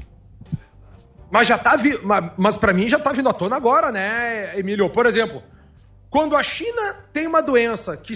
[1.31, 1.97] Mas já tá vi...
[2.03, 4.87] ma- mas para mim já tá vindo à tona agora, né, Emílio?
[4.89, 5.41] Por exemplo,
[6.09, 8.13] quando a China tem uma doença que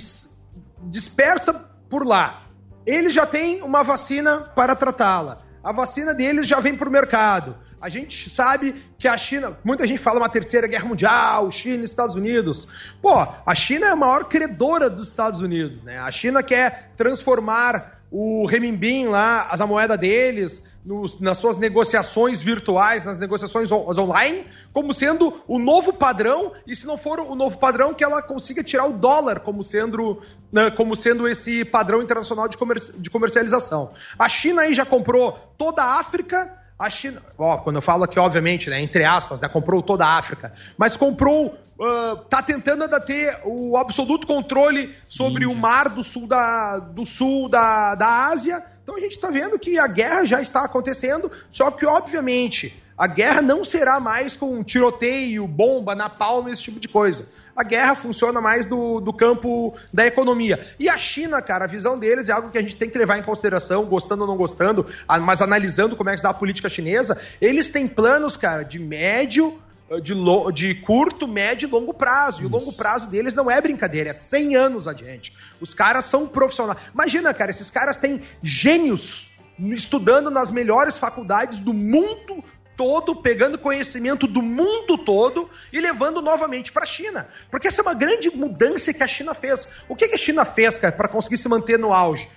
[0.84, 1.54] dispersa
[1.90, 2.44] por lá,
[2.86, 5.40] eles já têm uma vacina para tratá-la.
[5.64, 7.56] A vacina deles já vem para o mercado.
[7.80, 11.86] A gente sabe que a China, muita gente fala uma terceira guerra mundial, China e
[11.86, 12.68] Estados Unidos.
[13.02, 13.14] Pô,
[13.46, 16.00] a China é a maior credora dos Estados Unidos, né?
[16.00, 22.42] A China quer transformar o renminbi lá, as a moeda deles, nos- nas suas negociações
[22.42, 27.36] virtuais, nas negociações on- online, como sendo o novo padrão, e se não for o
[27.36, 30.22] novo padrão, que ela consiga tirar o dólar como sendo,
[30.52, 33.92] né, como sendo esse padrão internacional de, comer- de comercialização.
[34.18, 36.50] A China aí já comprou toda a África,
[36.80, 40.18] a China, ó, quando eu falo aqui, obviamente, né, entre aspas, né, comprou toda a
[40.18, 46.04] África, mas comprou, ah, tá tentando ainda ter o absoluto controle sobre o mar do
[46.04, 48.64] sul da, do sul da, da Ásia.
[48.84, 53.08] Então a gente está vendo que a guerra já está acontecendo, só que, obviamente, a
[53.08, 57.28] guerra não será mais com tiroteio, bomba, napalm, esse tipo de coisa.
[57.58, 60.64] A guerra funciona mais do, do campo da economia.
[60.80, 63.18] E a China, cara, a visão deles é algo que a gente tem que levar
[63.18, 64.86] em consideração, gostando ou não gostando,
[65.24, 67.20] mas analisando como é que está a política chinesa.
[67.42, 72.44] Eles têm planos, cara, de médio, eh, de, lo- de curto, médio e longo prazo.
[72.44, 75.34] E o longo prazo deles não é brincadeira, é 100 anos adiante.
[75.60, 76.78] Os caras são profissionais.
[76.94, 79.32] Imagina, cara, esses caras têm gênios
[79.72, 82.44] estudando nas melhores faculdades do mundo
[82.78, 87.28] todo, pegando conhecimento do mundo todo e levando novamente para a China.
[87.50, 89.68] Porque essa é uma grande mudança que a China fez.
[89.90, 92.30] O que, que a China fez, cara, para conseguir se manter no auge?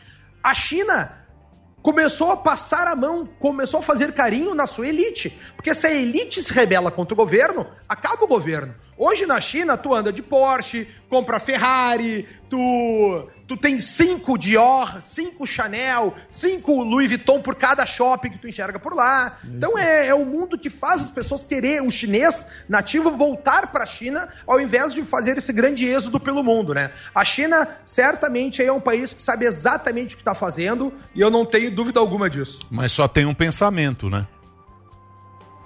[0.42, 1.20] A China
[1.82, 5.38] começou a passar a mão, começou a fazer carinho na sua elite.
[5.54, 8.74] Porque se a elite se rebela contra o governo, acaba o governo.
[8.96, 15.44] Hoje na China, tu anda de Porsche, compra Ferrari, tu, tu tem cinco Dior, cinco
[15.44, 19.38] Chanel, cinco Louis Vuitton por cada shopping que tu enxerga por lá.
[19.44, 23.82] Então é, é o mundo que faz as pessoas querer, o chinês nativo, voltar para
[23.82, 26.92] a China ao invés de fazer esse grande êxodo pelo mundo, né?
[27.12, 31.28] A China certamente é um país que sabe exatamente o que está fazendo e eu
[31.28, 32.60] não tenho dúvida alguma disso.
[32.70, 34.28] Mas só tem um pensamento, né?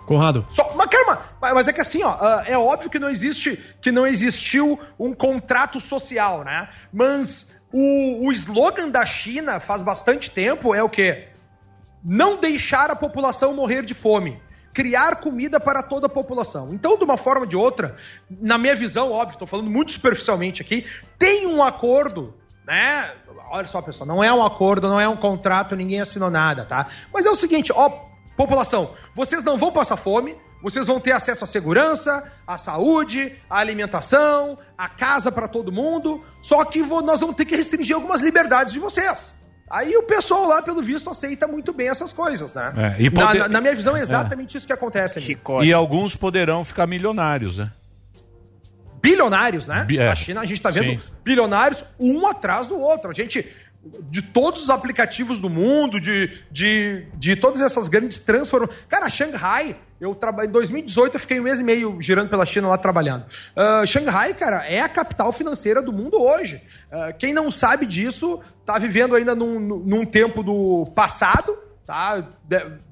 [0.07, 0.47] Conrado.
[0.49, 3.93] Só, mas, calma, mas é que assim, ó, ah, é óbvio que não existe, que
[3.93, 6.69] não existiu um contrato social, né?
[6.93, 11.27] Mas o, o slogan da China faz bastante tempo é o quê?
[12.05, 14.41] Não deixar a população morrer de fome.
[14.73, 16.73] Criar comida para toda a população.
[16.73, 17.97] Então, de uma forma ou de outra,
[18.31, 20.87] na minha visão, óbvio, estou falando muito superficialmente aqui,
[21.19, 22.33] tem um acordo,
[22.65, 23.11] né?
[23.51, 26.87] Olha só, pessoal, não é um acordo, não é um contrato, ninguém assinou nada, tá?
[27.13, 27.91] Mas é o seguinte, ó,
[28.37, 33.59] população, vocês não vão passar fome, vocês vão ter acesso à segurança, à saúde, à
[33.59, 38.73] alimentação, à casa para todo mundo, só que nós vamos ter que restringir algumas liberdades
[38.73, 39.33] de vocês.
[39.71, 42.73] Aí o pessoal lá, pelo visto, aceita muito bem essas coisas, né?
[42.99, 45.27] É, e na, poder- na- na minha visão, é exatamente isso que acontece ali.
[45.65, 47.71] E alguns poderão ficar milionários, né?
[49.03, 49.87] bilionários, né?
[49.99, 50.09] É.
[50.09, 51.09] A China, a gente tá vendo Sim.
[51.23, 53.11] bilionários um atrás do outro.
[53.11, 53.47] A gente,
[54.11, 58.79] de todos os aplicativos do mundo, de, de, de todas essas grandes transformações.
[58.89, 62.69] Cara, Shanghai, eu trabalhei em 2018, eu fiquei um mês e meio girando pela China
[62.69, 63.25] lá trabalhando.
[63.57, 66.63] Ah, Shanghai, cara, é a capital financeira do mundo hoje.
[66.91, 72.23] Ah, quem não sabe disso, tá vivendo ainda num, num tempo do passado, tá?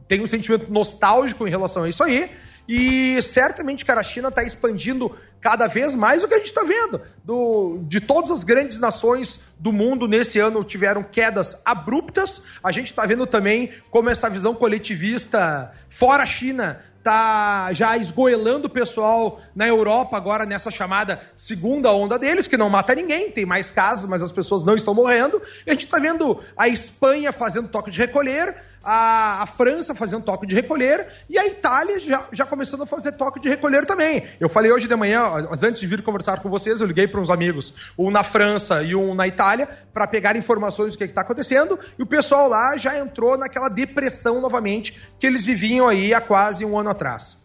[0.09, 2.31] Tem um sentimento nostálgico em relação a isso aí.
[2.69, 6.63] E certamente, cara, a China está expandindo cada vez mais o que a gente está
[6.63, 7.01] vendo.
[7.25, 12.45] Do, de todas as grandes nações do mundo nesse ano tiveram quedas abruptas.
[12.63, 18.67] A gente está vendo também como essa visão coletivista fora a China tá já esgoelando
[18.67, 23.45] o pessoal na Europa agora nessa chamada segunda onda deles, que não mata ninguém, tem
[23.45, 25.41] mais casos, mas as pessoas não estão morrendo.
[25.67, 30.23] E a gente está vendo a Espanha fazendo toque de recolher, a, a França fazendo
[30.25, 34.23] toque de recolher e a Itália já, já começando a fazer toque de recolher também.
[34.41, 37.21] Eu falei hoje de manhã, mas antes de vir conversar com vocês, eu liguei para
[37.21, 41.21] uns amigos, um na França e um na Itália, para pegar informações do que está
[41.23, 46.21] acontecendo, e o pessoal lá já entrou naquela depressão novamente que eles viviam aí há
[46.21, 47.43] quase um ano atrás.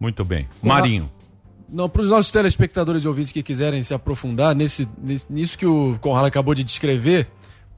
[0.00, 0.48] Muito bem.
[0.62, 1.10] Marinho.
[1.68, 5.66] Não, para os nossos telespectadores e ouvintes que quiserem se aprofundar nesse, nesse- nisso que
[5.66, 7.28] o Conrado acabou de descrever,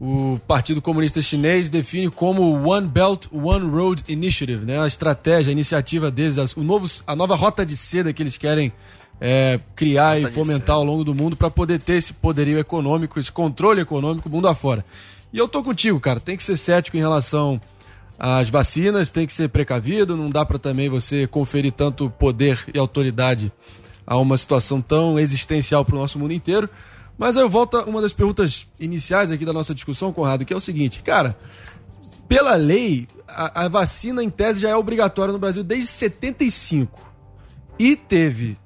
[0.00, 4.80] o Partido Comunista Chinês define como One Belt, One Road Initiative, né?
[4.80, 8.38] A estratégia, a iniciativa deles, as- o novo, a nova rota de seda que eles
[8.38, 8.72] querem
[9.20, 13.30] é, criar e fomentar ao longo do mundo para poder ter esse poderio econômico, esse
[13.30, 14.82] controle econômico mundo afora.
[15.30, 16.18] E eu tô contigo, cara.
[16.18, 17.60] Tem que ser cético em relação
[18.18, 22.78] às vacinas, tem que ser precavido, não dá para também você conferir tanto poder e
[22.78, 23.52] autoridade
[24.06, 26.66] a uma situação tão existencial para o nosso mundo inteiro.
[27.20, 30.54] Mas aí eu volto a uma das perguntas iniciais aqui da nossa discussão, Conrado, que
[30.54, 31.36] é o seguinte, cara,
[32.26, 36.98] pela lei, a, a vacina em tese já é obrigatória no Brasil desde 75.
[37.78, 38.56] E teve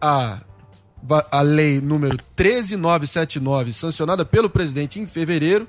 [0.00, 0.38] a,
[1.32, 5.66] a lei número 13979, sancionada pelo presidente em fevereiro,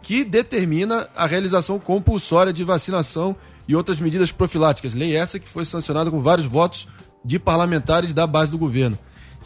[0.00, 3.34] que determina a realização compulsória de vacinação
[3.66, 4.94] e outras medidas profiláticas.
[4.94, 6.86] Lei essa que foi sancionada com vários votos
[7.24, 8.96] de parlamentares da base do governo.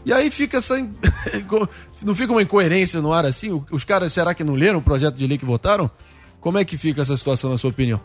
[0.05, 0.77] E aí fica essa.
[2.03, 3.65] não fica uma incoerência no ar assim?
[3.71, 5.91] Os caras, será que não leram o projeto de lei que votaram?
[6.41, 8.01] Como é que fica essa situação, na sua opinião?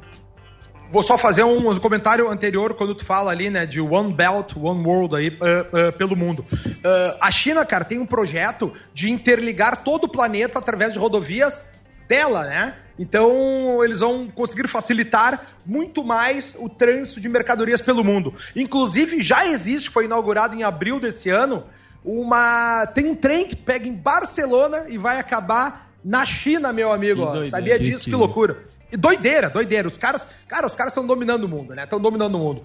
[0.91, 4.85] Vou só fazer um comentário anterior quando tu fala ali, né, de One Belt, One
[4.85, 6.45] World aí uh, uh, pelo mundo.
[6.51, 11.65] Uh, a China, cara, tem um projeto de interligar todo o planeta através de rodovias
[12.07, 12.75] dela, né?
[12.99, 18.35] Então eles vão conseguir facilitar muito mais o trânsito de mercadorias pelo mundo.
[18.55, 21.63] Inclusive já existe, foi inaugurado em abril desse ano,
[22.05, 27.23] uma tem um trem que pega em Barcelona e vai acabar na China, meu amigo.
[27.25, 27.49] Doideira.
[27.49, 28.05] Sabia Que disso?
[28.05, 28.65] Que, que- loucura.
[28.91, 29.87] E doideira, doideira.
[29.87, 31.83] Os caras, cara, os caras estão dominando o mundo, né?
[31.85, 32.63] Estão dominando o mundo.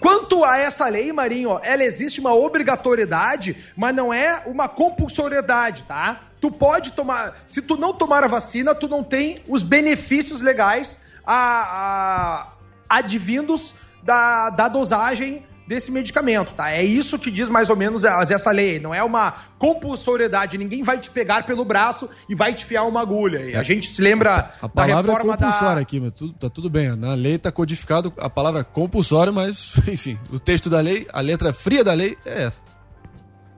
[0.00, 6.20] Quanto a essa lei, Marinho, ela existe uma obrigatoriedade, mas não é uma compulsoriedade, tá?
[6.40, 7.36] Tu pode tomar.
[7.46, 12.48] Se tu não tomar a vacina, tu não tem os benefícios legais a, a-
[12.88, 16.70] advindos da, da dosagem desse medicamento, tá?
[16.70, 18.80] É isso que diz mais ou menos as- essa lei.
[18.80, 20.58] Não é uma compulsoriedade.
[20.58, 23.40] Ninguém vai te pegar pelo braço e vai te fiar uma agulha.
[23.44, 25.80] E a gente se lembra A da palavra é reforma compulsória da.
[25.82, 26.96] aqui, mas tudo, tá tudo bem.
[26.96, 31.52] Na lei tá codificado a palavra compulsória, mas, enfim, o texto da lei, a letra
[31.52, 32.67] fria da lei é essa.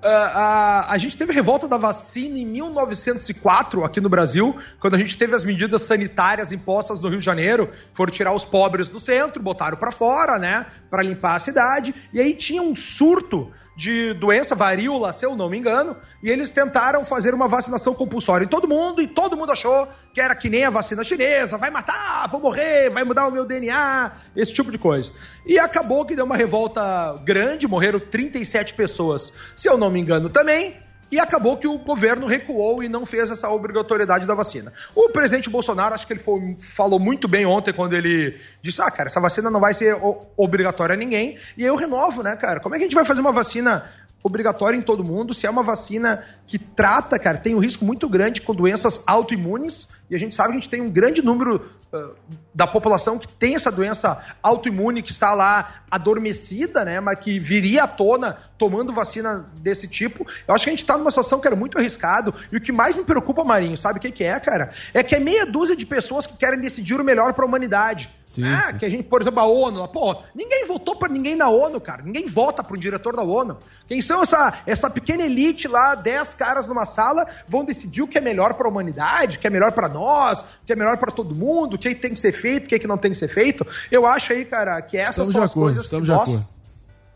[0.03, 4.99] Ah, a, a gente teve revolta da vacina em 1904 aqui no Brasil, quando a
[4.99, 8.99] gente teve as medidas sanitárias impostas no Rio de Janeiro, foram tirar os pobres do
[8.99, 14.13] centro, botaram pra fora, né, Pra limpar a cidade, e aí tinha um surto de
[14.15, 18.49] doença varíola, se eu não me engano, e eles tentaram fazer uma vacinação compulsória em
[18.49, 22.29] todo mundo, e todo mundo achou que era que nem a vacina chinesa, vai matar,
[22.29, 25.13] vou morrer, vai mudar o meu DNA, esse tipo de coisa.
[25.47, 30.29] E acabou que deu uma revolta grande, morreram 37 pessoas, se eu não me engano
[30.29, 30.77] também,
[31.11, 34.73] e acabou que o governo recuou e não fez essa obrigatoriedade da vacina.
[34.95, 38.91] O presidente Bolsonaro, acho que ele foi- falou muito bem ontem quando ele disse: ah,
[38.91, 39.97] cara, essa vacina não vai ser
[40.37, 41.37] obrigatória a ninguém.
[41.57, 42.61] E eu renovo, né, cara?
[42.61, 43.91] Como é que a gente vai fazer uma vacina
[44.23, 48.09] obrigatória em todo mundo se é uma vacina que trata, cara, tem um risco muito
[48.09, 49.89] grande com doenças autoimunes?
[50.11, 52.11] E a gente sabe que a gente tem um grande número ah,
[52.55, 57.85] da população que tem essa doença autoimune que está lá adormecida, né, mas que viria
[57.85, 60.27] à tona tomando vacina desse tipo.
[60.47, 62.35] Eu acho que a gente está numa situação que era muito arriscado.
[62.53, 64.73] E o que mais me preocupa, Marinho, sabe o que, que é, cara?
[64.95, 68.11] É que é meia dúzia de pessoas que querem decidir o melhor para a humanidade.
[68.45, 71.81] ah, que a gente, por exemplo, a ONU, pô, ninguém votou para ninguém na ONU,
[71.81, 72.03] cara.
[72.03, 73.59] Ninguém vota para um diretor da ONU.
[73.89, 78.19] Quem são essa, essa pequena elite lá, 10 caras numa sala, vão decidir o que
[78.19, 80.97] é melhor para a humanidade, o que é melhor para nós, o que é melhor
[80.99, 83.13] para todo mundo, o que tem que ser feito, o que, é que não tem
[83.13, 83.67] que ser feito.
[83.91, 86.41] Eu acho aí, cara, que essas Estamos são de as acordo, coisas que nós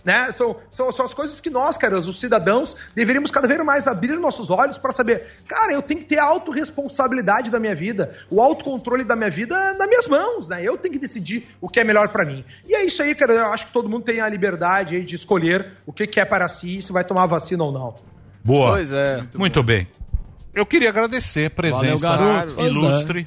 [0.05, 0.31] né?
[0.31, 4.19] São, são, são as coisas que nós, cara, os cidadãos, deveríamos cada vez mais abrir
[4.19, 8.43] nossos olhos para saber, cara, eu tenho que ter a autorresponsabilidade da minha vida, o
[8.43, 10.63] autocontrole da minha vida nas minhas mãos, né?
[10.63, 12.45] Eu tenho que decidir o que é melhor para mim.
[12.69, 15.17] E é isso aí, cara, eu acho que todo mundo tem a liberdade aí de
[15.17, 17.95] escolher o que que é para si, se vai tomar vacina ou não.
[18.45, 18.73] Boa.
[18.73, 19.25] Pois é.
[19.33, 19.89] Muito, bem.
[20.55, 22.65] Eu queria agradecer a presença Valeu, garoto.
[22.67, 23.27] ilustre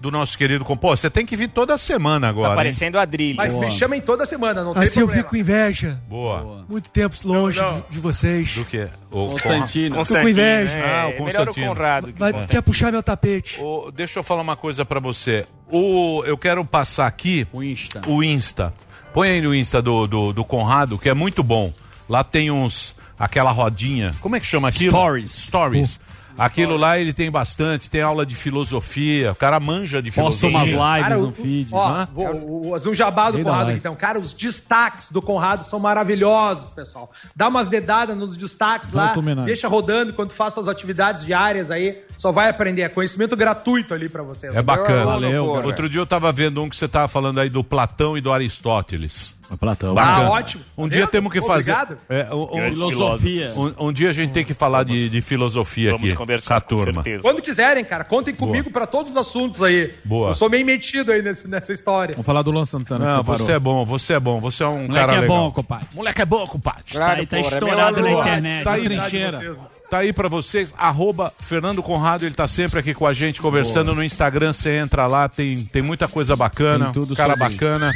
[0.00, 0.80] do nosso querido compo.
[0.88, 2.50] Pô, você tem que vir toda semana agora.
[2.50, 3.36] Tá parecendo a Adrilho.
[3.36, 6.00] Mas me chamem toda semana, não tem Assim eu fico com inveja.
[6.08, 6.64] Boa.
[6.68, 8.52] Muito tempo longe de- de vocês.
[8.54, 8.88] Do que?
[9.10, 9.94] O Constantino.
[9.96, 10.72] Conra- Fico com inveja.
[10.76, 11.66] Ah, o É, melhor o Constantino.
[11.68, 12.48] Conrado que Vai, Constantino.
[12.60, 13.60] quer puxar meu tapete.
[13.94, 15.46] Deixa eu falar uma coisa pra você.
[15.70, 18.02] O, eu quero passar aqui o Insta.
[18.08, 18.74] O Insta.
[19.14, 21.72] Põe aí no Insta do, do, do Conrado, que é muito bom.
[22.08, 22.94] Lá tem uns.
[23.18, 24.10] aquela rodinha.
[24.20, 24.90] Como é que chama aquilo?
[24.90, 25.30] Stories.
[25.30, 26.00] Stories.
[26.38, 30.76] Aquilo lá ele tem bastante, tem aula de filosofia, o cara manja de Posta filosofia.
[30.78, 31.68] umas lives Cara, no o- feed.
[31.72, 32.26] Ó, vou,
[32.72, 33.94] o, um jabá do Rei Conrado aqui, então.
[33.96, 37.10] Cara, os destaques do Conrado são maravilhosos, pessoal.
[37.34, 39.14] Dá umas dedadas nos destaques lá,
[39.44, 42.02] deixa rodando enquanto faz suas atividades diárias aí.
[42.18, 42.82] Só vai aprender.
[42.82, 44.54] É conhecimento gratuito ali pra vocês.
[44.54, 45.04] É bacana.
[45.06, 45.46] Valeu.
[45.46, 48.32] Outro dia eu tava vendo um que você tava falando aí do Platão e do
[48.32, 49.32] Aristóteles.
[49.56, 49.94] Platão.
[49.94, 50.26] Bacana.
[50.26, 50.64] Ah, ótimo.
[50.76, 51.10] Um Tá dia vendo?
[51.10, 51.74] temos que fazer.
[52.08, 53.50] É, um, um- Filosofia.
[53.56, 56.16] um- um dia a gente tem que falar de, de filosofia Vamos aqui.
[56.16, 57.02] conversar, com a com turma.
[57.02, 57.22] certeza.
[57.22, 59.92] Quando quiserem, cara, contem comigo pra todos os assuntos aí.
[60.04, 60.30] Boa.
[60.30, 62.14] Eu sou meio metido aí nesse- nessa história.
[62.14, 63.46] Vamos falar do Luan Santana que Não, você parou.
[63.46, 65.36] você é bom, você é bom, você é um Moleque cara é legal.
[65.36, 65.86] bom, compadre.
[65.94, 66.82] Moleque é bom, compadre.
[66.92, 68.64] Tá aí, tá estourado na internet.
[68.64, 69.56] Tá aí, trincheira.
[69.90, 73.94] Tá aí pra vocês, arroba Fernando Conrado, ele tá sempre aqui com a gente, conversando
[73.94, 77.92] no Instagram, você entra lá, tem, tem muita coisa bacana, Tem tudo cara bacana,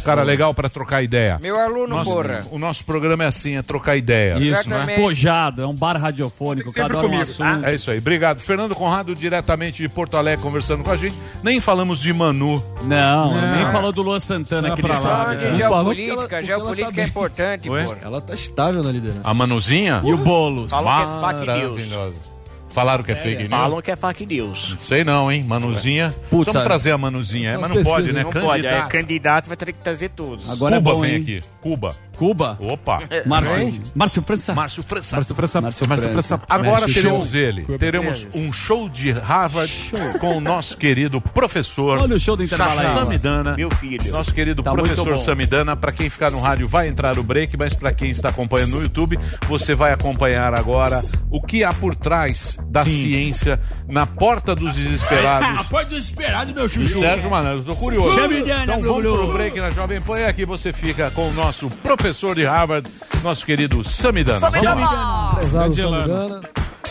[0.00, 1.38] cara legal pra trocar ideia.
[1.42, 2.42] Meu aluno, Nosso- porra.
[2.50, 4.34] o nosso programa é assim, é trocar ideia.
[4.34, 4.86] Isso, Exatamente.
[4.86, 7.66] despojado, é um bar radiofônico, Sempre cada um comigo, assunto.
[7.66, 8.38] É isso aí, obrigado.
[8.40, 11.14] Fernando Conrado, diretamente de Porto Alegre, conversando com a gente.
[11.42, 12.62] Nem falamos de Manu.
[12.84, 13.56] Não, Não.
[13.56, 15.36] nem falou do Luan Santana Vai que ele sabe.
[15.36, 15.68] De né?
[15.68, 17.84] Falou geopolítica, ela- porque geopolítica ela tá é importante, Oi?
[17.84, 17.98] porra.
[18.02, 19.20] Ela tá estável na liderança.
[19.24, 20.00] A Manuzinha?
[20.04, 20.70] E o Boulos?
[20.70, 22.31] Falam que é fake news.
[22.72, 23.50] Falaram que é, fake news?
[23.50, 24.76] Falam que é fake news.
[24.80, 25.42] Sei não, hein?
[25.42, 26.10] Manuzinha.
[26.30, 26.64] Putz, Vamos sabe?
[26.64, 28.22] trazer a Manuzinha, é, mas as não pode, né?
[28.24, 28.90] Não pode, é Candidato.
[28.90, 30.48] candidato vai ter que trazer todos.
[30.50, 31.22] Agora Cuba é bom, vem hein?
[31.22, 31.42] aqui.
[31.60, 31.94] Cuba.
[32.16, 32.56] Cuba?
[32.60, 33.00] Opa.
[33.26, 34.54] Márcio, Márcio França.
[34.54, 35.16] Márcio França.
[35.16, 35.60] Márcio França.
[35.60, 36.38] Márcio Márcio França.
[36.38, 36.46] França.
[36.48, 37.40] Agora teremos show.
[37.40, 37.62] ele.
[37.78, 39.72] Teremos um show de Harvard
[40.20, 42.86] com o nosso querido professor Olha o show do intervalo aí.
[42.86, 43.56] Samidana.
[43.56, 44.12] Meu filho.
[44.12, 45.18] Nosso querido Tá professor.
[45.18, 45.74] Samidana.
[45.76, 48.82] Para quem ficar no rádio vai entrar o break, mas para quem está acompanhando no
[48.82, 49.18] YouTube,
[49.48, 55.66] você vai acompanhar agora o que há por trás da ciência na porta dos desesperados.
[55.72, 56.98] Pode desesperado, meu E chuchu.
[57.00, 58.14] Sérgio Malandro, eu tô curioso.
[58.14, 61.68] Samidana, então vamos pro break na Jovem Pan e aqui você fica com o nosso
[61.82, 62.88] professor de Harvard,
[63.22, 64.50] nosso querido Samidana.
[65.50, 66.06] Grande Elano.
[66.08, 66.40] Samidana.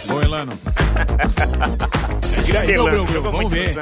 [0.07, 0.51] Boa, Elano.
[2.47, 3.75] Grande Elano, vamos ver.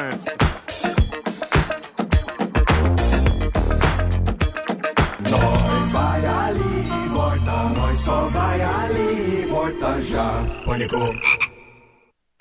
[5.31, 10.43] Nós vai ali, volta, nós só vai ali, volta já.
[10.65, 10.97] Pânico.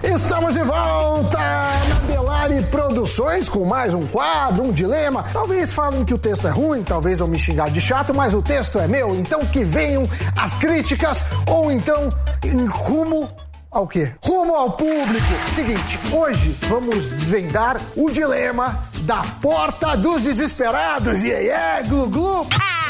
[0.05, 5.25] Estamos de volta na Belari Produções com mais um quadro, um dilema.
[5.33, 8.41] Talvez falem que o texto é ruim, talvez vão me xingar de chato, mas o
[8.41, 10.05] texto é meu, então que venham
[10.37, 12.11] as críticas ou então
[12.45, 13.29] em rumo
[13.73, 14.13] ao quê?
[14.25, 15.27] Rumo ao público.
[15.53, 21.25] Seguinte, hoje vamos desvendar o dilema da porta dos desesperados.
[21.25, 22.47] Yeah, yeah, glu, glu.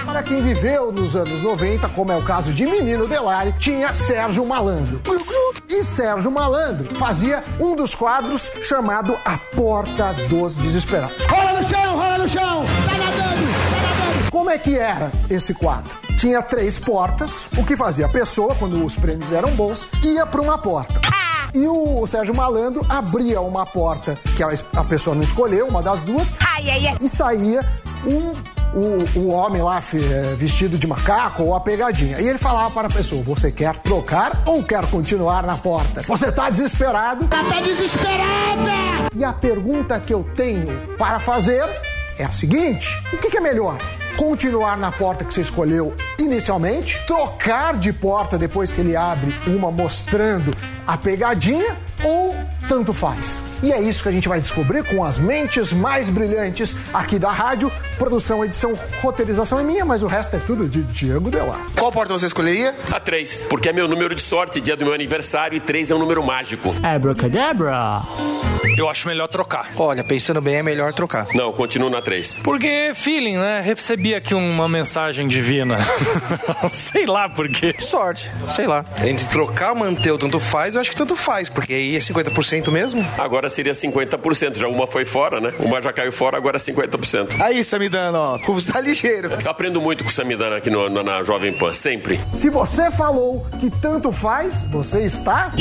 [0.08, 4.42] Para quem viveu nos anos 90, como é o caso de Menino Delari, tinha Sérgio
[4.42, 5.02] Malandro.
[5.68, 11.26] E Sérgio Malandro fazia um dos quadros chamado A Porta dos Desesperados.
[11.26, 12.64] Rola no chão, rola no chão!
[12.86, 14.30] Sai nadando, sai nadando!
[14.32, 15.94] Como é que era esse quadro?
[16.16, 20.40] Tinha três portas, o que fazia a pessoa, quando os prêmios eram bons, ia para
[20.40, 21.02] uma porta.
[21.52, 26.00] E o Sérgio Malandro abria uma porta que a a pessoa não escolheu, uma das
[26.00, 26.34] duas,
[26.98, 27.60] e saía
[28.06, 28.32] um,
[28.74, 32.20] o, o homem lá eh, vestido de macaco ou a pegadinha.
[32.20, 36.02] E ele falava para a pessoa: Você quer trocar ou quer continuar na porta?
[36.02, 37.28] Você tá desesperado?
[37.30, 39.08] Ela tá desesperada!
[39.14, 41.64] E a pergunta que eu tenho para fazer
[42.18, 43.78] é a seguinte: o que, que é melhor?
[44.16, 49.70] Continuar na porta que você escolheu inicialmente, trocar de porta depois que ele abre uma
[49.70, 50.50] mostrando
[50.88, 52.34] a pegadinha ou
[52.66, 53.38] tanto faz?
[53.62, 57.30] E é isso que a gente vai descobrir com as mentes mais brilhantes aqui da
[57.30, 57.70] rádio.
[57.98, 61.60] Produção, edição, roteirização é minha, mas o resto é tudo de Diego Delar.
[61.76, 62.74] Qual porta você escolheria?
[62.90, 65.94] A 3, porque é meu número de sorte, dia do meu aniversário, e 3 é
[65.94, 66.72] um número mágico.
[66.82, 68.02] Abracadabra.
[68.76, 69.72] Eu acho melhor trocar.
[69.76, 71.26] Olha, pensando bem, é melhor trocar.
[71.34, 72.36] Não, continuo na 3.
[72.44, 73.60] Porque feeling, né?
[73.60, 75.78] Recebi aqui uma mensagem divina.
[76.70, 77.74] sei lá por quê.
[77.80, 78.84] Sorte, sei lá.
[79.04, 82.70] Entre trocar manter o tanto faz, eu acho que tanto faz, porque aí é 50%
[82.70, 83.04] mesmo.
[83.18, 85.52] Agora seria 50%, já uma foi fora, né?
[85.58, 87.40] Uma já caiu fora, agora é 50%.
[87.40, 89.30] Aí, Samidana, ó, o tá ligeiro.
[89.32, 92.20] Eu aprendo muito com o Samidana aqui no, na, na Jovem Pan, sempre.
[92.30, 95.52] Se você falou que tanto faz, você está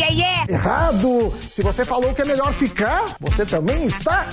[0.47, 1.33] errado.
[1.51, 4.27] Se você falou que é melhor ficar, você também está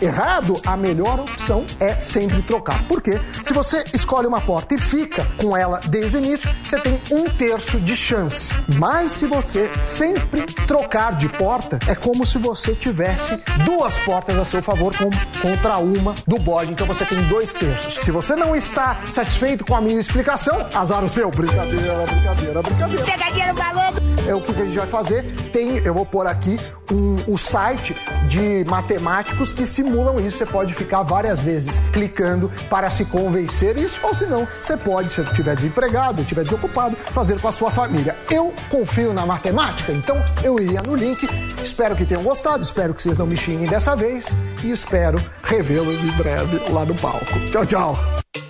[0.00, 0.60] errado.
[0.64, 2.86] A melhor opção é sempre trocar.
[2.86, 3.18] Por quê?
[3.44, 7.24] Se você escolhe uma porta e fica com ela desde o início, você tem um
[7.30, 8.52] terço de chance.
[8.76, 14.44] Mas se você sempre trocar de porta, é como se você tivesse duas portas a
[14.44, 14.94] seu favor
[15.40, 16.72] contra uma do bode.
[16.72, 18.04] Então você tem dois terços.
[18.04, 21.30] Se você não está satisfeito com a minha explicação, azar o seu.
[21.30, 23.04] Brincadeira, brincadeira, brincadeira.
[23.04, 24.05] Pegadinha no balão.
[24.26, 25.24] É o que a gente vai fazer.
[25.52, 26.58] Tem, eu vou pôr aqui
[26.92, 27.96] um, o site
[28.28, 30.38] de matemáticos que simulam isso.
[30.38, 35.12] Você pode ficar várias vezes clicando para se convencer isso, ou se não, você pode,
[35.12, 38.16] se estiver desempregado, estiver desocupado, fazer com a sua família.
[38.30, 41.28] Eu confio na matemática, então eu iria no link.
[41.62, 44.26] Espero que tenham gostado, espero que vocês não me xinguem dessa vez
[44.62, 47.24] e espero revê-los em breve lá no palco.
[47.50, 48.45] Tchau, tchau.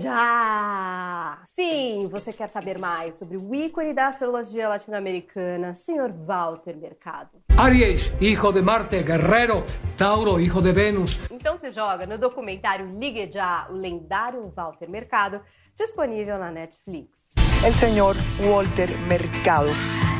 [0.00, 1.38] Já!
[1.44, 6.12] Sim, você quer saber mais sobre o ícone da astrologia latino-americana, Sr.
[6.26, 7.30] Walter Mercado.
[7.56, 9.64] Aries, hijo de Marte, guerrero.
[9.96, 11.18] Tauro, hijo de Venus.
[11.30, 15.40] Então se joga no documentário Ligue Já, o lendário Walter Mercado,
[15.76, 17.32] disponível na Netflix.
[17.64, 19.70] El señor Walter Mercado.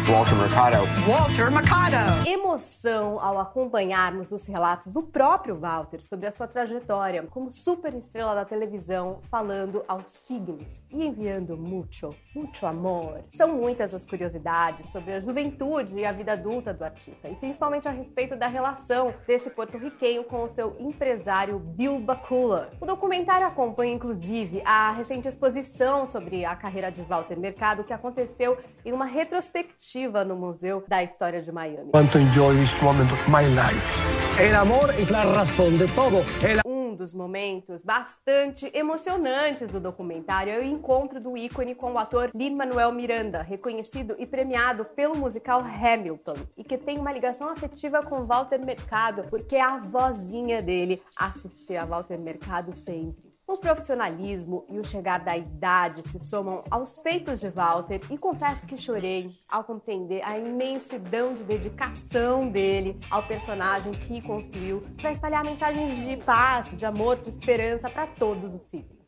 [0.06, 0.76] Walter Mercado.
[1.06, 2.26] Walter Mercado.
[2.26, 8.34] Emoção ao acompanharmos os relatos do próprio Walter sobre a sua trajetória como super estrela
[8.34, 13.20] da televisão, falando aos signos e enviando muito, muito amor.
[13.30, 17.86] São muitas as curiosidades sobre a juventude e a vida adulta do artista, e principalmente
[17.86, 22.70] a respeito da relação desse porto-riquenho com o seu empresário Bill Bakula.
[22.80, 28.58] O documentário acompanha, inclusive, a recente exposição sobre a carreira de Walter Mercado que aconteceu
[28.84, 29.91] em uma retrospectiva
[30.26, 31.90] no Museu da História de Miami.
[31.90, 34.40] Cuánto enjoy this moment of my life.
[34.40, 36.24] El amor es la razón de todo.
[36.42, 36.62] El
[36.92, 42.30] Um dos momentos bastante emocionantes do documentário é o encontro do ícone com o ator
[42.34, 48.26] Lin-Manuel Miranda, reconhecido e premiado pelo musical Hamilton, e que tem uma ligação afetiva com
[48.26, 53.31] Walter Mercado, porque a vozinha dele assistia a Walter Mercado sempre.
[53.44, 58.64] O profissionalismo e o chegar da idade se somam aos feitos de Walter e confesso
[58.66, 65.44] que chorei ao compreender a imensidão de dedicação dele ao personagem que construiu para espalhar
[65.44, 69.02] mensagens de paz, de amor, de esperança para todos os signos.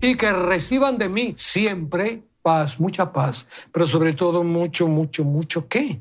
[0.00, 3.46] Y que reciban de mí siempre paz, mucha paz.
[3.72, 6.00] Pero sobre todo mucho, mucho, mucho qué?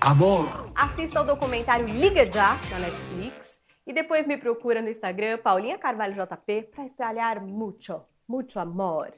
[0.00, 0.70] Amor.
[0.74, 3.45] Assista ao documentário Liga Já na Netflix
[3.86, 9.12] e depois me procura no Instagram Paulinha Carvalho JP para espalhar muito, muito amor.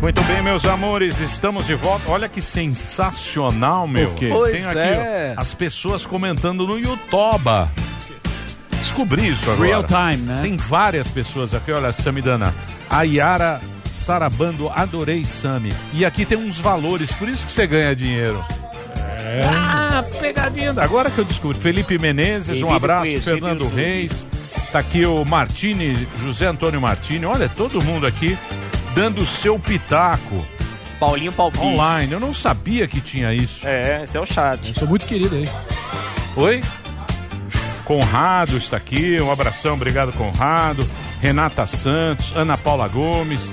[0.00, 2.10] Muito bem, meus amores, estamos de volta.
[2.10, 4.12] Olha que sensacional, meu.
[4.12, 4.28] O quê?
[4.30, 5.34] Pois Tem aqui é.
[5.36, 7.68] ó, as pessoas comentando no YouTube.
[8.78, 9.68] Descobri isso agora.
[9.68, 10.40] Real time, né?
[10.42, 12.54] Tem várias pessoas aqui, olha, Samidana.
[12.88, 15.70] A Yara Sarabando, adorei Sami.
[15.92, 18.42] E aqui tem uns valores, por isso que você ganha dinheiro.
[18.96, 19.42] É.
[19.44, 20.74] Ah, pegadinha.
[20.78, 21.58] Agora que eu descobri.
[21.58, 23.20] Felipe Menezes, um Vive abraço.
[23.20, 24.26] Fernando Reis.
[24.72, 27.26] Tá aqui o Martini, José Antônio Martini.
[27.26, 28.38] Olha, todo mundo aqui
[28.94, 30.44] dando o seu pitaco.
[30.98, 31.64] Paulinho Palpite.
[31.64, 32.12] Online.
[32.12, 33.66] Eu não sabia que tinha isso.
[33.66, 34.68] É, esse é o chat.
[34.68, 35.48] Eu sou muito querido aí.
[36.36, 36.60] Oi?
[37.84, 40.88] Conrado está aqui, um abração, obrigado Conrado.
[41.20, 43.50] Renata Santos, Ana Paula Gomes,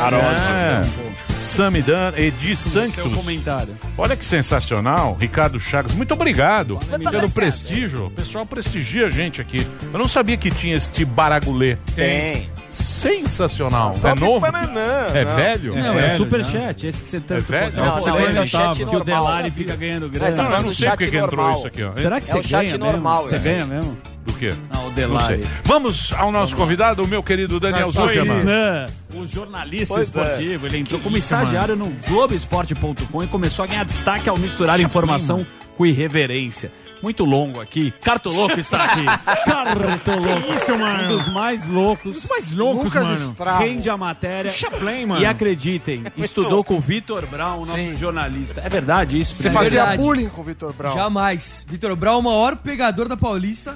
[0.00, 0.24] Arosa.
[0.24, 3.14] é, Sami Dan, Edi Seu Santos.
[3.14, 3.76] comentário.
[3.98, 6.78] Olha que sensacional, Ricardo Chagas, muito obrigado
[7.10, 8.06] pelo prestígio.
[8.06, 9.64] O pessoal prestigia a gente aqui.
[9.92, 11.76] Eu não sabia que tinha este baragulê.
[11.94, 12.48] Tem.
[12.76, 13.92] Sensacional.
[13.94, 14.40] Só é novo?
[14.40, 15.34] bananã, é não.
[15.36, 15.74] velho?
[15.74, 17.72] Não, é, o superchat, esse que você tanto velho?
[17.72, 17.84] conta.
[17.88, 19.04] Não, Você não, esse é o chat Que o.
[19.04, 20.42] Delari fica ganhando grana.
[20.42, 21.92] Não, eu não sei porque que entrou isso aqui, ó.
[21.94, 23.28] Será que É você ganha normal, mesmo?
[23.38, 23.52] Você é.
[23.52, 23.96] ganha mesmo?
[24.26, 24.52] Do quê?
[24.72, 25.24] Não, o Não Delari.
[25.42, 25.46] sei.
[25.64, 28.42] Vamos ao nosso convidado, o meu querido Daniel Zuckerman.
[28.48, 28.86] É.
[29.14, 30.20] O jornalista Pois é.
[30.20, 34.36] esportivo, ele entrou Que como isso, estagiário no Globoesporte.com e começou a ganhar destaque ao
[34.36, 35.46] misturar informação
[35.76, 36.70] com irreverência.
[37.02, 37.92] Muito longo aqui.
[38.02, 39.04] Cartoloco está aqui.
[39.44, 40.42] Cartoloco.
[40.42, 41.04] Que isso, mano?
[41.04, 42.16] Um dos mais loucos.
[42.16, 43.30] Os mais loucos, Lucas mano.
[43.30, 43.62] Estravo.
[43.62, 44.50] Rende a matéria.
[44.50, 45.20] Chaplin, mano.
[45.20, 48.62] E acreditem, estudou com o Vitor Brown, o nosso jornalista.
[48.64, 49.34] É verdade isso?
[49.34, 49.62] Você Fernando?
[49.64, 50.02] fazia Verdade.
[50.02, 50.94] bullying com o Vitor Brown.
[50.94, 51.64] Jamais.
[51.68, 53.72] Vitor Brown, o maior pegador da Paulista.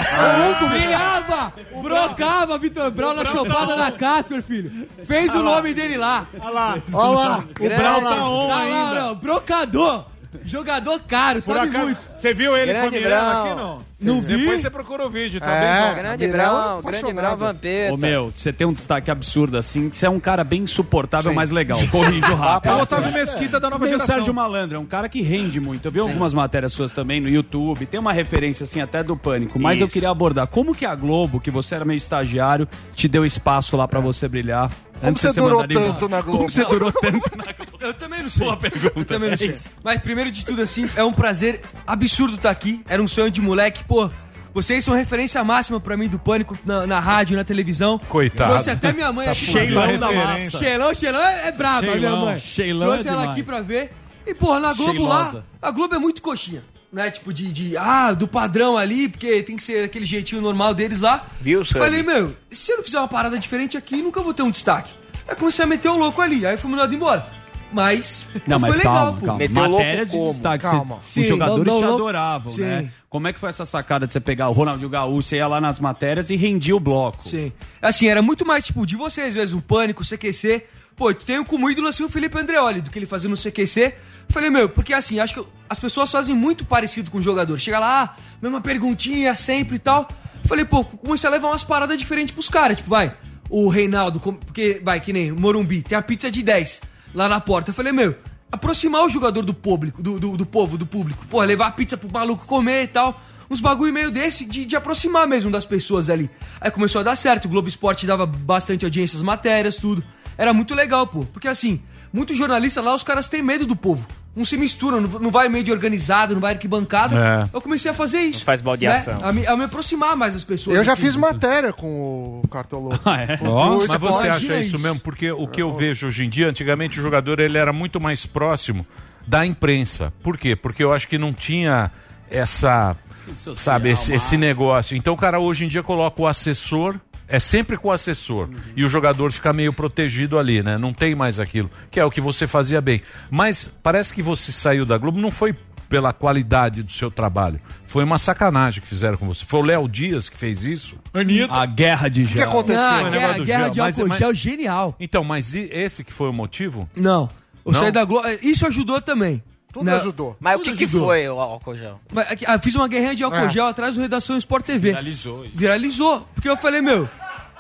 [0.69, 1.53] Brilhava!
[1.83, 4.89] Brocava Vitor Brown na chopada da Casper, filho.
[5.05, 6.27] Fez o nome dele lá.
[6.41, 6.79] Olha lá.
[6.93, 7.45] Olha lá.
[7.61, 9.15] O Brau tá on Tá lá, ainda.
[9.15, 10.05] brocador.
[10.45, 12.09] Jogador caro, Por sabe acaso, muito.
[12.15, 13.47] Você viu ele com a Grande Mirella Brau.
[13.47, 13.91] aqui, não?
[14.15, 14.37] Não vi.
[14.39, 16.03] Depois você procura o vídeo, tá É, bem bom.
[16.03, 17.93] Grande Brau, grande Brau Vampeta.
[17.93, 21.35] Ô meu, você tem um destaque absurdo assim, que você é um cara bem insuportável,
[21.35, 21.79] mas legal.
[21.91, 22.71] Corrijo rápido.
[22.73, 24.15] É o Otávio Mesquita da nova Meio geração.
[24.17, 25.87] Sérgio Malandro, é um cara que rende muito.
[25.87, 29.59] Eu vi algumas matérias suas também no YouTube, tem uma referência assim até do Pânico,
[29.59, 29.93] mas eu Isso.
[29.93, 33.87] queria abordar como que a Globo, que você era meio estagiário, te deu espaço lá
[33.87, 34.71] pra você brilhar.
[35.01, 36.39] Como você durou tanto na Globo?
[36.39, 37.45] Como você durou tanto na
[37.81, 38.45] Eu também não sei.
[38.47, 38.93] Boa pergunta.
[38.97, 39.55] Eu também não É sei.
[39.83, 42.83] Mas primeiro de tudo, assim, é um prazer absurdo estar aqui.
[42.89, 44.11] Era um sonho de moleque, pô.
[44.53, 47.99] Vocês são referência máxima pra mim do Pânico na, na rádio, na televisão.
[48.09, 48.51] Coitado.
[48.51, 49.47] Trouxe até minha mãe Tá aqui.
[49.53, 49.99] Ver.
[49.99, 50.59] da massa.
[50.59, 52.39] Sheilão, Sheilão é, é brava, a minha mãe.
[52.41, 53.37] Sheilão Trouxe é ela demais.
[53.39, 53.93] aqui pra ver.
[54.27, 55.37] E, porra, na Globo Sheilosa.
[55.39, 56.63] lá, a Globo é muito coxinha.
[56.93, 57.11] Né?
[57.11, 61.01] Tipo, de, de, ah, do padrão ali, porque tem que ser aquele jeitinho normal deles
[61.01, 61.27] lá.
[61.41, 61.85] Viu, Sammy?
[61.85, 64.93] Falei, meu, se eu não fizer uma parada diferente aqui, nunca vou ter um destaque.
[65.29, 67.25] Aí comecei a meter o louco ali, aí fui mandado embora.
[67.73, 69.27] Mas, Não, foi mas legal, calma, pô.
[69.27, 69.45] calma.
[69.69, 70.31] Louco Matérias de como?
[70.33, 70.65] destaque.
[70.65, 70.99] Calma.
[71.01, 72.63] Você, os Sim, jogadores não, te adoravam, sim.
[72.63, 72.91] né?
[73.09, 75.61] Como é que foi essa sacada de você pegar o Ronaldinho Gaúcho, você ia lá
[75.61, 77.23] nas matérias e rendia o bloco?
[77.23, 77.53] Sim.
[77.81, 80.65] Assim, era muito mais, tipo, de vocês, às vezes, o Pânico, o CQC.
[80.97, 83.95] Pô, tenho como ídolo, assim, o Felipe Andreoli, do que ele fazia no CQC.
[84.31, 87.59] Falei, meu, porque assim, acho que as pessoas fazem muito parecido com o jogador.
[87.59, 90.09] Chega lá, ah, mesma perguntinha sempre e tal.
[90.45, 92.77] Falei, pô, comecei a levar umas paradas diferentes pros caras.
[92.77, 93.15] Tipo, vai,
[93.49, 96.81] o Reinaldo, porque, vai, que nem Morumbi, tem a pizza de 10
[97.15, 97.71] lá na porta.
[97.71, 98.17] Eu falei, meu,
[98.51, 101.27] aproximar o jogador do público, do, do, do povo, do público.
[101.29, 103.21] Pô, levar a pizza pro maluco comer e tal.
[103.51, 106.31] Uns bagulho meio desse de, de aproximar mesmo das pessoas ali.
[106.61, 110.05] Aí começou a dar certo, o Globo Esporte dava bastante audiência às matérias, tudo.
[110.39, 111.25] Era muito legal, pô.
[111.25, 111.83] Porque assim,
[112.13, 114.07] muitos jornalistas lá, os caras têm medo do povo.
[114.35, 117.19] Não se misturam, não, vai meio de organizado, não vai arquibancado.
[117.19, 117.49] É.
[117.53, 118.39] Eu comecei a fazer isso.
[118.39, 119.15] Não faz baldeação.
[119.15, 119.21] né?
[119.25, 120.77] A, me, a me aproximar mais das pessoas.
[120.77, 121.03] Eu já assim.
[121.03, 122.91] fiz matéria com o Cartolô.
[123.05, 123.39] Ah, é?
[123.43, 124.79] O Mas você acha isso, isso.
[124.79, 125.01] mesmo?
[125.01, 128.25] Porque o que eu vejo hoje em dia, antigamente o jogador ele era muito mais
[128.25, 128.87] próximo
[129.27, 130.13] da imprensa.
[130.23, 130.55] Por quê?
[130.55, 131.91] Porque eu acho que não tinha
[132.31, 132.97] essa,
[133.37, 134.97] social, sabe, esse, esse negócio.
[134.97, 136.97] Então o cara hoje em dia coloca o assessor,
[137.31, 138.49] é sempre com o assessor.
[138.77, 140.77] E o jogador fica meio protegido ali, né?
[140.77, 143.01] Não tem mais aquilo, que é o que você fazia bem.
[143.31, 145.55] Mas parece que você saiu da Globo, não foi
[145.89, 147.61] pela qualidade do seu trabalho.
[147.87, 149.45] Foi uma sacanagem que fizeram com você.
[149.45, 150.97] Foi o Léo Dias que fez isso.
[151.13, 151.53] Anitta.
[151.55, 152.49] A guerra de O que gel.
[152.49, 152.81] aconteceu?
[152.83, 153.71] Não, o a guerra, do guerra gel.
[153.71, 154.97] de Mas- álcool mas- gel genial.
[155.01, 156.89] Então, mas esse que foi o motivo?
[156.95, 157.29] Não.
[157.67, 157.81] Eu Não?
[157.81, 158.27] saí da Globo.
[158.41, 159.43] Isso ajudou também.
[159.73, 159.95] Tudo Né?
[159.95, 160.37] ajudou.
[160.41, 161.07] Mas o Tudo que, que ajudou.
[161.07, 162.01] foi o álcool gel?
[162.13, 163.49] Mas, aqui, ah, fiz uma guerrinha de álcool É.
[163.49, 164.89] gel atrás do Redação Sport TV.
[164.89, 165.53] Viralizou isso.
[165.57, 166.27] Viralizou.
[166.35, 167.09] Porque eu falei, meu,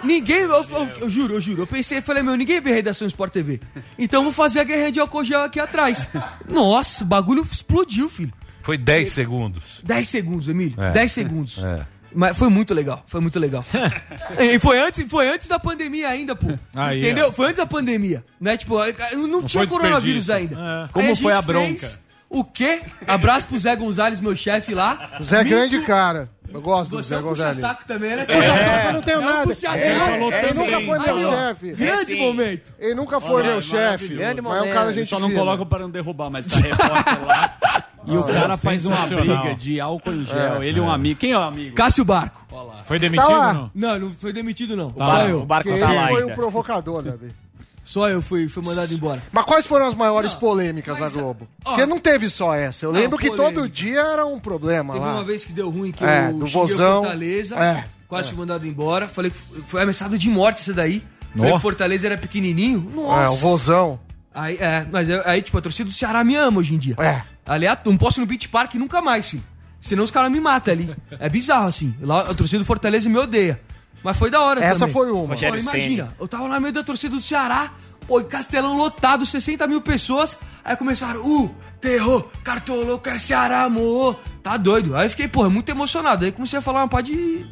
[0.05, 0.41] ninguém.
[0.41, 1.63] Eu, eu- eu juro, eu juro.
[1.63, 3.61] Eu pensei, falei, meu, ninguém vê Redação Sport TV.
[3.99, 6.09] Então eu vou fazer a guerrinha de álcool gel aqui atrás.
[6.49, 8.33] Nossa, o bagulho explodiu, filho.
[8.63, 9.81] Foi 10 segundos.
[9.85, 10.81] 10 segundos, Emílio.
[10.83, 10.91] É.
[10.93, 11.59] 10 segundos.
[11.65, 11.81] É.
[12.13, 13.65] Mas foi muito legal, foi muito legal.
[14.39, 16.49] e foi antes, foi antes da pandemia ainda, pô.
[16.75, 17.29] Aí, Entendeu?
[17.29, 17.33] ó.
[17.33, 18.25] Foi antes da pandemia.
[18.41, 18.57] Né?
[18.57, 18.75] Tipo,
[19.13, 20.57] não, não tinha coronavírus ainda.
[20.57, 20.89] É.
[20.93, 21.99] Como foi a bronca?
[22.29, 22.81] O quê?
[23.09, 25.19] Abraço pro Zé Gonzalez, meu chefe lá.
[25.21, 26.29] O Zé é Me- grande cara.
[26.53, 27.57] Eu gosto do Você Zé é um Gonzalez.
[27.57, 28.25] puxa-saco também, né?
[28.25, 29.47] Puxa saco, eu não tenho É nada.
[29.47, 29.79] puxa-saco.
[29.79, 30.67] Ele, falou ele também.
[30.67, 31.73] nunca foi meu ó, chefe.
[31.73, 32.19] Grande sim.
[32.19, 32.75] momento.
[32.79, 34.09] Ele nunca foi meu chefe.
[34.15, 34.75] Grande Mas é um momento.
[34.75, 35.39] cara gente Só não fina.
[35.41, 37.57] coloca para não derrubar, mas tá repórter lá.
[38.07, 39.43] E o cara faz uma sensacional.
[39.43, 40.63] briga de álcool em gel.
[40.63, 41.21] Ele e um amigo.
[41.21, 41.77] Quem é o amigo?
[41.77, 42.47] Cássio Barco.
[42.85, 43.49] Foi demitido Tá lá.
[43.49, 43.71] ou não?
[43.75, 44.91] Não, não foi demitido, não.
[44.91, 45.43] Tá Só lá, eu.
[45.43, 46.33] O barco Porque tá ele lá foi ainda.
[46.33, 47.29] o provocador, né, Bê?
[47.91, 49.21] Só eu fui, fui mandado embora.
[49.33, 51.49] Mas quais foram as maiores Não, polêmicas da Globo?
[51.65, 52.87] ó, Porque não teve só essa.
[52.87, 53.53] Eu não, lembro que polêmica.
[53.53, 55.15] todo dia era um problema Teve lá.
[55.15, 57.01] uma vez que deu ruim que É, eu do Vozão.
[57.03, 57.57] Fortaleza.
[57.57, 59.09] É, Quase fui mandado embora.
[59.09, 61.03] Falei que foi ameaçado de morte isso daí.
[61.35, 62.93] Falei que o Fortaleza era pequenininho.
[62.95, 63.25] Nossa.
[63.25, 63.99] É, o vozão.
[64.33, 66.95] Aí, é, mas aí, tipo, a torcida do Ceará me ama hoje em dia.
[66.97, 67.23] É.
[67.45, 69.43] Aliás, não posso ir no Beach Park nunca mais, filho.
[69.81, 70.95] Senão os caras me matam ali.
[71.19, 71.93] É bizarro, assim.
[72.01, 73.61] Lá, a torcida do Fortaleza me odeia.
[74.03, 74.93] Mas foi da hora Essa também.
[74.95, 75.21] foi uma.
[75.23, 76.15] Pô, Rogério imagina, Ceni.
[76.19, 77.73] eu tava lá no meio da torcida do Ceará,
[78.07, 80.39] pô, e Castelão lotado, 60 mil pessoas.
[80.65, 84.19] Aí começaram, uh, terror, cartoloco é Ceará, amor.
[84.43, 84.97] Tá doido.
[84.97, 86.25] Aí eu fiquei, porra, muito emocionado.
[86.25, 87.47] Aí comecei a falar uma pá de,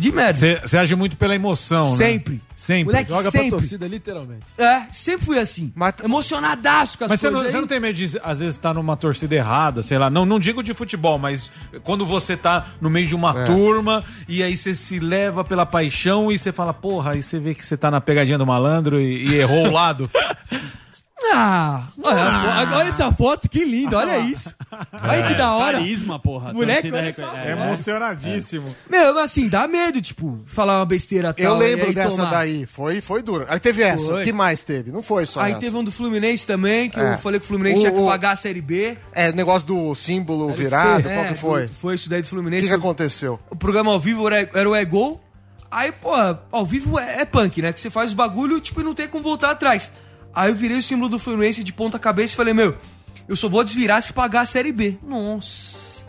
[0.00, 0.60] de merda.
[0.66, 1.96] Você age muito pela emoção, né?
[1.96, 2.42] Sempre.
[2.56, 2.84] Sempre.
[2.92, 3.48] Moleque, Joga sempre.
[3.48, 4.46] pra torcida, literalmente.
[4.58, 5.72] É, sempre fui assim.
[5.74, 7.44] Mas- Emocionadaço com as Mas você coisas.
[7.44, 10.10] não, você não tem medo de, às vezes, estar numa torcida errada, sei lá.
[10.10, 11.50] Não, não digo de futebol, mas
[11.84, 13.44] quando você tá no meio de uma É.
[13.44, 17.54] turma e aí você se leva pela paixão e você fala, porra, aí você vê
[17.54, 20.10] que você tá na pegadinha do malandro e, e errou o lado.
[21.32, 24.54] Ah, olha, a fo- olha essa foto, que linda, olha isso.
[25.02, 25.78] Olha que da hora.
[25.78, 26.52] Carisma, porra.
[26.52, 28.74] Moleque, olha é, É emocionadíssimo.
[28.88, 31.44] Meu, assim, dá medo, tipo, falar uma besteira tal.
[31.44, 32.30] Eu e lembro aí dessa tomar.
[32.30, 32.66] daí.
[32.66, 33.44] Foi, foi duro.
[33.48, 34.04] Aí teve essa.
[34.06, 34.22] Foi.
[34.22, 34.90] O que mais teve?
[34.90, 35.60] Não foi só Aí essa.
[35.60, 37.14] teve um do Fluminense também, que É.
[37.14, 38.96] eu falei que o Fluminense O- tinha que o- pagar a Série B.
[39.12, 41.08] É, negócio do símbolo virado.
[41.08, 41.68] É, Qual que foi?
[41.68, 42.62] Foi isso daí do O Fluminense.
[42.62, 43.40] que, que que eu- aconteceu?
[43.50, 45.20] o programa ao vivo era, era o É Gol.
[45.70, 46.10] Aí, pô,
[46.50, 47.72] ao vivo é, é punk, né?
[47.72, 49.90] Que você faz os bagulho, tipo, e não tem como voltar atrás.
[50.34, 52.76] Aí eu virei o símbolo do Fluminense de ponta cabeça e falei, meu,
[53.30, 54.98] eu só vou desvirar se pagar a Série B.
[55.02, 56.04] Nossa.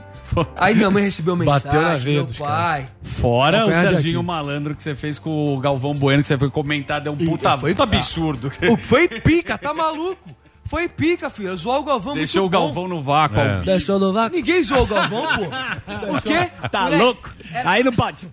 [0.56, 1.64] Aí minha mãe recebeu mensagem.
[1.66, 2.90] Bateu na meu Vedos, pai.
[3.04, 4.24] Fora o Serginho.
[4.24, 7.58] Malandro que você fez com o Galvão Bueno, que você foi comentar, deu um puta,
[7.58, 8.50] foi- puta absurdo.
[8.72, 10.30] O- Foi pica, tá maluco?
[10.64, 11.56] Foi pica, filho.
[11.58, 12.66] Zoar o Galvão Deixou o muito bom.
[12.68, 13.40] Galvão no vácuo.
[13.40, 13.62] É.
[13.62, 14.38] Deixou no vácuo?
[14.38, 15.46] Ninguém zoou o Galvão, pô.
[16.08, 16.50] Por quê?
[16.72, 17.30] Tá Moleque, louco?
[17.66, 18.28] Aí não pode.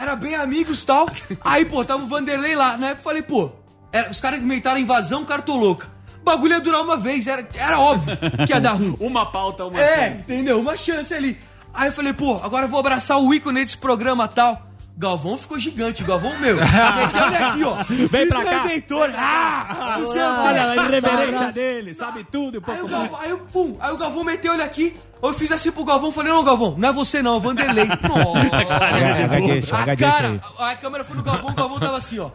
[0.00, 1.08] Era bem amigos e tal.
[1.44, 2.76] Aí, pô, tava o Vanderlei lá.
[2.76, 3.50] Na época eu falei, pô,
[3.92, 5.88] era- os caras inventaram invasão cartoloca.
[6.20, 8.16] O bagulho ia durar uma vez, era, era óbvio
[8.46, 8.94] que ia dar ruim.
[9.00, 10.20] Uma pauta, uma É, chance.
[10.22, 10.60] entendeu?
[10.60, 11.38] Uma chance ali.
[11.72, 14.66] Aí eu falei, pô, agora eu vou abraçar o ícone desse programa tal.
[14.98, 16.56] Galvão ficou gigante, Galvão meu.
[16.60, 17.84] Meteu ele aqui, ó.
[17.88, 18.62] Vem pra Cristo cá.
[18.64, 19.10] Redentor.
[19.16, 19.96] Ah!
[19.98, 20.30] Não sei o quê.
[20.30, 22.86] Olha a irreverência dele, sabe tudo, um Aí o.
[22.86, 24.94] Galvão, aí, o, pum, aí o Galvão meteu ele aqui.
[25.22, 27.86] Eu fiz assim pro Galvão, falei, não, Galvão, não é você não, é o Vanderlei.
[28.08, 29.24] Nossa.
[29.24, 32.30] Agagueixa, a cara, a câmera foi no Galvão, o Galvão tava assim, ó.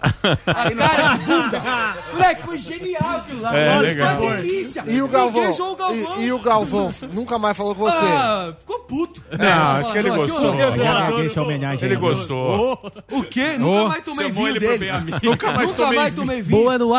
[0.46, 1.64] A cara de bunda.
[2.14, 3.56] Moleque, foi genial aquilo lá.
[3.58, 4.18] É, Lógico, legal.
[4.18, 4.84] foi uma delícia.
[4.88, 5.52] E o Galvão?
[5.52, 6.22] O Galvão.
[6.22, 7.98] E, e o Galvão nunca mais falou com você.
[7.98, 9.24] Ah, ficou puto.
[9.32, 10.56] Não, acho que ele Não, gostou.
[10.56, 11.86] que homenagem.
[11.86, 12.92] Ele gostou.
[13.12, 13.58] O quê?
[13.58, 14.88] Nunca mais tomei vinho dele.
[15.24, 16.62] Nunca mais tomei vinho.
[16.64, 16.96] Boa no não.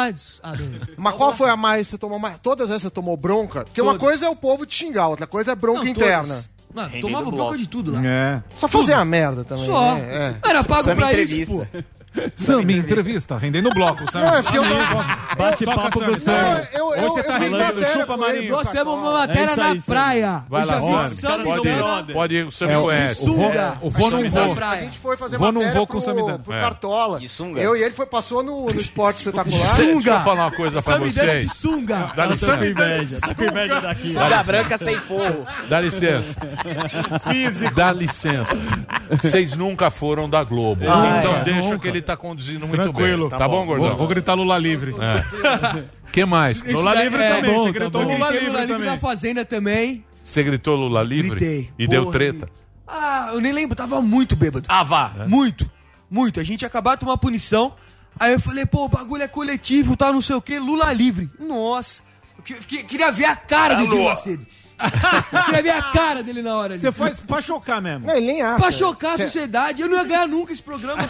[0.97, 2.39] Mas qual foi a mais que você tomou mais?
[2.43, 3.65] Todas essas você tomou bronca?
[3.65, 6.23] Porque uma coisa é o povo te xingar, outra coisa é bronca Não, interna.
[6.27, 6.51] todas.
[6.75, 7.37] Mano, tomava bloco.
[7.37, 8.07] bronca de tudo lá.
[8.07, 8.43] É.
[8.59, 9.65] Só fazer a merda também.
[9.65, 9.95] Só.
[9.95, 10.37] né?
[10.45, 10.49] É.
[10.51, 11.53] Era pago pra entrevista.
[11.55, 11.83] isso, pô.
[12.35, 14.27] Sami, entrevista, rendendo bloco, sabe?
[14.27, 14.65] Não, é porque eu
[15.37, 16.33] Bate-papo Não, Sam.
[16.73, 18.53] eu, eu, Hoje você tá matéria chupa, Marinho.
[18.53, 19.19] Nós temos uma Cartola.
[19.27, 20.45] matéria É na praia.
[20.49, 20.79] Vai lá,
[21.45, 22.13] Pode ir.
[22.13, 23.23] Pode ir, o Sam É, conhece.
[23.23, 23.75] o vô- Sunga.
[23.83, 24.55] o vô não vou.
[24.55, 24.81] praia.
[24.81, 26.39] A gente foi fazer Vou, não matéria vou com o pro, Samidana.
[26.39, 26.61] pro É.
[26.61, 27.19] Cartola.
[27.19, 27.61] De sunga?
[27.61, 29.77] Eu e ele foi, passou no, no esporte espetacular.
[29.77, 31.43] Deixa eu falar uma coisa pra vocês.
[31.51, 32.13] de sunga.
[32.17, 32.67] Dá licença.
[32.67, 34.13] inveja, tá com inveja daqui.
[34.13, 35.47] Sunga branca sem forro.
[35.69, 36.35] Dá licença.
[37.75, 38.59] Dá licença.
[39.23, 40.85] Vocês nunca foram da Globo.
[40.89, 43.29] Ah, então é, deixa que ele tá conduzindo muito Tranquilo.
[43.29, 43.39] bem.
[43.39, 43.89] Tá, bom, gordão?
[43.89, 44.95] Vou, vou gritar Lula livre.
[46.13, 46.63] que mais?
[46.63, 47.53] Lula livre é, também.
[47.55, 48.13] bom, Você tá gritou bom.
[48.13, 48.87] Lula Lula livre livre também.
[48.91, 50.05] na fazenda também.
[50.25, 51.31] Você gritou Lula livre?
[51.31, 51.71] Gritei.
[51.79, 52.49] E deu Porra, treta?
[52.87, 54.67] Ah, eu nem lembro, tava muito bêbado.
[54.69, 55.27] Ah, vá.
[55.29, 55.69] Muito,
[56.11, 56.39] muito.
[56.41, 57.75] A gente ia acabar de tomar punição.
[58.19, 61.29] Aí eu falei, pô, o bagulho é coletivo, tá, não sei o quê, Lula livre.
[61.39, 62.03] Nossa.
[62.39, 64.09] Eu que- que- queria ver a cara do Edir Alô.
[64.09, 64.47] Macedo.
[65.47, 66.79] Queria ver a cara dele na hora.
[66.79, 68.07] Você faz pra chocar mesmo.
[68.07, 68.61] Não, ele nem acha.
[68.61, 71.03] Pra chocar a Cê- sociedade, eu não ia ganhar nunca esse programa.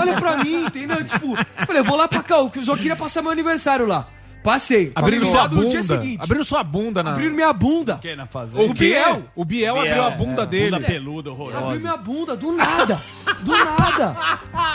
[0.00, 1.02] Olha pra mim, entendeu?
[1.04, 4.06] Tipo, eu falei, eu vou lá pra cá, eu só queria passar meu aniversário lá.
[4.42, 4.90] Passei.
[4.94, 5.82] Abrindo Fui sua no dia bunda.
[5.82, 6.20] seguinte.
[6.22, 7.10] Abrindo sua bunda na.
[7.12, 7.98] Abriram minha bunda.
[7.98, 8.64] Que na fazenda?
[8.64, 9.24] O Biel.
[9.36, 10.70] O Biel abriu a bunda dele.
[10.72, 11.78] Bunda peluda, Abriu horrorosa.
[11.78, 13.00] minha bunda, do nada.
[13.40, 14.16] Do nada.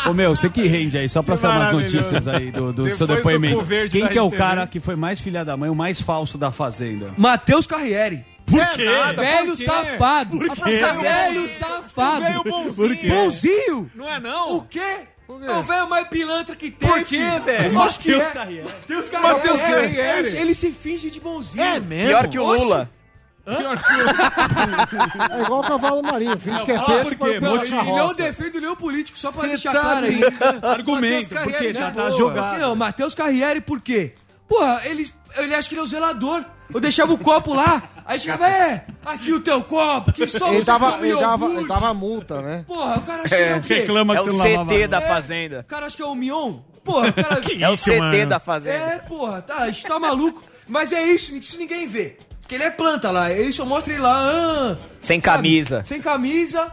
[0.09, 3.05] Ô meu, você que rende aí, só pra saber umas notícias aí do, do seu
[3.07, 3.61] do depoimento.
[3.61, 6.37] verde Quem que é o cara que foi mais filha da mãe, o mais falso
[6.37, 7.13] da Fazenda?
[7.17, 8.25] Matheus Carriere.
[8.45, 8.85] Por quê?
[9.17, 9.65] Velho Por quê?
[9.65, 10.37] safado.
[10.37, 10.79] Por quê?
[11.01, 12.21] Velho safado.
[12.23, 12.73] Velho bonzinho.
[12.75, 13.07] Por quê?
[13.09, 13.91] Bonzinho.
[13.93, 14.55] Não é não?
[14.55, 14.99] O quê?
[15.29, 16.89] É o velho mais pilantra que tem.
[16.89, 17.81] Por quê, velho?
[17.81, 18.17] Acho que é.
[18.17, 18.63] Matheus Carriere.
[18.63, 19.95] Matheus Matheus Carriere.
[19.95, 20.27] Carriere.
[20.29, 21.63] Ele, ele se finge de bonzinho.
[21.63, 22.07] É mesmo?
[22.07, 22.63] Pior que o Oxe.
[22.63, 22.89] Lula.
[23.47, 26.37] É igual o cavalo marinho.
[26.37, 29.47] Finge que é peixe por para o e não defendo nenhum político, só pra Cê
[29.47, 30.19] deixar tá claro aí.
[30.63, 32.11] Argumento, Matheus porque Carriere já é tá boa.
[32.11, 32.59] jogado.
[32.59, 34.15] Não, Matheus Carriere, por quê?
[34.49, 36.43] Porra, ele, ele acha que ele é o zelador.
[36.73, 40.57] Eu deixava o copo lá, aí chegava, é, aqui o teu copo, que só Ele
[40.59, 42.65] você dava, come ele, dava, ele dava multa, né?
[42.67, 43.73] Porra, o cara acha que é o quê?
[43.79, 44.69] Reclama É que o você não lavava.
[44.69, 45.07] CT da É.
[45.07, 45.59] Fazenda.
[45.59, 46.55] O cara acha que é o Mion?
[46.83, 47.41] Porra, o cara...
[47.59, 48.27] É o CT mano?
[48.27, 48.77] da Fazenda.
[48.77, 50.43] É, porra, tá, a gente tá maluco.
[50.67, 52.17] Mas é isso, isso ninguém vê.
[52.47, 55.35] Porque ele é planta lá, ele só mostra ele lá, ah, Sem sabe?
[55.35, 55.81] camisa.
[55.83, 56.71] Sem camisa.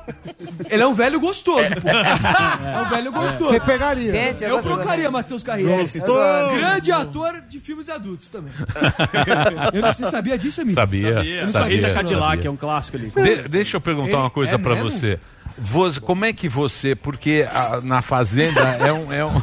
[0.71, 1.89] Ele é um velho gostoso, pô.
[1.91, 3.51] É um velho gostoso.
[3.51, 4.13] Você pegaria.
[4.13, 5.79] Gente, Eu trocaria Matheus Carriere.
[5.79, 6.55] Gostoso.
[6.55, 8.53] Grande ator de filmes adultos também.
[9.75, 10.77] Eu não sei, sabia disso, amigo?
[10.77, 11.15] Sabia.
[11.17, 11.49] Sabia.
[11.49, 11.77] Sabia.
[11.77, 11.95] Rita sabia.
[11.95, 13.11] Cadillac é um clássico ali.
[13.11, 14.93] De- deixa eu perguntar uma coisa é pra mesmo?
[14.93, 15.19] você.
[15.59, 19.43] Você- Como é que você, porque a- na Fazenda é um, é um-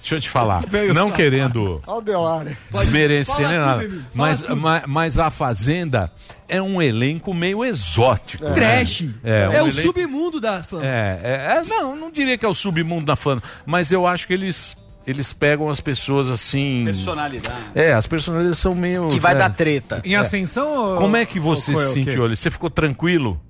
[0.00, 1.80] Deixa eu te falar, Veio não querendo
[2.70, 4.56] desmerecer nem tudo, nada, mas, tudo.
[4.56, 6.12] ma- mas a Fazenda
[6.48, 8.44] é um elenco meio exótico.
[8.44, 8.52] né?
[8.52, 9.04] Trash.
[9.24, 10.84] É, É, um o elenco- submundo da fama.
[10.86, 14.26] É, é, é, não, não diria que é o submundo da fã, mas eu acho
[14.26, 16.82] que eles eles pegam as pessoas assim.
[16.84, 17.56] Personalidade.
[17.74, 19.08] É, as personalidades são meio.
[19.08, 19.38] Que vai é.
[19.38, 20.02] dar treta.
[20.04, 20.96] Em ascensão ou...
[20.98, 22.36] Como é que você ou se sentiu ali?
[22.36, 23.40] Você ficou tranquilo?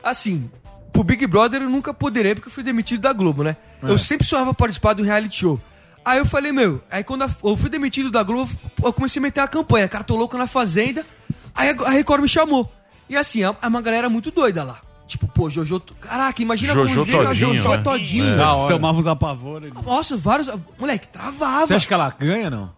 [0.00, 0.48] Assim,
[0.92, 3.56] pro Big Brother eu nunca poderei porque eu fui demitido da Globo, né?
[3.82, 5.60] Eu sempre sonhava participar do reality show.
[6.04, 8.50] Aí eu falei, meu, aí quando eu fui demitido da Globo,
[8.82, 11.06] eu comecei a meter a campanha, cara, tô louco na Fazenda.
[11.54, 12.72] Aí a Record me chamou.
[13.08, 14.80] E assim, é uma galera muito doida lá.
[15.06, 15.78] Tipo, pô, Jojo.
[16.00, 17.82] Caraca, imagina Jojo com a Todinho, Jojo né?
[17.82, 18.40] Todinho.
[18.40, 18.68] É.
[18.68, 19.70] Tomava uns apavoros.
[19.84, 20.48] Nossa, vários.
[20.78, 21.66] Moleque, travava.
[21.66, 22.72] Você acha que ela ganha, não?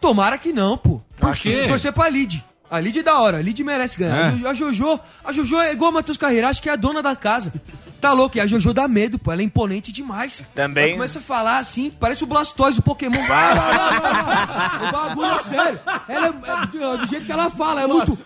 [0.00, 1.00] Tomara que não, pô.
[1.18, 1.66] Por quê?
[1.66, 2.44] Torcer pra Lid.
[2.70, 4.38] A Lid é da hora, a Lid merece ganhar.
[4.40, 4.48] É.
[4.48, 7.16] A Jojo, a Jojo é igual a Matheus Carreira, acho que é a dona da
[7.16, 7.52] casa.
[8.00, 9.32] Tá louco, e a Jojo dá medo, pô.
[9.32, 10.42] Ela é imponente demais.
[10.54, 10.84] Também.
[10.84, 13.26] Ela começa a falar assim, parece o Blastoise do Pokémon.
[13.26, 14.88] Vai, vai, vai, vai, vai.
[14.88, 15.80] O bagulho é sério.
[16.08, 18.18] Ela é, é do jeito que ela fala, é muito.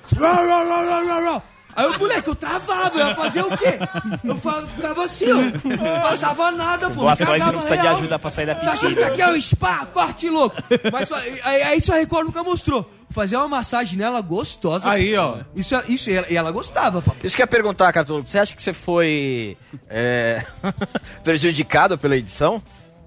[1.74, 3.78] Aí o moleque, eu travava, eu ia fazer o quê?
[4.24, 4.36] Eu
[4.66, 5.36] ficava assim, ó.
[5.36, 7.00] Não passava nada, pô.
[7.00, 7.96] Blastoise cagava não precisa de real.
[7.96, 9.06] ajuda pra sair da Tá achando que piscina.
[9.06, 10.56] aqui é o spa, corte louco.
[10.92, 12.90] Mas só- aí, aí isso a Record nunca mostrou.
[13.10, 14.88] Fazer uma massagem nela gostosa.
[14.90, 15.38] Aí, ó.
[15.54, 17.12] Isso, isso e ela, e ela gostava, pô.
[17.22, 18.26] Isso que eu ia perguntar, Cartolo.
[18.26, 19.56] Você acha que você foi
[19.88, 20.44] é,
[21.22, 22.62] prejudicado pela edição?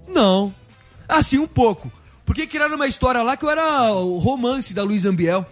[0.08, 0.54] Não.
[1.08, 1.90] Assim, um pouco.
[2.24, 5.44] Porque criaram uma história lá que eu era o romance da Luiz Ambiel.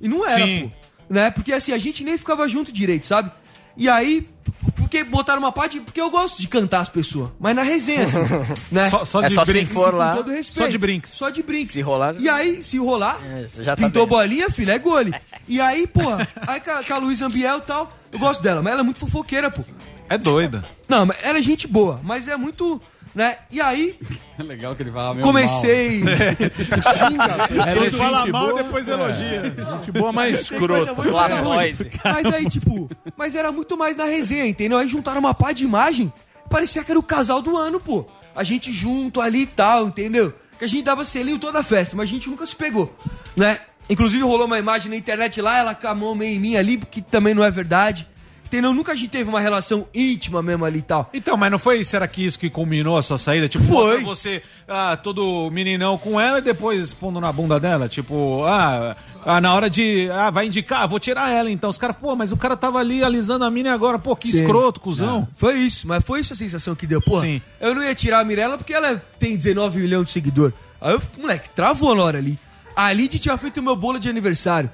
[0.00, 0.68] E não era, Sim.
[0.70, 0.77] pô.
[1.08, 1.30] Né?
[1.30, 3.30] Porque assim, a gente nem ficava junto direito, sabe?
[3.76, 4.28] E aí,
[4.76, 5.80] porque botaram uma parte.
[5.80, 7.30] Porque eu gosto de cantar as pessoas.
[7.38, 8.18] Mas na resenha, assim.
[8.72, 8.90] né?
[8.90, 9.72] Só- só É de só brinks.
[9.72, 10.10] for lá.
[10.10, 10.54] Com todo respeito.
[10.58, 11.10] Só de brinks.
[11.12, 11.74] Só de brinks.
[11.74, 12.14] Se rolar.
[12.18, 13.18] E aí, se rolar,
[13.48, 14.16] você já tá pintou bem.
[14.16, 15.14] bolinha, filho, é gole.
[15.46, 18.60] E aí, porra, aí com a, com a Luiz Ambiel e tal, eu gosto dela,
[18.60, 19.62] mas ela é muito fofoqueira, pô.
[20.08, 20.64] É doida.
[20.88, 22.80] Não, mas ela é gente boa, mas é muito.
[23.14, 23.36] Né?
[23.50, 23.98] E aí,
[24.38, 26.00] É legal que ele fala meio comecei.
[26.04, 26.14] mal.
[27.66, 28.92] Ela Ele é fala mal, boa, depois é.
[28.92, 29.42] elogia.
[29.76, 30.92] Gente boa, mas escrota.
[30.92, 31.74] ruim.
[32.04, 34.78] Mas aí, tipo, mas era muito mais na resenha, entendeu?
[34.78, 36.12] Aí juntaram uma pá de imagem,
[36.50, 38.06] parecia que era o casal do ano, pô.
[38.36, 40.32] A gente junto ali e tal, entendeu?
[40.58, 42.94] Que a gente dava selinho toda a festa, mas a gente nunca se pegou,
[43.36, 43.58] né?
[43.90, 46.76] Inclusive rolou uma imagem na internet lá, ela com a mão meio em mim ali,
[46.76, 48.06] que também não é verdade.
[48.48, 48.72] Entendeu?
[48.72, 51.10] Nunca a gente teve uma relação íntima mesmo ali e tal.
[51.12, 53.46] Então, mas não foi, será que isso que culminou a sua saída?
[53.46, 54.00] Tipo, Foi.
[54.00, 57.88] você ah, todo meninão com ela e depois pondo na bunda dela?
[57.88, 61.68] Tipo, ah, ah, na hora de, ah, vai indicar, vou tirar ela então.
[61.68, 64.32] Os caras, pô, mas o cara tava ali alisando a mina e agora, pô, que
[64.32, 64.40] Sim.
[64.40, 65.28] escroto, cuzão.
[65.30, 65.34] É.
[65.36, 67.02] Foi isso, mas foi isso a sensação que deu.
[67.02, 67.42] Pô, Sim.
[67.60, 70.54] eu não ia tirar a Mirella porque ela tem 19 milhões de seguidor.
[70.80, 72.38] Aí eu, moleque, travou na hora ali.
[72.74, 74.70] A Lid tinha feito o meu bolo de aniversário.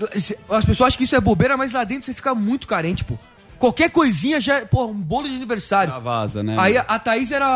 [0.00, 3.04] Lá- As pessoas acham que isso é bobeira, mas lá dentro você fica muito carente,
[3.04, 3.18] pô.
[3.58, 5.92] Qualquer coisinha já é, pô, um bolo de aniversário.
[5.92, 6.56] Já vaza, né?
[6.58, 7.46] Aí a, a Thaís era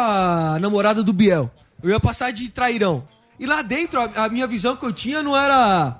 [0.54, 1.50] a namorada do Biel.
[1.82, 3.04] Eu ia passar de trairão.
[3.38, 5.98] E lá dentro, a, a minha visão que eu tinha não era.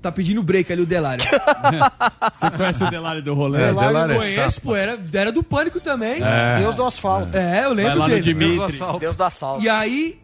[0.00, 1.22] Tá pedindo break ali o Delário.
[2.32, 3.60] Você conhece o Delário do rolê?
[3.62, 6.22] É, Delário eu conheço, pô, era, era do pânico também.
[6.22, 6.58] É.
[6.60, 7.36] Deus do asfalto.
[7.36, 8.20] É, eu Vai lembro lá no dele.
[8.22, 8.56] Dimitri.
[8.98, 9.62] Deus do assalto.
[9.62, 10.18] E aí.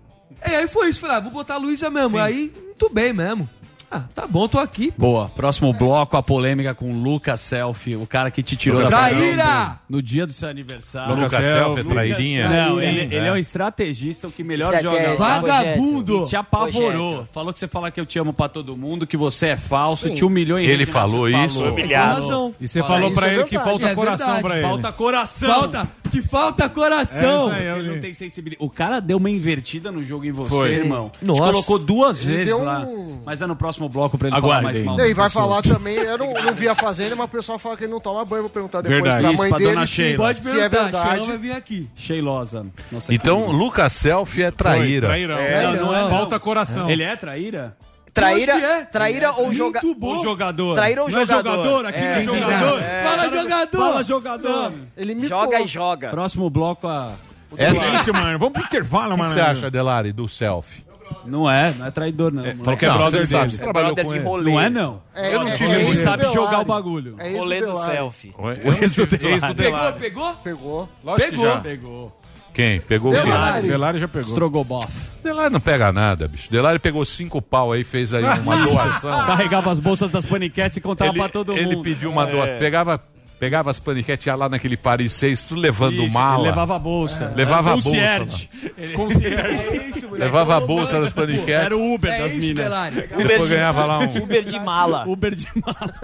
[0.48, 2.18] E aí foi isso, falei, ah, vou botar a Luísa mesmo.
[2.18, 3.48] Aí, muito bem mesmo.
[3.90, 4.92] Ah, tá bom, tô aqui.
[4.98, 5.28] Boa.
[5.28, 9.08] Próximo bloco, a polêmica com o Lucas Selfie, o cara que te tirou Lucas da
[9.08, 9.78] Traíra!
[9.88, 11.14] no dia do seu aniversário.
[11.14, 12.48] Lucas Selfie, trairinha.
[12.48, 12.84] Não, Sim.
[12.84, 13.18] ele, É.
[13.18, 15.40] ele é um estrategista, o que melhor Isso é joga que- lá.
[15.40, 16.22] Vagabundo!
[16.22, 17.10] E te apavorou.
[17.14, 17.28] Projeto.
[17.32, 20.08] Falou que você fala que eu te amo pra todo mundo, que você é falso,
[20.08, 20.14] Sim.
[20.14, 21.46] te humilhou em Ele rede falou nacional.
[21.46, 21.56] isso?
[21.58, 21.72] Falou.
[21.72, 22.14] Humilhado.
[22.16, 22.54] Com razão.
[22.60, 24.42] E você Fala, falou isso pra é ele que falta É coração verdade.
[24.48, 24.66] pra ele.
[24.68, 25.48] Falta coração.
[25.48, 27.52] Falta, te falta coração.
[27.52, 28.64] É aí, eu Ele não tem sensibilidade.
[28.66, 30.72] O cara deu uma invertida no jogo em você, Foi.
[30.72, 31.10] irmão.
[31.18, 31.40] Te Nossa.
[31.42, 32.84] colocou duas Ele vezes lá.
[33.24, 34.72] Mas é no próximo bloco pra ele Aguardem.
[34.72, 34.94] falar mais mal.
[35.06, 35.32] E vai pessoas.
[35.32, 38.00] falar também, eu não, não vi a fazenda, mas o pessoal fala que ele não
[38.00, 38.42] toma banho.
[38.42, 39.22] Vou perguntar depois Verdade.
[39.22, 40.16] pra Isso, mãe pra dele dona se, Sheila.
[40.24, 41.08] Pode se é perguntar, verdade.
[41.10, 41.90] Sheila vai vir aqui.
[41.94, 42.66] Sheilosa.
[42.90, 43.56] Nossa Então, querida.
[43.58, 45.08] Lucas Selfie é traíra.
[45.08, 45.38] Trairão.
[45.38, 46.88] É, não, não é, Falta coração.
[46.90, 47.76] Ele é traíra?
[48.14, 48.84] Traíra, é.
[48.84, 49.82] traíra ou joga...
[49.82, 50.18] Muito bom.
[50.18, 50.74] O jogador.
[50.74, 51.54] Traíra ou Não é jogador?
[51.64, 51.86] jogador?
[51.86, 52.22] Aqui não é É.
[52.22, 52.80] jogador.
[53.02, 53.78] Fala, jogador!
[53.78, 54.72] Fala jogador.
[54.96, 56.08] Ele me Joga e joga.
[56.08, 57.12] Próximo bloco, a...
[57.58, 58.38] É isso, mano.
[58.38, 59.34] Vamos pro intervalo, O que mano.
[59.34, 60.82] você acha, Delari, do selfie?
[61.24, 62.42] Não é, não é traidor, não.
[62.56, 63.58] falou que é Não, brother sabe, dele.
[63.62, 64.24] trabalhou Brother com de ele.
[64.28, 64.50] rolê.
[64.52, 65.02] Não é, não.
[65.14, 66.62] É, Eu não é- tive é do sabe jogar Delari.
[66.62, 67.16] o bagulho.
[67.18, 67.92] É Rolê do Delari.
[67.96, 68.34] selfie.
[68.38, 69.98] Eu Ex do, Pegou, Delari.
[69.98, 70.34] pegou?
[70.44, 70.88] Pegou.
[71.04, 71.52] Lógico que Pegou.
[71.52, 71.60] já.
[71.60, 72.20] Pegou.
[72.54, 72.80] Quem?
[72.80, 73.22] Pegou o quê?
[73.22, 73.66] Delari.
[73.68, 74.28] Delari já pegou.
[74.28, 74.88] Strogoboff.
[75.22, 76.50] Delari não pega nada, bicho.
[76.50, 79.26] Delari pegou cinco pau aí, fez aí uma doação.
[79.26, 81.82] Carregava as bolsas das paniquetes e contava ele, pra todo ele mundo.
[81.82, 82.56] pediu uma doação.
[82.58, 83.02] Pegava,
[83.38, 86.42] pegava as paniquetes ia lá naquele Paris 6, tudo levando Isso, mala.
[86.44, 87.32] levava a bolsa.
[87.36, 88.50] Levava a bolsa, Concierge.
[88.78, 88.94] Ele-
[89.36, 90.06] É isso.
[90.12, 91.48] Levava a bolsa das paniquetes.
[91.66, 92.72] Era o Uber É das isso, minas.
[93.16, 95.04] Depois ganhava lá um Uber de mala.
[95.06, 95.94] Uber de mala.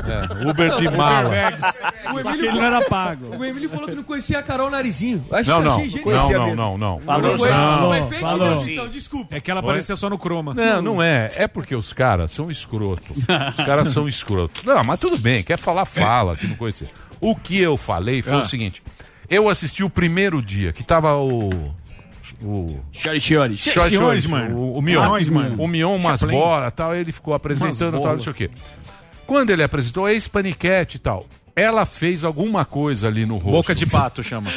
[0.45, 1.31] é, Uber de mala.
[2.13, 3.37] O Emílio, ele não era pago.
[3.37, 5.25] o Emílio falou que não conhecia a Carol Narizinho.
[5.33, 5.77] Acho Não, que não.
[6.13, 6.57] Não, não, mesmo.
[6.57, 7.01] não, não.
[7.01, 7.31] Falou.
[7.33, 7.81] Não foi, Não.
[7.81, 8.51] não foi fake falou.
[8.57, 9.35] news, então, desculpa.
[9.35, 10.53] É que ela aparecia só no croma.
[10.55, 11.29] Não, não é.
[11.37, 13.17] É porque os caras são escrotos.
[13.19, 14.63] Os caras são escrotos.
[14.65, 15.43] Não, mas tudo bem.
[15.43, 16.89] Quer falar, fala, que não conhecia.
[17.23, 18.39] O que eu falei foi Ah.
[18.41, 18.83] o seguinte.
[19.31, 21.49] Eu assisti o primeiro dia, que tava o...
[22.43, 22.81] O...
[22.93, 23.57] Chori, chori.
[23.57, 24.57] Chore, senhores, chore, mano.
[24.59, 25.05] O, o Mion.
[25.05, 25.63] Nós, mano.
[25.63, 26.37] O Mion, umas Chaplin.
[26.37, 28.51] bolas tal, ele ficou apresentando tal, não sei o quê.
[29.27, 31.25] Quando ele apresentou, ex-paniquete e tal,
[31.55, 33.51] ela fez alguma coisa ali no rosto.
[33.53, 34.51] Boca de pato chama.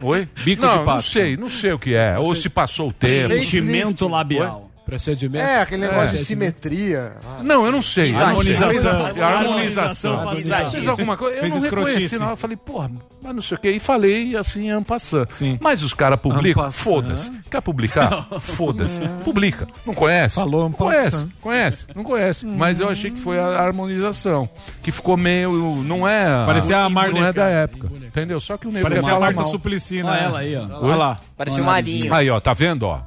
[0.00, 0.28] Oi?
[0.44, 1.02] Bico não, de Não pato.
[1.02, 2.16] sei, não sei o que é.
[2.18, 3.28] Ou se passou o tempo.
[3.28, 4.70] Preenchimento labial.
[4.84, 5.44] Procedimento.
[5.44, 6.18] É, aquele negócio É.
[6.18, 7.12] de simetria.
[7.24, 7.42] Ah.
[7.42, 8.14] Não, eu não sei.
[8.14, 9.06] Harmonização.
[9.24, 10.18] Harmonização.
[10.18, 10.70] Harmonização.
[10.70, 11.36] Fez alguma coisa.
[11.36, 12.18] Eu Fez não reconheci, escrotice.
[12.18, 12.30] não.
[12.30, 12.90] Eu falei, porra,
[13.22, 13.70] mas não sei o que.
[13.70, 15.28] E falei assim, ampassando.
[15.60, 17.30] Mas os caras publicam, foda-se.
[17.50, 18.26] Quer publicar?
[18.40, 19.00] Foda-se.
[19.24, 19.66] Publica.
[19.86, 20.34] Não conhece?
[20.34, 22.46] Falou Conhece, conhece, não conhece.
[22.46, 24.48] Mas eu achei que foi a harmonização.
[24.82, 25.52] Que ficou meio.
[25.84, 26.44] Não é.
[26.46, 27.88] Parecia a Marta- Não é da época.
[28.02, 28.40] Entendeu?
[28.40, 29.44] Só que o nego Parecia a Marta.
[29.44, 30.10] Suplicy, né?
[30.10, 30.66] Olha ela aí, ó.
[30.84, 31.20] Olha lá.
[31.36, 32.12] Parecia um marinho.
[32.12, 33.00] Aí, ó, tá vendo, ó?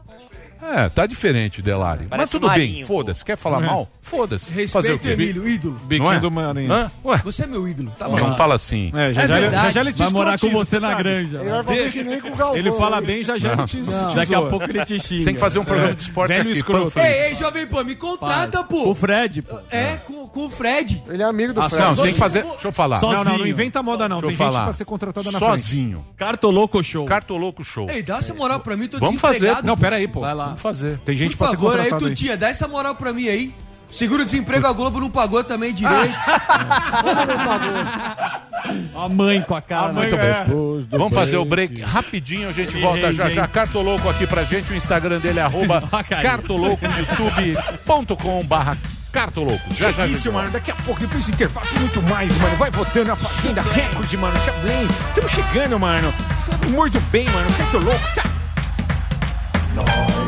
[0.66, 2.02] É, tá diferente, Delari.
[2.02, 3.24] Mas Parece tudo um bem, marinho, foda-se.
[3.24, 3.66] Quer falar É.
[3.68, 3.88] mal?
[4.02, 4.46] Foda-se.
[4.68, 5.10] Fazer o Respeito, quê?
[5.24, 5.78] Emílio, ídolo.
[5.80, 6.20] Não Biquinho é?
[6.20, 6.72] do Marinho.
[6.74, 6.92] Hã?
[7.04, 7.18] Ué?
[7.24, 8.18] Você é meu ídolo, tá bom?
[8.18, 8.92] Não fala assim.
[8.96, 11.04] É, já, É já, já, já ele te Vai morar com você na sabe?
[11.04, 11.38] granja.
[11.40, 12.58] Ele vai fazer que nem com o Galvão.
[12.58, 13.82] Ele fala bem, já já ele te,
[14.16, 15.20] Daqui a pouco ele te xinga.
[15.20, 15.96] Você tem que fazer um programa É.
[15.96, 16.52] de esporte Velho aqui.
[16.52, 17.00] escroto.
[17.00, 18.90] Ei, ei, Jovem Pan, me contrata, pô.
[18.90, 19.58] O Fred, pô.
[19.72, 21.04] É, com, com o Fred.
[21.08, 21.84] Ele é amigo do Ah, Fred.
[21.84, 22.44] não, tem que fazer.
[22.44, 23.02] Deixa eu falar.
[23.02, 24.20] Não, não, não inventa moda não.
[24.22, 24.64] Tem gente falar.
[24.64, 25.52] pra ser contratada na frente.
[25.62, 26.06] Sozinho.
[26.18, 27.06] Cartoloco Show.
[27.06, 27.88] Cartoloco Show.
[27.90, 29.40] Ei, dá essa moral pra mim, tô Vamos fazer.
[29.40, 29.68] desempregado.
[29.68, 30.22] Não, pera aí, pô.
[30.22, 30.55] Vai lá.
[30.56, 31.00] Vamos fazer.
[31.00, 32.10] Tem gente Por pra ser favor, aí, contratada aí.
[32.10, 33.54] Tutinha, dá essa moral pra mim aí.
[33.92, 36.14] Seguro-desemprego, a Globo não pagou também direito.
[38.96, 39.90] A mãe com a cara.
[39.90, 40.44] A mãe, muito é.
[40.44, 40.88] bem.
[40.90, 43.48] Vamos fazer o break rapidinho, a gente volta já já.
[43.48, 45.82] Cartoloco aqui pra gente, o Instagram dele é arroba
[46.22, 48.76] cartoloco, youtube.com barra
[49.12, 49.74] cartoloco.
[49.74, 50.08] Já já.
[50.08, 50.50] Isso, mano.
[50.52, 52.56] Daqui a pouco, depois do intervalo, tem muito mais, mano.
[52.58, 54.38] Vai votando a Fazenda Recorde, mano.
[54.44, 54.88] Chablin.
[55.08, 56.14] Estamos chegando, mano.
[56.44, 57.50] Sabe muito bem, mano.
[57.52, 58.16] Feito louco.
[58.16, 58.24] Tá.
[59.74, 60.05] Nós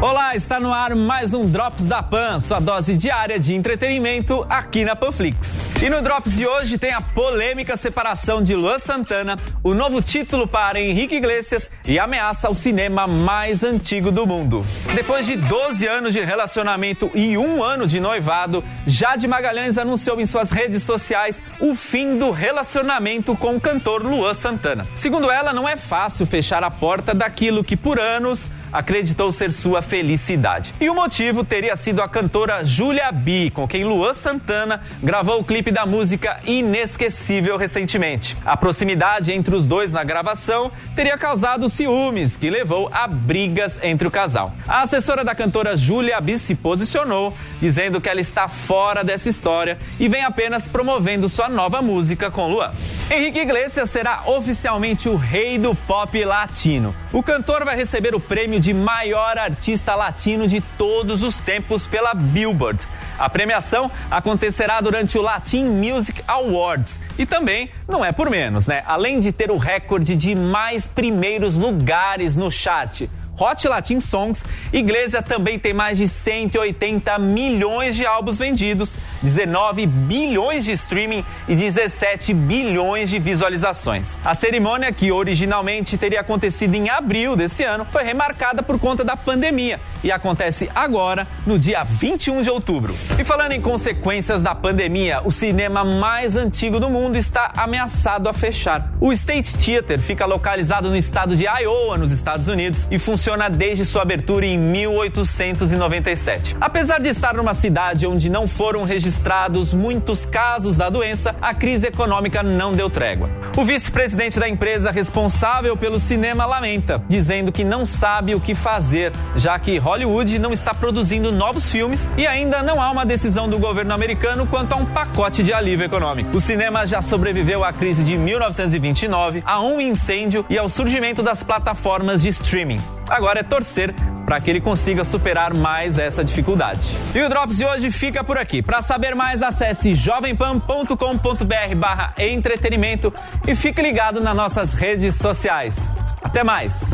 [0.00, 4.84] Olá, está no ar mais um Drops da Pan, sua dose diária de entretenimento aqui
[4.84, 5.72] na Panflix.
[5.82, 10.46] E no Drops de hoje tem a polêmica separação de Luan Santana, o novo título
[10.46, 14.64] para Henrique Iglesias e ameaça ao cinema mais antigo do mundo.
[14.94, 20.26] Depois de 12 anos de relacionamento e um ano de noivado, Jade Magalhães anunciou em
[20.26, 24.86] suas redes sociais o fim do relacionamento com o cantor Luan Santana.
[24.94, 29.80] Segundo ela, não é fácil fechar a porta daquilo que por anos acreditou ser sua
[29.80, 30.74] felicidade.
[30.80, 35.44] E o motivo teria sido a cantora Julia B, com quem Luan Santana gravou o
[35.44, 38.36] clipe da música Inesquecível recentemente.
[38.44, 44.08] A proximidade entre os dois na gravação teria causado ciúmes, que levou a brigas entre
[44.08, 44.52] o casal.
[44.66, 49.78] A assessora da cantora Julia B se posicionou, dizendo que ela está fora dessa história
[50.00, 52.72] e vem apenas promovendo sua nova música com Luan.
[53.08, 56.92] Henrique Iglesias será oficialmente o rei do pop latino.
[57.12, 62.14] O cantor vai receber o prêmio de maior artista latino de todos os tempos pela
[62.14, 62.80] Billboard.
[63.18, 68.82] A premiação acontecerá durante o Latin Music Awards e também não é por menos, né?
[68.86, 73.10] Além de ter o recorde de mais primeiros lugares no chat.
[73.38, 80.64] Hot Latin Songs, Iglesia também tem mais de 180 milhões de álbuns vendidos, 19 bilhões
[80.64, 84.18] de streaming e 17 bilhões de visualizações.
[84.24, 89.16] A cerimônia, que originalmente teria acontecido em abril desse ano, foi remarcada por conta da
[89.16, 92.94] pandemia e acontece agora, no dia 21 de outubro.
[93.18, 98.32] E falando em consequências da pandemia, o cinema mais antigo do mundo está ameaçado a
[98.32, 98.92] fechar.
[99.00, 103.86] O State Theater fica localizado no estado de Iowa, nos Estados Unidos, e funciona desde
[103.86, 106.56] sua abertura em 1897.
[106.60, 111.86] Apesar de estar numa cidade onde não foram registrados muitos casos da doença, a crise
[111.86, 113.30] econômica não deu trégua.
[113.56, 119.10] O vice-presidente da empresa responsável pelo cinema lamenta, dizendo que não sabe o que fazer,
[119.36, 123.58] já que Hollywood não está produzindo novos filmes e ainda não há uma decisão do
[123.58, 126.36] governo americano quanto a um pacote de alívio econômico.
[126.36, 131.42] O cinema já sobreviveu à crise de 1929, a um incêndio e ao surgimento das
[131.42, 132.80] plataformas de streaming.
[133.08, 133.94] Agora é torcer
[134.24, 136.88] para que ele consiga superar mais essa dificuldade.
[137.14, 138.62] E o Drops de hoje fica por aqui.
[138.62, 143.12] Para saber mais, acesse jovempan.com.br barra entretenimento
[143.46, 145.90] e fique ligado nas nossas redes sociais.
[146.22, 146.90] Até mais!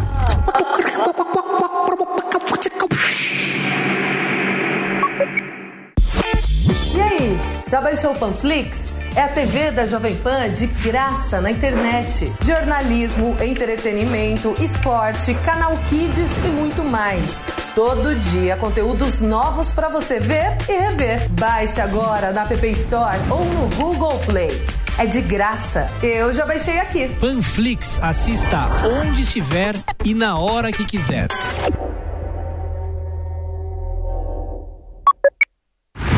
[6.92, 7.38] E aí,
[7.68, 8.99] já baixou o Panflix?
[9.16, 12.32] É a TV da Jovem Pan de graça na internet.
[12.44, 17.42] Jornalismo, entretenimento, esporte, canal Kids e muito mais.
[17.74, 21.28] Todo dia conteúdos novos para você ver e rever.
[21.32, 24.50] Baixe agora na App Store ou no Google Play.
[24.96, 25.86] É de graça.
[26.02, 27.08] Eu já baixei aqui.
[27.20, 29.74] Panflix, assista onde estiver
[30.04, 31.26] e na hora que quiser.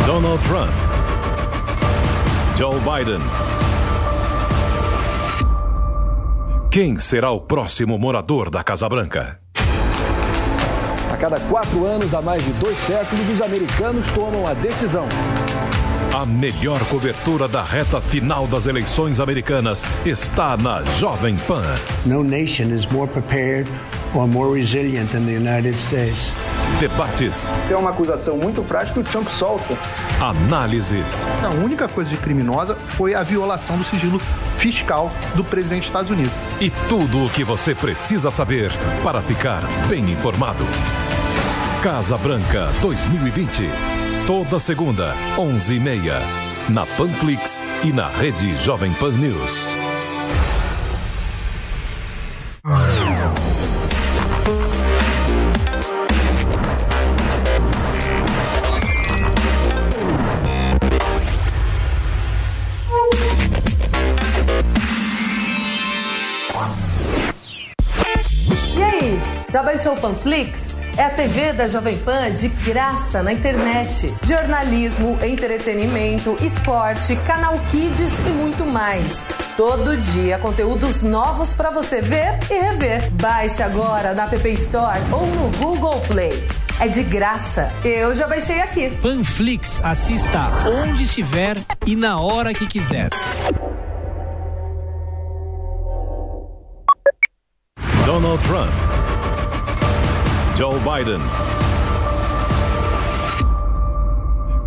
[0.04, 0.91] Donald Trump.
[2.62, 3.18] Joe Biden.
[6.70, 9.40] Quem será o próximo morador da Casa Branca?
[11.12, 15.08] A cada quatro anos, há mais de dois séculos, os americanos tomam a decisão.
[16.14, 21.64] A melhor cobertura da reta final das eleições americanas está na Jovem Pan.
[22.06, 23.68] No nation is more prepared
[24.14, 26.32] or more resilient than the United States.
[26.80, 29.76] Debates, É uma acusação muito prática que o Trump solta.
[30.20, 34.20] análises, A única coisa de criminosa foi a violação do sigilo
[34.58, 36.32] fiscal do presidente dos Estados Unidos.
[36.60, 38.70] e tudo o que você precisa saber
[39.02, 40.64] para ficar bem informado.
[41.82, 43.68] Casa Branca 2020.
[44.26, 46.12] Toda segunda, 11h30.
[46.68, 49.68] Na Panflix e na rede Jovem Pan News.
[69.92, 70.76] O Panflix?
[70.96, 74.14] É a TV da Jovem Pan de graça na internet.
[74.26, 79.24] Jornalismo, entretenimento, esporte, canal Kids e muito mais.
[79.56, 83.10] Todo dia conteúdos novos para você ver e rever.
[83.12, 86.46] Baixe agora na App Store ou no Google Play.
[86.80, 87.68] É de graça.
[87.84, 88.90] Eu já baixei aqui.
[89.02, 91.56] Panflix, assista onde estiver
[91.86, 93.08] e na hora que quiser.
[98.04, 98.91] Donald Trump.
[100.56, 101.20] Joe Biden.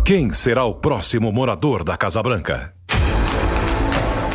[0.04, 2.72] Quem será o próximo morador da Casa Branca?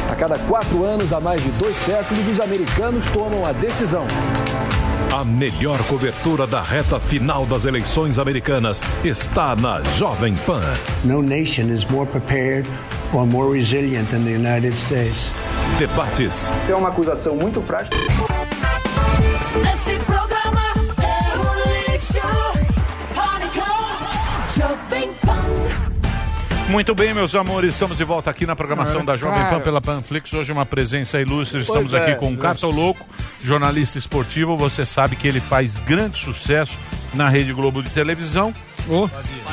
[0.10, 4.06] A cada quatro anos, há mais de dois séculos, os americanos tomam a decisão.
[5.14, 10.62] A melhor cobertura da reta final das eleições americanas está na Jovem Pan.
[11.04, 12.66] No nation is more prepared
[13.14, 15.32] or more resilient than the United States.
[15.78, 17.98] Debates, É uma acusação muito prática.
[26.72, 29.58] Muito bem, meus amores, estamos de volta aqui na programação Ah, da Jovem cara.
[29.58, 30.34] Pan pela Panflix.
[30.34, 31.60] Hoje uma presença ilustre.
[31.60, 32.48] Estamos Pois aqui é, com o ilustre.
[32.48, 33.06] Cartoloco,
[33.42, 34.56] jornalista esportivo.
[34.56, 36.80] Você sabe que ele faz grande sucesso
[37.14, 38.54] na Rede Globo de televisão.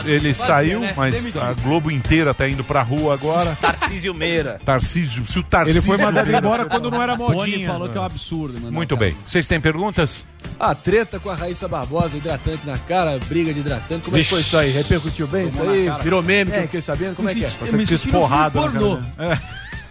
[0.05, 0.93] Ele Fazia, saiu, né?
[0.97, 1.43] mas Demitido.
[1.43, 3.57] a Globo inteira tá indo pra rua agora.
[3.61, 4.59] Tarcísio Meira.
[4.65, 7.67] Tarcísio, se o Tarcísio Ele foi mandado embora quando não era modinha.
[7.69, 8.73] falou que é um absurdo, mano.
[8.73, 9.17] Muito bem.
[9.27, 10.25] Vocês têm perguntas?
[10.59, 14.05] A treta com a Raíssa Barbosa, hidratante na cara, briga de hidratante.
[14.05, 14.71] Como é que foi isso aí?
[14.71, 15.87] Repercutiu bem isso Tomou aí?
[15.87, 16.03] cara.
[16.03, 17.15] Virou meme, que É, eu fiquei sabendo?
[17.17, 17.49] Como é que é?
[17.67, 18.13] Eu me filme
[18.53, 18.99] pornô.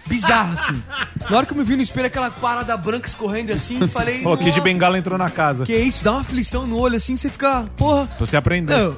[0.06, 0.82] Bizarro, assim.
[1.28, 4.22] Na hora que eu me vi no espelho, aquela parada branca escorrendo assim, falei.
[4.24, 5.66] Ó, o Kid "Nossa, Bengala entrou na casa.
[5.66, 6.02] Que isso?
[6.02, 7.66] Dá uma aflição no olho assim, você fica.
[7.76, 8.08] Porra.
[8.18, 8.92] Você aprendeu.
[8.92, 8.96] Não.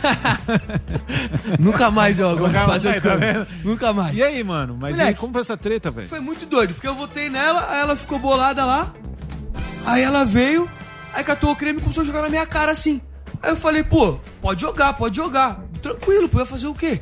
[1.58, 3.46] Nunca mais eu agora Nunca faço mais, as tá vendo?
[3.64, 4.16] Nunca mais.
[4.16, 4.76] E aí, mano?
[4.78, 6.08] Mas e aí, Moleque, como foi essa treta, velho?
[6.08, 8.92] Foi muito doido, porque eu votei nela, aí ela ficou bolada lá.
[9.84, 10.68] Aí ela veio,
[11.12, 13.00] aí catou o creme e começou a jogar na minha cara assim.
[13.42, 15.60] Aí eu falei, pô, pode jogar, pode jogar.
[15.82, 17.00] Tranquilo, pô, ia fazer o quê?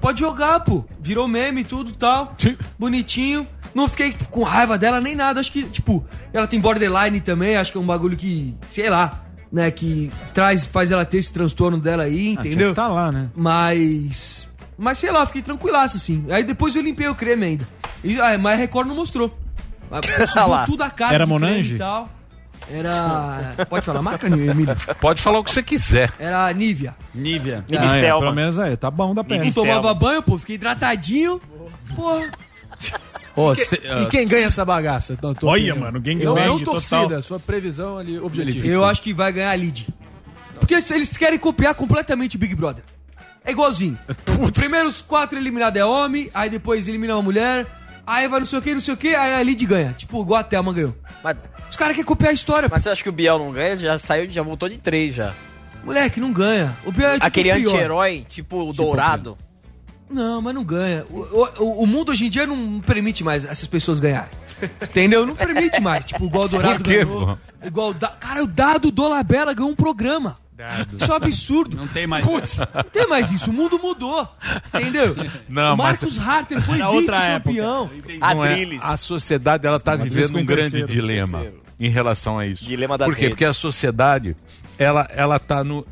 [0.00, 0.84] Pode jogar, pô.
[1.00, 2.36] Virou meme e tudo e tal.
[2.78, 3.46] Bonitinho.
[3.74, 5.40] Não fiquei com raiva dela nem nada.
[5.40, 7.56] Acho que, tipo, ela tem borderline também.
[7.56, 9.70] Acho que é um bagulho que, sei lá, né?
[9.70, 12.68] Que traz, faz ela ter esse transtorno dela aí, Ah, tinha entendeu?
[12.70, 13.28] que tá lá, né?
[13.36, 14.48] Mas.
[14.78, 16.24] Mas sei lá, fiquei tranquilaço assim.
[16.30, 17.68] Aí depois eu limpei o creme ainda.
[18.02, 19.36] E, ah, mas a Record não mostrou.
[19.90, 20.64] Ah Sujou lá.
[20.64, 21.74] tudo a cara Era de creme Monange?
[21.74, 22.08] e tal.
[22.70, 23.66] Era.
[23.68, 24.74] Pode falar marca, Emílio?
[25.00, 26.12] Pode falar o que você quiser.
[26.18, 26.94] Era Nivea.
[27.14, 27.64] Nivea.
[27.78, 29.44] Ah, é, pelo menos aí, tá bom da pena.
[29.44, 31.40] Não tomava banho, pô, fiquei hidratadinho.
[31.94, 32.30] Porra.
[33.34, 35.16] Ô, E que- cê- e quem ganha essa bagaça?
[35.22, 35.34] Olha,
[35.64, 35.76] opinião?
[35.78, 36.74] mano, gangue Não, bang não total.
[36.74, 38.66] torcida, sua previsão ali, objetivo.
[38.66, 39.88] Eu acho que vai ganhar a lead.
[40.60, 42.84] Porque se eles querem copiar completamente o Big Brother.
[43.44, 43.98] É igualzinho.
[44.40, 47.66] Os primeiros quatro eliminados é homem, aí depois elimina uma mulher,
[48.06, 49.92] aí vai não sei o que, não sei o que, aí a lead ganha.
[49.98, 50.94] Tipo, igual a Thelma ganhou.
[51.70, 52.68] Os caras querem copiar a história.
[52.70, 53.70] Mas você acha que o Biel não ganha?
[53.72, 55.32] Ele já saiu, já voltou de três já.
[55.82, 56.76] Moleque, não ganha.
[56.84, 59.36] O Biel é tipo Aquele anti-herói, tipo o Dourado.
[60.12, 61.04] Não, mas não ganha.
[61.10, 64.30] O, o- o mundo hoje em dia não permite mais essas pessoas ganharem.
[64.82, 65.26] Entendeu?
[65.26, 66.04] Não permite mais.
[66.04, 67.26] Tipo, igual o Dourado Por quê, ganhou.
[67.26, 67.38] pô?
[67.66, 68.08] Igual o da...
[68.08, 70.38] Cara, o Dado Dolabella ganhou um programa.
[70.96, 71.76] Isso é um absurdo.
[71.76, 72.24] Não tem mais.
[72.24, 73.50] Putz, não tem mais isso.
[73.50, 74.28] O mundo mudou.
[74.72, 75.16] Entendeu?
[75.48, 77.90] Não, o Marcos mas- Harter foi vice-campeão.
[78.20, 81.62] Não é, a sociedade ela está vivendo um grande terceiro, dilema terceiro.
[81.80, 82.64] em relação a isso.
[82.64, 83.22] Dilema das Por quê?
[83.22, 83.34] redes.
[83.34, 84.36] Porque a sociedade
[84.78, 85.84] ela ela está no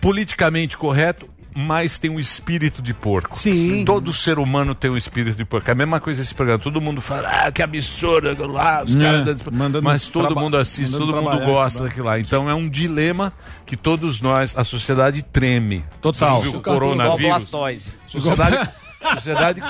[0.00, 3.38] politicamente correto, mas tem um espírito de porco.
[3.38, 3.84] Sim.
[3.84, 5.68] Todo ser humano tem um espírito de porco.
[5.68, 6.58] É a mesma coisa esse programa.
[6.62, 9.42] Todo mundo fala, ah, que absurdo, lá, os É, caras.
[9.52, 12.18] mandando Mas todo traba- mundo assiste, mandando todo mundo gosta daquilo lá.
[12.20, 13.32] Então é um dilema
[13.66, 15.84] que todos nós, a sociedade treme.
[16.00, 16.40] Total.
[16.40, 17.20] Viu o Igual coronavírus?
[17.30, 17.92] Blastoise.
[18.06, 18.68] Sociedade,
[19.14, 19.60] sociedade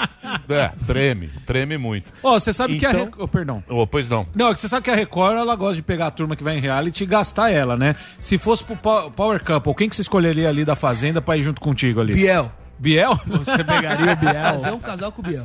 [0.48, 2.12] é, treme, treme muito.
[2.22, 3.22] Ó, você sabe que a Então- Record...
[3.22, 3.64] oh, perdão.
[3.68, 4.26] Oh, pois não.
[4.34, 6.60] Não, você sabe que a Record, ela gosta de pegar a turma que vai em
[6.60, 7.94] reality e gastar ela, né?
[8.20, 11.42] Se fosse pro Pow- Power Couple, quem que você escolheria ali da Fazenda pra ir
[11.42, 12.14] junto contigo ali?
[12.14, 12.50] Biel.
[12.80, 13.18] Biel?
[13.26, 14.32] Você pegaria o Biel?
[14.55, 15.44] Fazer um casal com o Biel.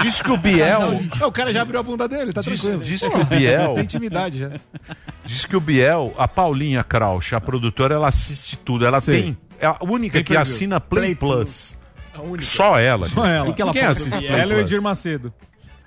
[0.00, 1.00] Diz que o Biel.
[1.18, 2.82] Não, o cara já abriu a bunda dele, tá Diz- tranquilo.
[2.84, 4.50] diz que o Biel- Tem intimidade já.
[5.24, 8.86] Diz que o Biel, a Paulinha Krausch, a produtora, ela assiste tudo.
[8.86, 9.12] Ela Sim.
[9.12, 9.38] tem.
[9.60, 11.76] É a única Tem que assina Play, Play Plus.
[12.40, 13.08] Só ela.
[13.08, 13.60] Só gente.
[13.60, 13.72] ela.
[13.72, 14.60] Quem assiste Play Ela e o Plus?
[14.70, 15.32] Edir Macedo.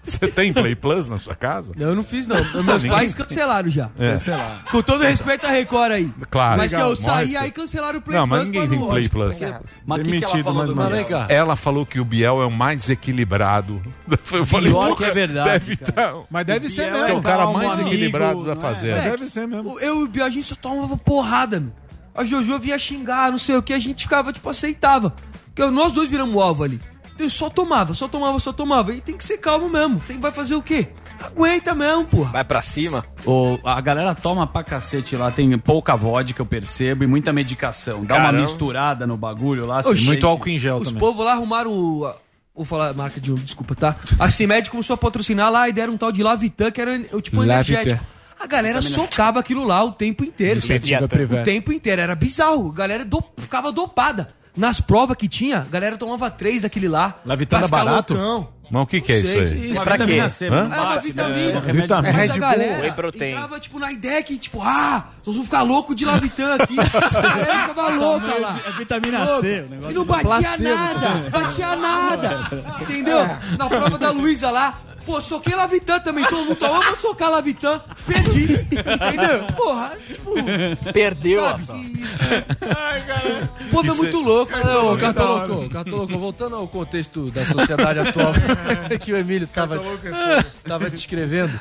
[0.03, 1.71] Você tem Play Plus na sua casa?
[1.75, 2.35] Não, eu não fiz, não.
[2.63, 3.89] Meus Ninguém- pais cancelaram já.
[3.97, 4.11] É.
[4.11, 4.59] Cancelaram.
[4.69, 6.13] Com todo respeito à Record aí.
[6.29, 6.57] Claro.
[6.59, 7.41] Mas que Legal, eu saí, mostra.
[7.41, 9.39] aí cancelaram o Play Não, mas Plus ninguém pra tem não- Play Plus.
[9.83, 11.25] Mas que que ela falou do Mas cá.
[11.27, 13.81] Ela falou que o Biel é o mais equilibrado.
[14.31, 16.07] Eu falei, Pior "Pô, que é verdade, Deve cara.
[16.09, 16.21] estar.
[16.29, 17.07] Mas deve ser Biel mesmo.
[17.07, 18.55] É o cara um mais amigo, equilibrado não da é?
[18.57, 18.97] fazenda.
[18.99, 19.79] É, Deve ser mesmo.
[19.79, 21.71] Eu e o Biel, a gente só tomava porrada, meu.
[22.13, 25.15] A Jojo vinha xingar, não sei o que, a gente ficava, tipo, aceitava.
[25.55, 26.79] Porque nós dois viramos alvo ali.
[27.17, 28.93] Eu só tomava, só tomava, só tomava.
[28.93, 30.01] E tem que ser calmo mesmo.
[30.05, 30.89] Tem, vai fazer o quê?
[31.17, 32.31] Aguenta mesmo, porra.
[32.33, 33.01] Vai pra cima.
[33.25, 38.03] O- a galera toma pra cacete lá, tem pouca vodka, eu percebo, e muita medicação.
[38.03, 38.41] Dá uma Caramba.
[38.41, 39.79] misturada no bagulho lá.
[39.79, 40.99] Oxi, Muito álcool em gel Os também.
[40.99, 42.05] povos lá arrumaram o.
[42.05, 42.17] a-
[42.53, 43.95] Vou falar a marca de um, desculpa, tá?
[44.19, 47.21] A Cimed começou a patrocinar lá e deram um tal de Lavitan, que era o
[47.21, 47.73] tipo Lavitan.
[47.79, 48.05] energético.
[48.39, 50.59] A galera socava aquilo lá o tempo inteiro.
[50.61, 52.01] O tempo inteiro.
[52.01, 52.69] Era bizarro.
[52.71, 54.33] A galera do- ficava dopada.
[54.57, 57.15] Nas provas que tinha, a galera tomava três daquele lá.
[57.25, 58.13] Era ficar barato?
[58.13, 58.55] loucão.
[58.71, 59.61] Mas o que, que é isso aí?
[59.67, 60.29] que- Uma Pra vitamina quê?
[60.31, 60.49] C, Hã?
[60.49, 61.59] não É uma bate, vitamina.
[61.61, 61.71] né?
[61.73, 62.01] Vitamina.
[62.01, 65.61] Mas a Red Bull, galera entrava, tipo, na ideia que, tipo, ah, nós vamos ficar
[65.61, 66.75] louco de Lavitan aqui.
[66.79, 66.83] a
[67.21, 68.59] galera ficava louca lá.
[68.65, 69.19] É vitamina.
[69.39, 70.63] C, o negócio E não é batia placebo.
[70.63, 72.49] nada, batia nada.
[72.81, 73.19] Entendeu?
[73.57, 74.73] Na prova da Luísa lá,
[75.05, 76.25] pô, soquei Lavitan também.
[76.25, 77.81] Todo mundo falou, vou socar Lavitan.
[78.05, 78.53] Perdi.
[78.53, 79.43] Entendeu?
[79.55, 80.33] Porra, tipo,
[80.93, 81.41] Perdeu.
[81.43, 81.61] sabe?
[81.63, 81.81] rapaz.
[81.85, 83.65] Que...
[83.65, 84.75] O povo é muito louco, né?
[84.75, 88.33] Ô, ô, Cartoloco, Cartoloco, voltando ao contexto da sociedade atual
[88.99, 89.81] que o Emílio tava,
[90.63, 91.53] tava descrevendo.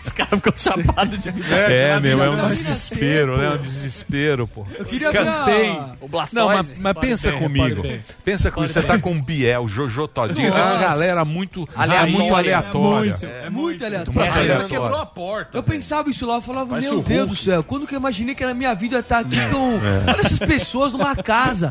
[0.00, 3.50] Os caras ficam chapados de É, meu, é um desespero, né?
[3.50, 3.54] pô.
[3.54, 4.66] Um desespero, pô.
[4.78, 5.70] Eu queria ver Cantei.
[5.70, 5.96] a...
[6.00, 6.34] O Blastoise.
[6.34, 7.82] Não, mas, mas pensa bem, comigo.
[8.24, 8.72] Pensa comigo.
[8.72, 10.48] Você tá com o Biel, Jojo Todinho.
[10.48, 13.18] É uma galera muito Muito aleatória.
[13.44, 14.20] É muito aleatório.
[14.20, 14.68] Muito Mas aleatório.
[14.68, 15.58] Quebrou a porta.
[15.58, 18.34] Eu pensava isso lá, eu falava, Parece meu Deus do céu, quando que eu imaginei
[18.34, 19.74] que na minha vida estar aqui com.
[20.10, 21.70] Olha essas pessoas numa casa.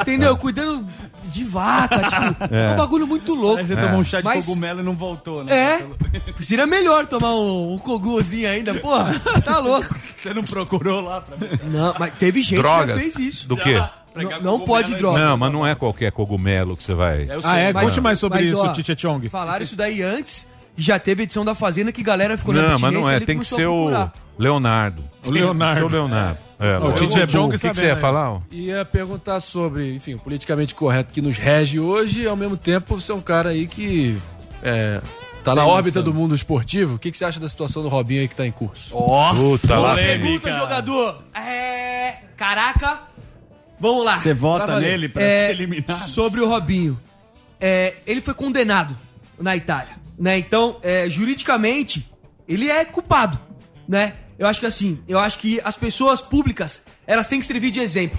[0.00, 0.36] Entendeu?
[0.36, 0.86] Cuidando
[1.24, 2.72] de vaca, tipo, é.
[2.72, 3.58] um bagulho muito louco.
[3.58, 5.54] Aí você tomou um chá de Mas- cogumelo e não voltou, né?
[5.54, 5.86] É,
[6.40, 9.94] seria melhor tomar um, um coguzinho ainda, porra, tá louco.
[10.16, 11.60] Você não procurou lá pra ver?
[11.64, 12.96] Não, mas teve gente Drogas?
[12.96, 13.48] que já fez isso.
[13.48, 13.82] Do quê?
[14.16, 15.18] Não, não pode droga.
[15.22, 17.28] Não, mas não é qualquer cogumelo que você vai.
[17.44, 17.72] Ah, é?
[17.72, 19.28] Mas- Conte mais sobre mas, isso, ó, Tite Chong.
[19.28, 22.68] Falaram isso daí antes, e já teve edição da Fazenda que galera ficou na Não,
[22.70, 23.18] mas não abstinência é.
[23.20, 24.12] Tem que começou a ser o procurar.
[24.38, 25.04] Leonardo.
[25.26, 25.76] O Leonardo.
[25.78, 26.38] Seu Leonardo.
[26.58, 28.32] É, o Tite é bom O que, que você ia falar?
[28.32, 28.40] ó?
[28.50, 32.98] Ia perguntar sobre, enfim, o politicamente correto que nos rege hoje e ao mesmo tempo
[32.98, 34.16] você é um cara aí que
[34.62, 35.02] é,
[35.44, 36.12] tá na órbita noção.
[36.12, 36.94] do mundo esportivo.
[36.94, 38.96] O que, que você acha da situação do Robinho aí que tá em curso?
[39.36, 39.94] Puta lá.
[39.94, 41.22] Pergunta, jogador.
[41.34, 42.14] É.
[42.38, 43.00] Caraca.
[43.78, 44.18] Vamos lá.
[44.18, 46.06] Você vota Pra nele pra É, ser eliminado?
[46.08, 46.98] Sobre o Robinho.
[47.60, 48.96] É, ele foi condenado
[49.38, 50.38] na Itália, né?
[50.38, 52.10] Então, é, juridicamente,
[52.48, 53.38] ele é culpado,
[53.88, 54.14] né?
[54.38, 57.80] Eu acho que assim, eu acho que as pessoas públicas, elas têm que servir de
[57.80, 58.18] exemplo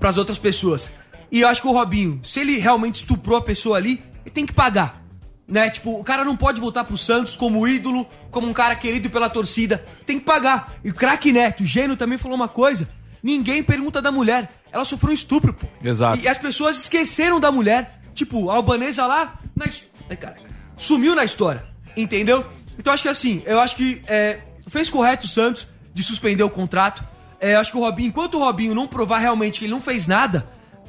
[0.00, 0.90] para as outras pessoas.
[1.30, 4.44] E eu acho que o Robinho, se ele realmente estuprou a pessoa ali, ele tem
[4.44, 5.02] que pagar.
[5.46, 5.70] Né?
[5.70, 9.28] Tipo, o cara não pode voltar pro Santos como ídolo, como um cara querido pela
[9.28, 9.84] torcida.
[10.06, 10.74] Tem que pagar.
[10.84, 12.88] E o craque Neto, o Gênio também falou uma coisa.
[13.22, 14.50] Ninguém pergunta da mulher.
[14.72, 15.66] Ela sofreu um estupro, pô.
[15.82, 16.20] Exato.
[16.22, 18.00] E as pessoas esqueceram da mulher.
[18.14, 19.66] Tipo, a albanesa lá, na
[20.10, 20.42] Ai, caraca.
[20.76, 21.64] sumiu na história.
[21.96, 22.44] Entendeu?
[22.78, 26.50] Então acho que assim, eu acho que é, fez correto o Santos de suspender o
[26.50, 27.02] contrato.
[27.40, 29.80] É, eu acho que o Robinho, enquanto o Robinho não provar realmente que ele não
[29.80, 30.46] fez nada,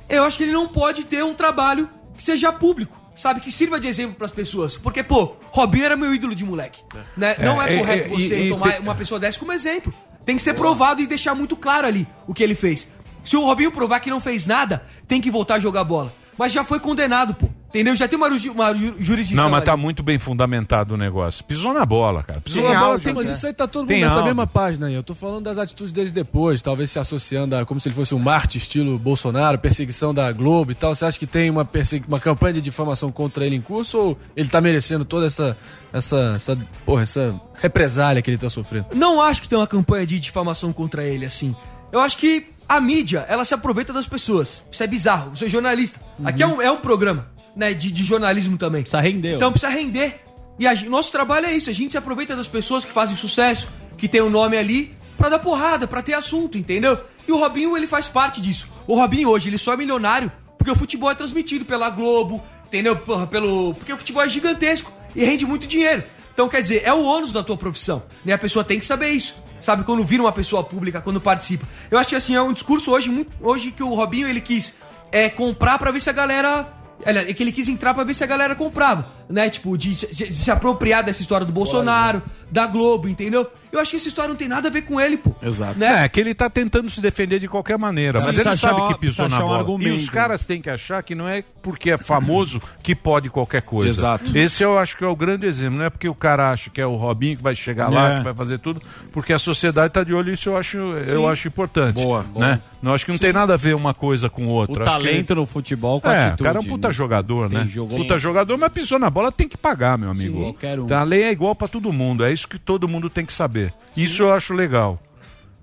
[0.09, 3.01] eu acho que ele não pode ter um trabalho que seja público.
[3.15, 4.75] Sabe, que sirva de exemplo pras pessoas.
[4.75, 6.81] Porque, pô, Robinho era meu ídolo de moleque.
[7.15, 7.35] Né?
[7.39, 9.93] Não é, É, correto é, você e- e tomar uma pessoa dessa como exemplo.
[10.25, 12.91] Tem que ser provado e deixar muito claro ali o que ele fez.
[13.23, 16.13] Se o Robinho provar que não fez nada, tem que voltar a jogar bola.
[16.37, 17.47] Mas já foi condenado, pô.
[17.73, 17.95] Entendeu?
[17.95, 19.43] Já tem uma, uma ju- jurisdição.
[19.45, 19.65] Não, mas ali.
[19.65, 21.43] tá muito bem fundamentado o negócio.
[21.43, 22.39] Pisou na bola, cara.
[22.39, 22.91] Pisou Tem na bola.
[22.93, 24.27] áudio, mas isso aí tá todo mundo Tem nessa áudio.
[24.27, 24.93] mesma página aí.
[24.93, 28.13] Eu tô falando das atitudes deles depois, talvez se associando a como se ele fosse
[28.13, 30.93] um Marte estilo Bolsonaro, perseguição da Globo e tal.
[30.93, 31.67] Você acha que tem uma,
[32.07, 35.57] uma campanha de difamação contra ele em curso ou ele tá merecendo toda essa,
[35.91, 36.55] essa, essa,
[36.85, 38.85] porra, essa represália que ele tá sofrendo?
[38.93, 41.55] Não acho que tem uma campanha de difamação contra ele, assim.
[41.91, 44.63] Eu acho que a mídia, ela se aproveita das pessoas.
[44.71, 45.31] Isso é bizarro.
[45.31, 45.99] Eu sou jornalista.
[46.23, 48.81] Aqui é um, é um programa, né, de, de jornalismo também.
[48.81, 49.35] Precisa render.
[49.35, 50.21] Então precisa render.
[50.59, 51.69] E a nosso trabalho é isso.
[51.69, 53.67] A gente se aproveita das pessoas que fazem sucesso,
[53.97, 56.99] que tem o nome ali, pra dar porrada, pra ter assunto, entendeu?
[57.27, 58.67] E o Robinho, ele faz parte disso.
[58.85, 62.95] O Robinho hoje, ele só é milionário porque o futebol é transmitido pela Globo, entendeu?
[62.95, 63.73] Porra, pelo...
[63.75, 66.03] Porque o futebol é gigantesco e rende muito dinheiro.
[66.33, 68.03] Então, quer dizer, é o ônus da tua profissão.
[68.23, 68.33] Né?
[68.33, 69.35] A pessoa tem que saber isso.
[69.59, 71.65] Sabe, quando vira uma pessoa pública, quando participa.
[71.89, 74.73] Eu acho que assim, é um discurso hoje, muito, hoje que o Robinho ele quis
[75.11, 76.67] é comprar pra ver se a galera.
[77.05, 79.49] Aliás, É que ele quis entrar pra ver se a galera comprava, né?
[79.49, 82.21] Tipo, de, de- de se apropriar dessa história do Bolsonaro,
[82.51, 83.49] da Globo, entendeu?
[83.71, 85.31] Eu acho que essa história não tem nada a ver com ele, pô.
[85.41, 85.77] Exato.
[85.79, 86.05] Né?
[86.05, 88.99] É, que ele tá tentando se defender de qualquer maneira, Sim, mas ele sabe que
[88.99, 89.57] pisou na um bola.
[89.57, 89.95] e argumento.
[89.95, 93.89] os caras têm que achar que não é porque é famoso que pode qualquer coisa.
[93.89, 94.37] Exato.
[94.37, 95.79] Esse eu acho que é o grande exemplo.
[95.79, 98.17] Não é porque o cara acha que é o Robinho que vai chegar lá, É.
[98.19, 98.81] que vai fazer tudo,
[99.11, 101.27] porque a sociedade tá de olho e isso eu acho, eu Sim.
[101.27, 101.93] acho importante.
[102.03, 102.45] Boa, boa.
[102.47, 102.59] Né?
[102.81, 104.83] Não acho que não tem nada a ver uma coisa com outra.
[104.83, 106.41] O Acho que talento no futebol com a é, atitude.
[106.41, 106.93] o cara é um puta né?
[106.93, 107.67] jogador, né?
[107.89, 108.19] Puta Sim.
[108.19, 110.37] jogador, mas pisou na bola, tem que pagar, meu amigo.
[110.37, 110.85] Sim, qualquer um.
[110.85, 113.31] Então, a lei é igual pra todo mundo, é isso que todo mundo tem que
[113.33, 113.73] saber.
[113.95, 114.99] Isso eu acho legal.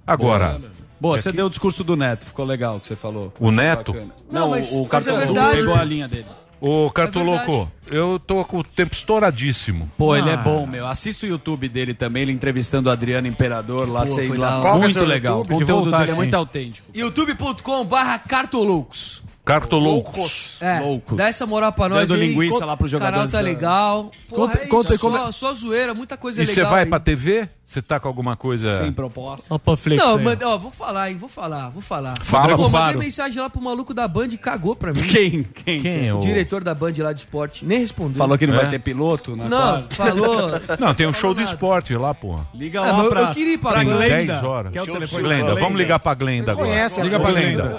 [0.06, 0.60] Agora,
[1.00, 3.32] Boa, é você que- deu o discurso do Neto, ficou legal o que você falou.
[3.38, 3.92] O Neto?
[3.92, 4.12] Bacana.
[4.30, 6.26] Não, Não, mas- o, o mas é pegou a linha dele.
[6.62, 9.90] Ô, Cartoloco, eu tô com o tempo estouradíssimo.
[9.96, 10.36] Pô, ele é Ah.
[10.36, 10.86] bom, meu.
[10.86, 14.60] Assista o YouTube dele também, ele entrevistando o Adriano Imperador lá, Pô, sei lá.
[14.60, 15.38] Qual é Muito seu legal.
[15.38, 15.54] YouTube?
[15.54, 16.86] O De conteúdo dele é muito autêntico.
[16.94, 19.22] youtube.com barra cartoloucos.
[19.44, 20.56] Cartoloucos.
[20.60, 21.16] É, Loucos.
[21.16, 22.28] dá essa moral pra nós Dando aí.
[22.28, 24.10] linguiça lá pros O canal tá legal.
[24.28, 26.54] Porra, Conta- é conta isso, como só, só zoeira, muita coisa E legal.
[26.66, 26.88] você vai aí.
[26.88, 27.48] pra TV?
[27.70, 28.78] Você tá com alguma coisa...
[28.82, 29.46] Sem proposta.
[29.48, 30.58] Ó, panfleto Não, mas, ó.
[30.58, 32.18] vou falar, hein, vou falar, vou falar.
[32.24, 35.00] Fala, Pô, mandei mensagem lá pro maluco da Band e cagou pra mim.
[35.02, 35.44] Quem?
[35.44, 35.80] Quem?
[35.80, 36.10] Quem?
[36.12, 36.20] O O...
[36.20, 38.16] diretor da Band lá de esporte nem respondeu.
[38.18, 38.62] Falou que não É?
[38.62, 39.36] vai ter piloto?
[39.36, 39.88] Na Não, quadra?
[39.94, 40.50] falou.
[40.80, 42.44] Não, tem um show do esporte lá, porra.
[42.52, 44.08] Liga Ah, lá eu- pra, eu queria ir pra Tem Glenda.
[44.08, 44.72] 10 horas.
[44.72, 46.66] Que é o telefone Glenda, da vamos ligar pra Glenda agora.
[46.66, 47.62] Conhece a Liga pra Glenda.
[47.62, 47.72] Glenda.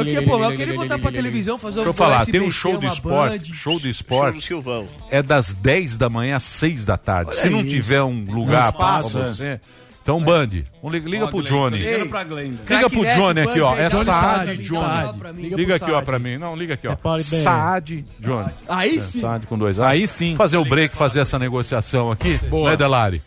[0.00, 2.40] Eu queria, pô, mas eu queria voltar pra televisão, fazer Deixa um eu falar, tem
[2.40, 4.86] um show do esporte, show do Show do esporte Silvão.
[5.10, 7.34] é das 10 da manhã às 6 da tarde.
[7.36, 9.26] Se não tiver um lugar pra espaço, é.
[9.26, 9.60] você,
[10.06, 10.48] então Band,
[10.80, 11.84] vamos ligar, liga Ó, pro Johnny.
[11.84, 11.96] Ei.
[12.04, 13.70] Liga pro Johnny aqui, ó.
[13.72, 14.78] Band, É Johnny Saad, Johnny.
[14.78, 15.18] Saad.
[15.56, 16.38] Liga aqui, ó, pra mim.
[16.38, 16.92] Não, liga aqui, ó.
[16.92, 17.18] É.
[17.22, 18.50] Saad, Johnny.
[18.68, 19.20] Aí É, sim.
[19.20, 19.86] Saad com dois As.
[19.86, 20.36] Aí sim.
[20.36, 22.38] Fazer o break, fazer essa negociação aqui.
[22.48, 22.70] Boa.
[22.70, 23.20] Né, Delari?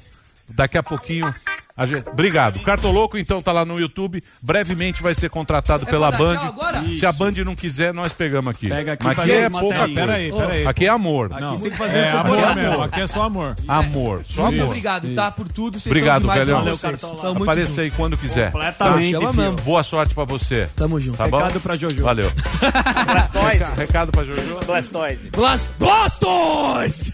[0.51, 1.29] Daqui a pouquinho.
[1.79, 2.59] A gente- Obrigado.
[2.59, 4.21] Cartoloco, então, tá lá no YouTube.
[4.41, 6.53] Brevemente vai ser contratado É pela Band.
[6.97, 8.67] Se a Band não quiser, nós pegamos aqui.
[8.69, 9.79] Pega aqui Mas aqui é pouca coisa.
[9.79, 10.05] materinhas.
[10.05, 10.67] Peraí, peraí.
[10.67, 11.31] Aqui é amor.
[11.31, 11.55] Aqui Não.
[11.57, 13.55] tem que fazer É amor mesmo, aqui é só amor.
[13.67, 14.23] Amor.
[14.27, 14.67] Só Muito amor.
[14.67, 15.31] obrigado, tá?
[15.31, 15.79] Por tudo.
[15.79, 16.59] Vocês Obrigado, são velhão.
[16.59, 16.77] valeu.
[16.77, 17.33] Cartola.
[17.33, 18.51] Muito Apareça aí quando quiser.
[18.51, 19.55] Completamente, mesmo.
[19.63, 20.67] Boa sorte pra você.
[20.75, 21.17] Tamo junto.
[21.17, 21.37] Tá bom?
[21.37, 22.03] Recado pra Jojo.
[22.03, 22.31] Valeu.
[23.05, 23.75] Blastoise.
[23.77, 24.59] Recado pra Jojo.
[24.65, 25.29] Blastoise.
[25.29, 27.11] Blast Bostos!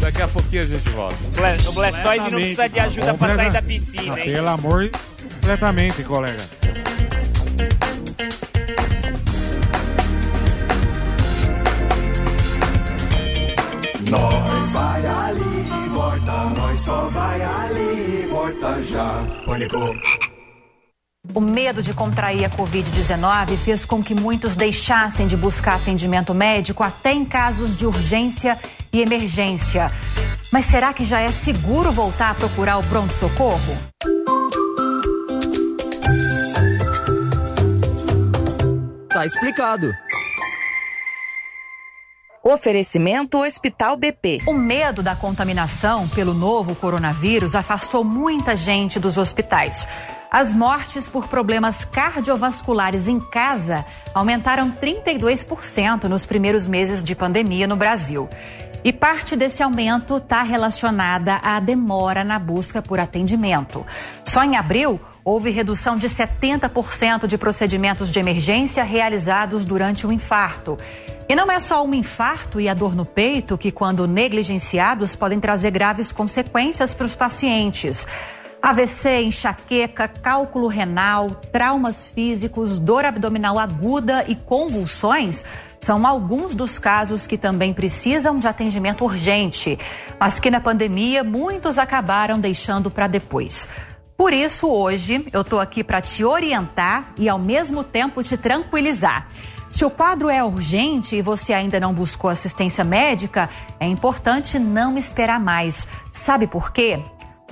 [0.00, 1.16] Daqui a pouquinho a gente volta.
[1.68, 4.24] O Blastoise não precisa de ajuda pra sair da piscina, hein?
[4.24, 4.90] Pelo amor,
[5.40, 6.42] completamente, colega.
[14.10, 19.24] Nós vai ali, volta, nós só vai ali, volta já.
[19.46, 19.78] Pânico.
[21.32, 26.82] O medo de contrair a Covid-19 fez com que muitos deixassem de buscar atendimento médico
[26.82, 28.58] até em casos de urgência
[28.92, 29.86] e emergência.
[30.50, 33.78] Mas será que já é seguro voltar a procurar o pronto-socorro?
[39.08, 39.92] Tá explicado.
[42.42, 44.40] Oferecimento Hospital BP.
[44.44, 49.86] O medo da contaminação pelo novo coronavírus afastou muita gente dos hospitais.
[50.32, 53.84] As mortes por problemas cardiovasculares em casa
[54.14, 58.30] aumentaram 32% nos primeiros meses de pandemia no Brasil.
[58.82, 63.84] E parte desse aumento está relacionada à demora na busca por atendimento.
[64.24, 70.78] Só em abril, houve redução de 70% de procedimentos de emergência realizados durante o infarto.
[71.28, 75.38] E não é só um infarto e a dor no peito que, quando negligenciados, podem
[75.38, 78.06] trazer graves consequências para os pacientes.
[78.62, 85.44] AVC, enxaqueca, cálculo renal, traumas físicos, dor abdominal aguda e convulsões
[85.80, 89.76] são alguns dos casos que também precisam de atendimento urgente,
[90.18, 93.68] mas que na pandemia muitos acabaram deixando para depois.
[94.16, 99.26] Por isso, hoje, eu estou aqui para te orientar e, ao mesmo tempo, te tranquilizar.
[99.72, 104.96] Se o quadro é urgente e você ainda não buscou assistência médica, é importante não
[104.96, 105.88] esperar mais.
[106.12, 107.02] Sabe por quê?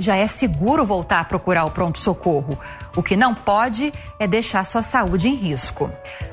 [0.00, 2.58] Já é seguro voltar a procurar o pronto-socorro.
[2.96, 5.90] O que não pode é deixar sua saúde em risco.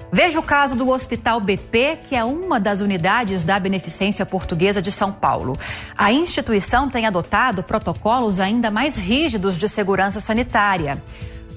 [0.09, 4.89] Veja o caso do Hospital BP, que é uma das unidades da Beneficência Portuguesa de
[4.89, 5.59] São Paulo.
[5.97, 11.03] A instituição tem adotado protocolos ainda mais rígidos de segurança sanitária.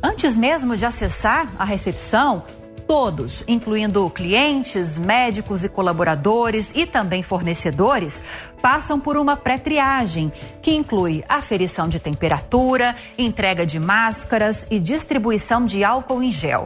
[0.03, 2.43] Antes mesmo de acessar a recepção,
[2.91, 8.21] todos, incluindo clientes, médicos e colaboradores e também fornecedores,
[8.61, 15.85] passam por uma pré-triagem, que inclui aferição de temperatura, entrega de máscaras e distribuição de
[15.85, 16.65] álcool em gel.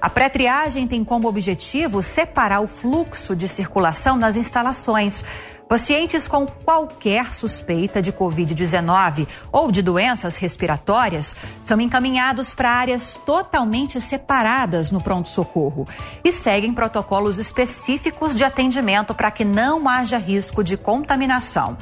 [0.00, 5.22] A pré-triagem tem como objetivo separar o fluxo de circulação nas instalações,
[5.68, 11.34] Pacientes com qualquer suspeita de Covid-19 ou de doenças respiratórias
[11.64, 15.88] são encaminhados para áreas totalmente separadas no pronto-socorro
[16.22, 21.76] e seguem protocolos específicos de atendimento para que não haja risco de contaminação.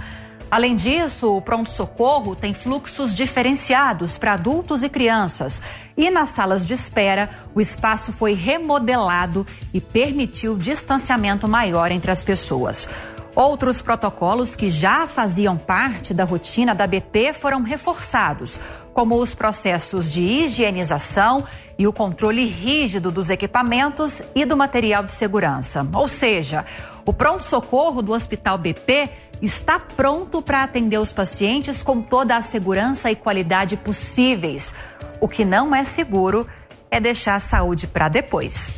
[0.50, 5.60] Além disso, o pronto-socorro tem fluxos diferenciados para adultos e crianças.
[5.96, 12.22] E nas salas de espera, o espaço foi remodelado e permitiu distanciamento maior entre as
[12.22, 12.88] pessoas.
[13.34, 18.60] Outros protocolos que já faziam parte da rotina da BP foram reforçados,
[18.92, 21.42] como os processos de higienização
[21.76, 25.84] e o controle rígido dos equipamentos e do material de segurança.
[25.92, 26.64] Ou seja,
[27.04, 29.10] o pronto-socorro do Hospital BP
[29.42, 34.72] está pronto para atender os pacientes com toda a segurança e qualidade possíveis.
[35.20, 36.46] O que não é seguro
[36.88, 38.70] é deixar a saúde para depois.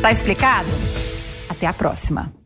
[0.00, 0.68] Tá explicado?
[1.48, 2.41] Até a próxima.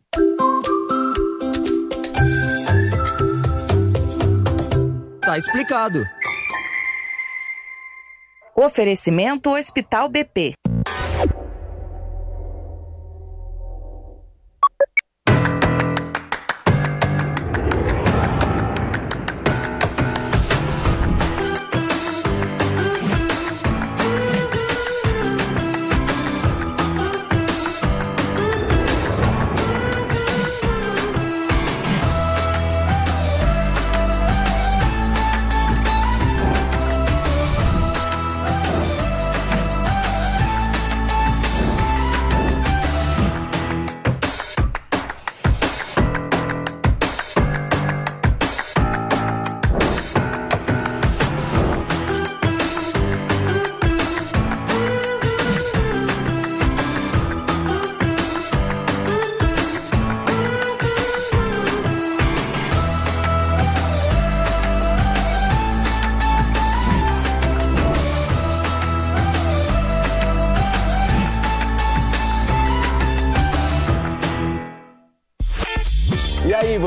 [5.27, 6.05] Tá explicado.
[8.55, 10.53] Oferecimento Hospital BP.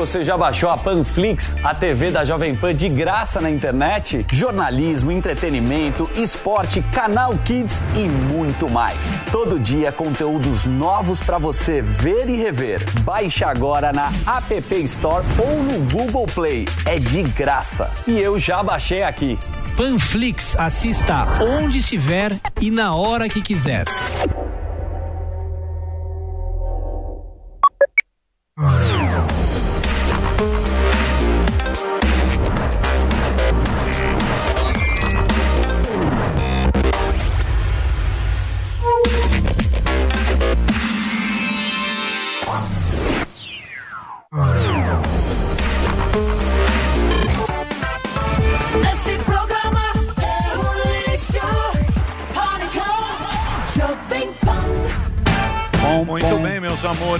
[0.01, 4.25] Você já baixou a Panflix, a TV da Jovem Pan de graça na internet?
[4.31, 9.21] Jornalismo, entretenimento, esporte, canal Kids e muito mais.
[9.31, 12.83] Todo dia conteúdos novos para você ver e rever.
[13.01, 16.67] Baixe agora na App Store ou no Google Play.
[16.87, 17.87] É de graça.
[18.07, 19.37] E eu já baixei aqui.
[19.77, 23.85] Panflix, assista onde estiver e na hora que quiser.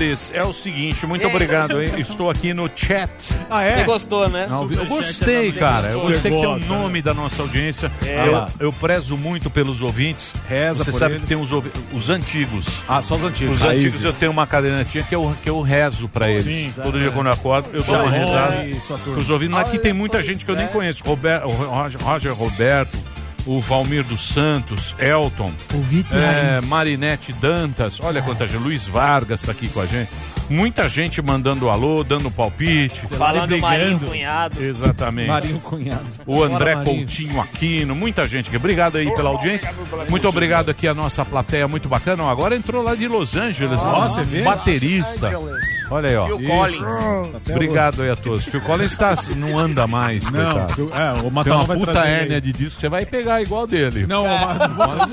[0.02, 0.32] Meus amores.
[0.34, 1.91] É o seguinte, muito obrigado, hein?
[1.98, 3.10] Estou aqui no chat.
[3.49, 3.78] Ah, é?
[3.78, 4.48] Você gostou, né?
[4.49, 5.90] Não, eu Superchat gostei, cara.
[5.91, 7.91] Eu Você gostei que tem o nome da nossa audiência.
[8.06, 8.28] É.
[8.28, 10.34] Eu, eu prezo muito pelos ouvintes.
[10.48, 11.23] Reza Você por sabe eles.
[11.23, 12.65] que tem os, ouvi- os antigos.
[12.88, 13.57] Ah, só os antigos.
[13.57, 14.03] Os antigos Raízes.
[14.03, 16.44] eu tenho uma cadernetinha que eu, que eu rezo pra eles.
[16.44, 17.02] Sim, Todo é.
[17.02, 18.82] dia quando eu acordo, eu dou uma rezada.
[18.82, 19.19] Sua turma.
[19.22, 19.57] Os ouvintes.
[19.57, 21.03] Aqui tem muita gente que eu nem conheço.
[21.03, 22.98] Rober- o Roger, Roger Roberto,
[23.45, 25.51] o Valmir dos Santos, Elton,
[25.89, 26.65] Vite é, Raiz.
[26.68, 28.61] Marinete Dantas, olha quanta gente.
[28.61, 30.09] Luiz Vargas tá aqui com a gente.
[30.49, 33.07] Muita gente mandando alô, dando palpite.
[33.11, 34.61] Falando Marinho Cunhado.
[34.61, 35.27] Exatamente.
[35.30, 36.05] Marinho Cunhado.
[36.26, 36.97] O André Marinho.
[36.97, 38.57] Coutinho Aquino, muita gente aqui.
[38.57, 39.73] Obrigado aí pela audiência.
[40.09, 42.30] Muito obrigado aqui a nossa plateia, muito bacana.
[42.30, 44.41] Agora entrou lá de Los Angeles, Ah, ó, você vê?
[44.41, 45.27] baterista.
[45.27, 45.81] Angeles.
[45.89, 46.26] Olha aí, ó.
[46.26, 46.51] Phil Isso.
[46.51, 47.35] Collins.
[47.35, 48.43] Até Obrigado aí a todos.
[48.45, 50.91] Phil Collins tá, não anda mais, Não, coitado.
[50.93, 52.41] É, o Tem uma vai puta hérnia aí.
[52.41, 54.08] de disco, você vai pegar igual dele.
[54.08, 54.36] Não, é.
[54.36, 55.10] o Ma-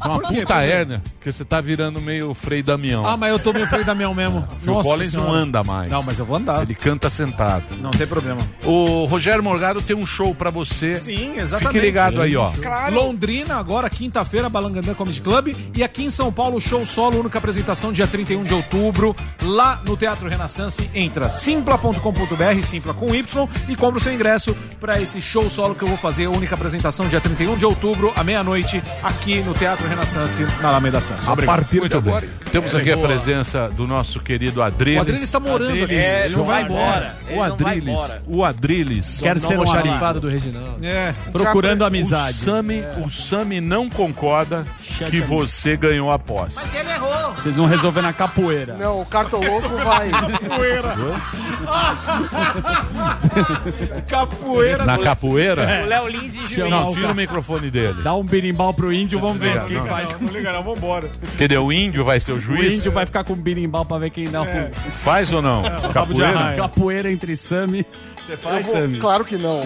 [0.02, 0.40] Uma Por quê?
[0.40, 0.70] puta Por quê?
[0.72, 3.06] hérnia, porque você tá virando meio Frei Damião.
[3.06, 4.48] Ah, mas eu tô meio Frei Damião mesmo.
[4.64, 5.38] Phil Nossa Collins não Senhora.
[5.40, 5.90] anda mais.
[5.90, 6.62] Não, mas eu vou andar.
[6.62, 7.64] Ele canta sentado.
[7.82, 8.40] Não tem problema.
[8.64, 10.94] O Rogério Morgado tem um show pra você.
[10.96, 11.74] Sim, exatamente.
[11.74, 12.50] Fique ligado aí, ó.
[12.90, 15.54] Londrina, agora, quinta-feira, Balangandã Comedy Club.
[15.76, 19.98] E aqui em São Paulo, show solo, única apresentação, dia 31 de outubro, lá no
[19.98, 20.88] Teatro Renaissance.
[20.94, 25.82] Entra simpla.com.br, simpla com Y, e compra o seu ingresso pra esse show solo que
[25.82, 30.42] eu vou fazer, única apresentação, dia 31, de outubro, à meia-noite, aqui no Teatro Renaissance,
[30.62, 31.28] na Alameda Santos.
[31.28, 31.56] A Obrigado.
[31.56, 32.26] partir de agora.
[32.50, 33.06] Temos aqui a Boa.
[33.08, 34.98] presença do nosso querido Adriles.
[34.98, 35.82] O Adriles tá morando aqui.
[35.82, 37.14] Adriles, É, ele não vai embora.
[37.30, 38.16] O Adriles.
[38.26, 39.20] O Adriles.
[39.20, 40.20] Quer ser um almoxarifado amigo.
[40.20, 40.84] do Reginaldo.
[40.84, 41.14] É.
[41.30, 42.32] Procurando O amizade.
[42.34, 44.64] Sami, o Sami não concorda
[45.10, 46.56] que você ganhou a posse.
[46.56, 47.34] Mas ele errou.
[47.34, 48.74] Vocês vão resolver na capoeira.
[48.74, 50.08] Não, o cartoloco vai.
[50.10, 50.94] Capoeira.
[54.08, 54.84] Capoeira.
[54.84, 55.62] Na capoeira?
[55.62, 55.84] É.
[55.84, 57.14] O Léo Lins e Chama Não, o tira o cara.
[57.50, 58.02] Microfone dele.
[58.02, 59.86] Dá um birimbau pro índio, vamos ver Não, quem não.
[59.86, 60.12] faz.
[60.12, 61.10] Não, não liga não, vambora.
[61.38, 62.04] Cadê o índio?
[62.04, 62.76] Vai ser o O juiz?
[62.76, 64.70] índio vai ficar com birimbau pra ver quem dá É.
[64.70, 65.62] o Faz ou não?
[65.62, 66.54] de Capoeira?
[66.56, 67.84] capoeira entre Sami.
[68.26, 68.98] Você faz, vou- Sami?
[68.98, 69.60] Claro que não.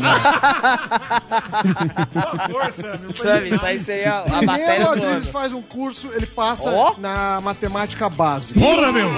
[2.12, 3.14] Por favor, Sammy.
[3.14, 5.20] Sabe, isso aí seria a Primeiro, matéria o do ano.
[5.26, 6.94] faz um curso, ele passa Ó.
[6.98, 8.58] na matemática básica.
[8.58, 9.10] Porra, meu!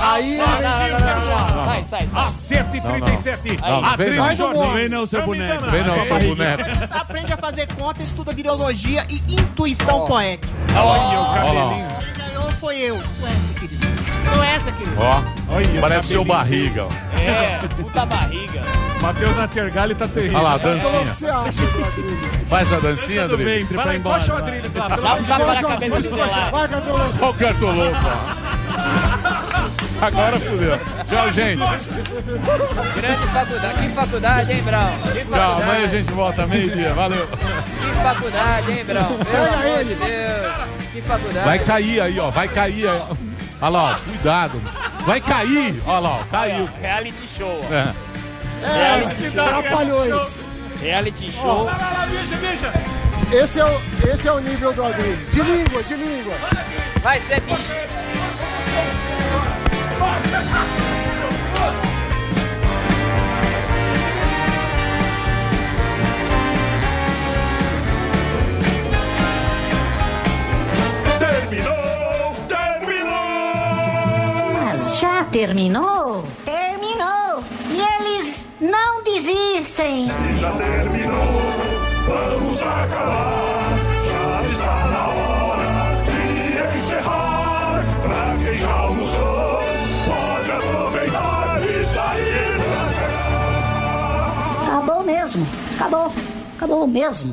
[0.00, 1.64] Aí, Não, não, não, não, não.
[1.64, 2.24] Sai, sai, sai.
[2.24, 3.00] Acerta e Não, não.
[3.06, 3.56] 37.
[3.60, 4.34] Não, não, vem não.
[4.34, 4.72] Jorginho.
[4.74, 5.70] Vem não, seu boneco.
[5.70, 6.62] Vem não, seu boneco.
[6.94, 10.52] Aprende a fazer conta, estuda virologia e intuição poética.
[10.76, 11.88] Olha o cabelinho.
[11.88, 12.96] Quem ganhou foi eu.
[12.96, 13.86] Sou essa, querido.
[14.32, 14.96] Sou essa, querido.
[14.98, 15.22] Ó,
[15.54, 16.84] Olha, parece seu barriga.
[16.86, 17.18] ó.
[17.18, 18.62] É, puta barriga.
[19.00, 20.38] Matheus Natergali tá terrível.
[20.38, 21.14] Olha lá, a dancinha.
[22.48, 23.68] Faz a dancinha, Tudo Adriles.
[23.70, 24.18] Vai lá, embora.
[24.18, 24.88] encoxa o Adriles lá.
[24.88, 26.56] Dá um de tapa na cabeça cartoloco.
[27.20, 29.73] Olha o cartoloco, ó.
[30.00, 30.78] Agora fudeu.
[31.08, 31.58] Tchau, gente.
[32.96, 33.78] Grande faculdade.
[33.80, 34.98] Que faculdade, hein, Brown?
[34.98, 35.62] Que Tchau, faculdade.
[35.62, 36.92] amanhã a gente volta meio-dia.
[36.94, 37.26] Valeu.
[37.26, 39.18] Que faculdade, hein, Brown?
[39.18, 40.54] Pelo amor de Deus.
[40.92, 41.46] Que faculdade.
[41.46, 42.30] Vai cair aí, ó.
[42.30, 43.00] Vai cair aí.
[43.60, 43.94] Olha lá, ó.
[44.10, 44.60] Cuidado.
[45.06, 45.74] Vai cair.
[45.86, 46.24] Olha lá, ó.
[46.30, 46.68] Caiu.
[46.82, 47.60] Reality show.
[47.62, 47.74] ó.
[47.74, 47.94] É.
[48.62, 49.44] É, Reality show.
[49.44, 50.44] trapalhões.
[50.82, 51.64] Reality show.
[51.64, 52.72] Lá, lá, lá, deixa, deixa.
[53.32, 53.80] Esse é, o,
[54.12, 55.18] esse é o nível do Adriles.
[55.32, 56.34] De língua, de língua.
[57.02, 57.70] Vai ser bicho.
[71.18, 73.14] Terminou, terminou!
[74.52, 76.24] Mas já terminou?
[76.44, 77.42] Terminou!
[77.70, 80.06] E eles não desistem!
[80.40, 81.40] Já terminou,
[82.06, 83.78] vamos acabar.
[84.10, 87.84] Já está na hora de encerrar.
[88.02, 89.60] Pra quem já almoçou,
[94.74, 95.46] Acabou mesmo!
[95.76, 96.12] Acabou!
[96.56, 97.32] Acabou mesmo!